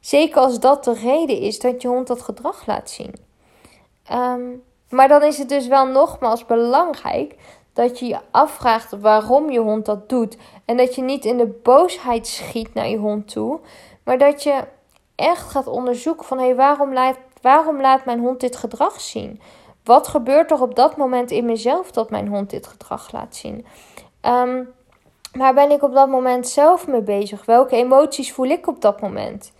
Zeker 0.00 0.40
als 0.40 0.60
dat 0.60 0.84
de 0.84 0.92
reden 0.92 1.38
is 1.38 1.58
dat 1.58 1.82
je 1.82 1.88
hond 1.88 2.06
dat 2.06 2.22
gedrag 2.22 2.66
laat 2.66 2.90
zien. 2.90 3.14
Um, 4.12 4.62
maar 4.88 5.08
dan 5.08 5.22
is 5.22 5.38
het 5.38 5.48
dus 5.48 5.66
wel 5.66 5.86
nogmaals 5.86 6.46
belangrijk 6.46 7.36
dat 7.72 7.98
je 7.98 8.06
je 8.06 8.18
afvraagt 8.30 9.00
waarom 9.00 9.50
je 9.50 9.58
hond 9.58 9.86
dat 9.86 10.08
doet. 10.08 10.36
En 10.64 10.76
dat 10.76 10.94
je 10.94 11.02
niet 11.02 11.24
in 11.24 11.36
de 11.36 11.60
boosheid 11.62 12.26
schiet 12.26 12.74
naar 12.74 12.88
je 12.88 12.96
hond 12.96 13.28
toe, 13.28 13.60
Maar 14.04 14.18
dat 14.18 14.42
je 14.42 14.64
echt 15.14 15.50
gaat 15.50 15.66
onderzoeken 15.66 16.26
van 16.26 16.38
hé, 16.38 16.44
hey, 16.44 16.54
waarom, 16.54 16.92
laat, 16.92 17.16
waarom 17.40 17.80
laat 17.80 18.04
mijn 18.04 18.20
hond 18.20 18.40
dit 18.40 18.56
gedrag 18.56 19.00
zien? 19.00 19.40
Wat 19.84 20.08
gebeurt 20.08 20.50
er 20.50 20.62
op 20.62 20.74
dat 20.74 20.96
moment 20.96 21.30
in 21.30 21.44
mezelf 21.44 21.90
dat 21.90 22.10
mijn 22.10 22.28
hond 22.28 22.50
dit 22.50 22.66
gedrag 22.66 23.12
laat 23.12 23.36
zien? 23.36 23.66
Um, 24.22 24.72
waar 25.32 25.54
ben 25.54 25.70
ik 25.70 25.82
op 25.82 25.94
dat 25.94 26.08
moment 26.08 26.48
zelf 26.48 26.86
mee 26.86 27.02
bezig? 27.02 27.44
Welke 27.44 27.76
emoties 27.76 28.32
voel 28.32 28.46
ik 28.46 28.66
op 28.66 28.80
dat 28.80 29.00
moment? 29.00 29.52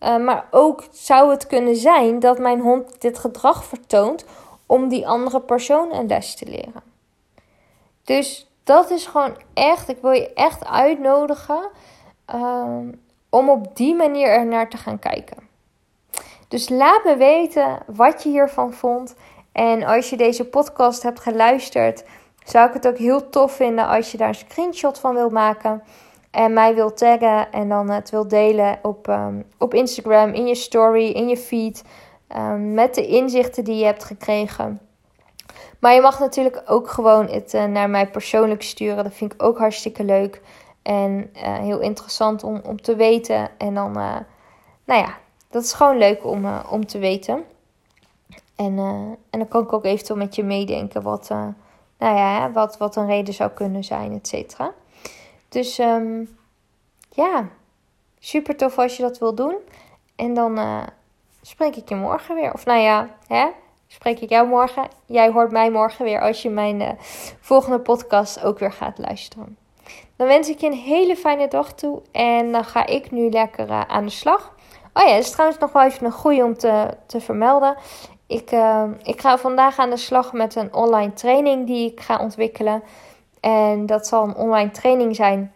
Uh, 0.00 0.16
maar 0.16 0.46
ook 0.50 0.84
zou 0.90 1.30
het 1.30 1.46
kunnen 1.46 1.76
zijn 1.76 2.18
dat 2.18 2.38
mijn 2.38 2.60
hond 2.60 3.00
dit 3.00 3.18
gedrag 3.18 3.64
vertoont 3.64 4.24
om 4.66 4.88
die 4.88 5.08
andere 5.08 5.40
persoon 5.40 5.94
een 5.94 6.06
les 6.06 6.34
te 6.34 6.46
leren. 6.46 6.82
Dus 8.04 8.50
dat 8.64 8.90
is 8.90 9.06
gewoon 9.06 9.36
echt, 9.54 9.88
ik 9.88 9.98
wil 10.00 10.10
je 10.10 10.32
echt 10.32 10.64
uitnodigen 10.64 11.68
um, 12.34 13.00
om 13.30 13.50
op 13.50 13.76
die 13.76 13.94
manier 13.94 14.28
er 14.28 14.46
naar 14.46 14.70
te 14.70 14.76
gaan 14.76 14.98
kijken. 14.98 15.48
Dus 16.48 16.68
laat 16.68 17.04
me 17.04 17.16
weten 17.16 17.78
wat 17.86 18.22
je 18.22 18.28
hiervan 18.28 18.72
vond. 18.72 19.14
En 19.56 19.84
als 19.84 20.10
je 20.10 20.16
deze 20.16 20.44
podcast 20.44 21.02
hebt 21.02 21.20
geluisterd, 21.20 22.04
zou 22.44 22.68
ik 22.68 22.74
het 22.74 22.88
ook 22.88 22.96
heel 22.98 23.28
tof 23.28 23.52
vinden 23.52 23.86
als 23.86 24.12
je 24.12 24.18
daar 24.18 24.28
een 24.28 24.34
screenshot 24.34 24.98
van 24.98 25.14
wilt 25.14 25.32
maken. 25.32 25.82
En 26.30 26.52
mij 26.52 26.74
wilt 26.74 26.96
taggen 26.96 27.52
en 27.52 27.68
dan 27.68 27.90
het 27.90 28.10
wilt 28.10 28.30
delen 28.30 28.78
op, 28.82 29.08
um, 29.08 29.44
op 29.58 29.74
Instagram, 29.74 30.32
in 30.32 30.46
je 30.46 30.54
story, 30.54 31.10
in 31.10 31.28
je 31.28 31.36
feed. 31.36 31.82
Um, 32.36 32.74
met 32.74 32.94
de 32.94 33.06
inzichten 33.06 33.64
die 33.64 33.76
je 33.76 33.84
hebt 33.84 34.04
gekregen. 34.04 34.80
Maar 35.80 35.94
je 35.94 36.00
mag 36.00 36.18
natuurlijk 36.18 36.62
ook 36.66 36.88
gewoon 36.88 37.28
het 37.28 37.54
uh, 37.54 37.64
naar 37.64 37.90
mij 37.90 38.10
persoonlijk 38.10 38.62
sturen. 38.62 39.04
Dat 39.04 39.14
vind 39.14 39.32
ik 39.32 39.42
ook 39.42 39.58
hartstikke 39.58 40.04
leuk. 40.04 40.40
En 40.82 41.30
uh, 41.34 41.58
heel 41.58 41.80
interessant 41.80 42.44
om, 42.44 42.60
om 42.64 42.82
te 42.82 42.96
weten. 42.96 43.48
En 43.58 43.74
dan, 43.74 43.98
uh, 43.98 44.16
nou 44.84 45.00
ja, 45.00 45.18
dat 45.50 45.62
is 45.62 45.72
gewoon 45.72 45.98
leuk 45.98 46.24
om, 46.24 46.46
om 46.70 46.86
te 46.86 46.98
weten. 46.98 47.44
En, 48.56 48.78
en 49.30 49.38
dan 49.38 49.48
kan 49.48 49.62
ik 49.62 49.72
ook 49.72 49.84
eventueel 49.84 50.18
met 50.18 50.34
je 50.34 50.44
meedenken 50.44 51.02
wat, 51.02 51.28
nou 51.98 52.16
ja, 52.16 52.50
wat, 52.50 52.76
wat 52.76 52.96
een 52.96 53.06
reden 53.06 53.34
zou 53.34 53.50
kunnen 53.50 53.84
zijn, 53.84 54.12
et 54.12 54.28
cetera. 54.28 54.72
Dus 55.48 55.78
um, 55.78 56.36
ja, 57.10 57.48
super 58.18 58.56
tof 58.56 58.78
als 58.78 58.96
je 58.96 59.02
dat 59.02 59.18
wil 59.18 59.34
doen. 59.34 59.56
En 60.16 60.34
dan 60.34 60.84
spreek 61.42 61.76
ik 61.76 61.88
je 61.88 61.94
morgen 61.94 62.34
weer. 62.34 62.52
Of 62.52 62.64
nou 62.64 62.80
ja, 62.80 63.08
hè, 63.26 63.46
spreek 63.86 64.20
ik 64.20 64.28
jou 64.28 64.48
morgen. 64.48 64.88
Jij 65.06 65.30
hoort 65.30 65.50
mij 65.50 65.70
morgen 65.70 66.04
weer 66.04 66.20
als 66.20 66.42
je 66.42 66.50
mijn 66.50 66.98
volgende 67.40 67.80
podcast 67.80 68.44
ook 68.44 68.58
weer 68.58 68.72
gaat 68.72 68.98
luisteren. 68.98 69.56
Dan 70.16 70.26
wens 70.26 70.48
ik 70.48 70.60
je 70.60 70.66
een 70.66 70.72
hele 70.72 71.16
fijne 71.16 71.48
dag 71.48 71.72
toe. 71.72 72.02
En 72.12 72.52
dan 72.52 72.64
ga 72.64 72.86
ik 72.86 73.10
nu 73.10 73.30
lekker 73.30 73.86
aan 73.86 74.04
de 74.04 74.10
slag. 74.10 74.54
Oh 74.92 75.02
ja, 75.02 75.14
dat 75.14 75.24
is 75.24 75.30
trouwens 75.30 75.60
nog 75.60 75.72
wel 75.72 75.82
even 75.82 76.06
een 76.06 76.12
goede 76.12 76.44
om 76.44 76.56
te, 76.56 76.96
te 77.06 77.20
vermelden. 77.20 77.76
Ik, 78.26 78.52
uh, 78.52 78.84
ik 79.02 79.20
ga 79.20 79.38
vandaag 79.38 79.78
aan 79.78 79.90
de 79.90 79.96
slag 79.96 80.32
met 80.32 80.54
een 80.54 80.74
online 80.74 81.12
training 81.12 81.66
die 81.66 81.92
ik 81.92 82.00
ga 82.00 82.18
ontwikkelen. 82.18 82.82
En 83.40 83.86
dat 83.86 84.06
zal 84.06 84.24
een 84.24 84.36
online 84.36 84.70
training 84.70 85.16
zijn 85.16 85.52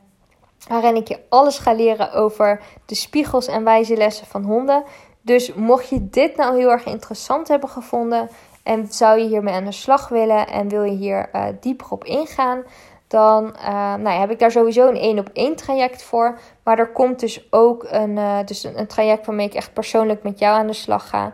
waarin 0.69 0.97
ik 0.97 1.09
je 1.09 1.21
alles 1.29 1.59
ga 1.59 1.73
leren 1.73 2.13
over 2.13 2.61
de 2.87 2.95
spiegels 2.95 3.47
en 3.47 3.65
wijze 3.65 3.97
lessen 3.97 4.27
van 4.27 4.45
honden. 4.45 4.85
Dus 5.21 5.55
mocht 5.55 5.89
je 5.89 6.09
dit 6.11 6.37
nou 6.37 6.57
heel 6.57 6.71
erg 6.71 6.85
interessant 6.85 7.49
hebben 7.49 7.69
gevonden 7.69 8.29
en 8.63 8.87
zou 8.91 9.19
je 9.19 9.29
hiermee 9.29 9.55
aan 9.55 9.65
de 9.65 9.73
slag 9.73 10.09
willen 10.09 10.47
en 10.47 10.69
wil 10.69 10.83
je 10.83 10.97
hier 10.97 11.29
uh, 11.33 11.45
dieper 11.61 11.87
op 11.91 12.05
ingaan, 12.05 12.63
dan 13.07 13.45
uh, 13.57 13.95
nou 13.95 14.09
ja, 14.09 14.21
heb 14.21 14.31
ik 14.31 14.39
daar 14.39 14.51
sowieso 14.51 14.89
een 14.89 14.97
één 14.97 15.19
op 15.19 15.29
één 15.33 15.57
traject 15.57 16.03
voor. 16.03 16.39
Maar 16.63 16.79
er 16.79 16.93
komt 16.93 17.21
dus 17.21 17.47
ook 17.51 17.87
een, 17.89 18.17
uh, 18.17 18.39
dus 18.45 18.65
een, 18.65 18.79
een, 18.79 18.87
traject 18.87 19.27
waarmee 19.27 19.47
ik 19.47 19.55
echt 19.55 19.73
persoonlijk 19.73 20.23
met 20.23 20.39
jou 20.39 20.59
aan 20.59 20.67
de 20.67 20.73
slag 20.73 21.09
ga. 21.09 21.33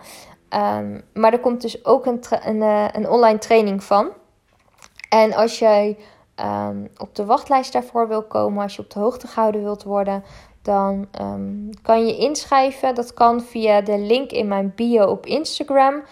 Um, 0.56 1.02
maar 1.14 1.32
er 1.32 1.40
komt 1.40 1.60
dus 1.60 1.84
ook 1.84 2.06
een, 2.06 2.20
een, 2.44 2.60
een, 2.96 3.08
online 3.08 3.38
training 3.38 3.84
van. 3.84 4.08
En 5.08 5.34
als 5.34 5.58
jij 5.58 5.98
um, 6.40 6.88
op 6.96 7.14
de 7.14 7.24
wachtlijst 7.24 7.72
daarvoor 7.72 8.08
wil 8.08 8.22
komen, 8.22 8.62
als 8.62 8.76
je 8.76 8.82
op 8.82 8.90
de 8.90 8.98
hoogte 8.98 9.26
gehouden 9.26 9.62
wilt 9.62 9.82
worden, 9.82 10.24
dan 10.62 11.08
um, 11.20 11.70
kan 11.82 12.06
je 12.06 12.16
inschrijven. 12.16 12.94
Dat 12.94 13.14
kan 13.14 13.40
via 13.40 13.80
de 13.80 13.98
link 13.98 14.30
in 14.30 14.48
mijn 14.48 14.72
bio 14.74 15.06
op 15.06 15.26
Instagram. 15.26 16.02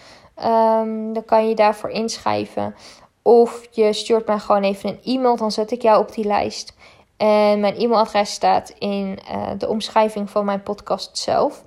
Dan 1.13 1.23
kan 1.25 1.49
je 1.49 1.55
daarvoor 1.55 1.89
inschrijven. 1.89 2.75
Of 3.21 3.67
je 3.71 3.93
stuurt 3.93 4.27
mij 4.27 4.39
gewoon 4.39 4.63
even 4.63 4.89
een 4.89 4.99
e-mail, 5.03 5.35
dan 5.35 5.51
zet 5.51 5.71
ik 5.71 5.81
jou 5.81 6.01
op 6.01 6.13
die 6.13 6.25
lijst. 6.25 6.75
En 7.17 7.59
mijn 7.59 7.75
e-mailadres 7.75 8.31
staat 8.31 8.69
in 8.69 9.19
uh, 9.31 9.47
de 9.57 9.67
omschrijving 9.67 10.29
van 10.29 10.45
mijn 10.45 10.63
podcast 10.63 11.17
zelf. 11.17 11.64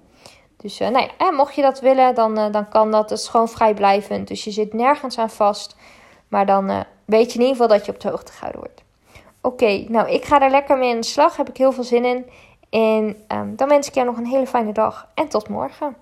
Dus 0.62 0.80
uh, 0.80 0.88
nou 0.88 1.08
ja, 1.18 1.30
mocht 1.30 1.54
je 1.54 1.62
dat 1.62 1.80
willen, 1.80 2.14
dan, 2.14 2.38
uh, 2.38 2.52
dan 2.52 2.68
kan 2.68 2.90
dat. 2.90 3.10
Het 3.10 3.18
is 3.18 3.28
gewoon 3.28 3.48
vrijblijvend. 3.48 4.28
Dus 4.28 4.44
je 4.44 4.50
zit 4.50 4.72
nergens 4.72 5.18
aan 5.18 5.30
vast. 5.30 5.76
Maar 6.28 6.46
dan 6.46 6.84
weet 7.04 7.32
je 7.32 7.38
in 7.38 7.44
ieder 7.44 7.56
geval 7.56 7.68
dat 7.68 7.86
je 7.86 7.92
op 7.92 8.00
de 8.00 8.08
hoogte 8.08 8.32
gehouden 8.32 8.60
wordt. 8.60 8.82
Oké, 9.40 9.84
nou 9.88 10.10
ik 10.10 10.24
ga 10.24 10.40
er 10.40 10.50
lekker 10.50 10.78
mee 10.78 10.92
aan 10.92 11.00
de 11.00 11.06
slag. 11.06 11.36
Heb 11.36 11.48
ik 11.48 11.56
heel 11.56 11.72
veel 11.72 11.84
zin 11.84 12.04
in. 12.04 12.26
En 12.70 13.16
um, 13.38 13.56
dan 13.56 13.68
wens 13.68 13.88
ik 13.88 13.94
jou 13.94 14.06
nog 14.06 14.16
een 14.16 14.26
hele 14.26 14.46
fijne 14.46 14.72
dag 14.72 15.08
en 15.14 15.28
tot 15.28 15.48
morgen. 15.48 15.96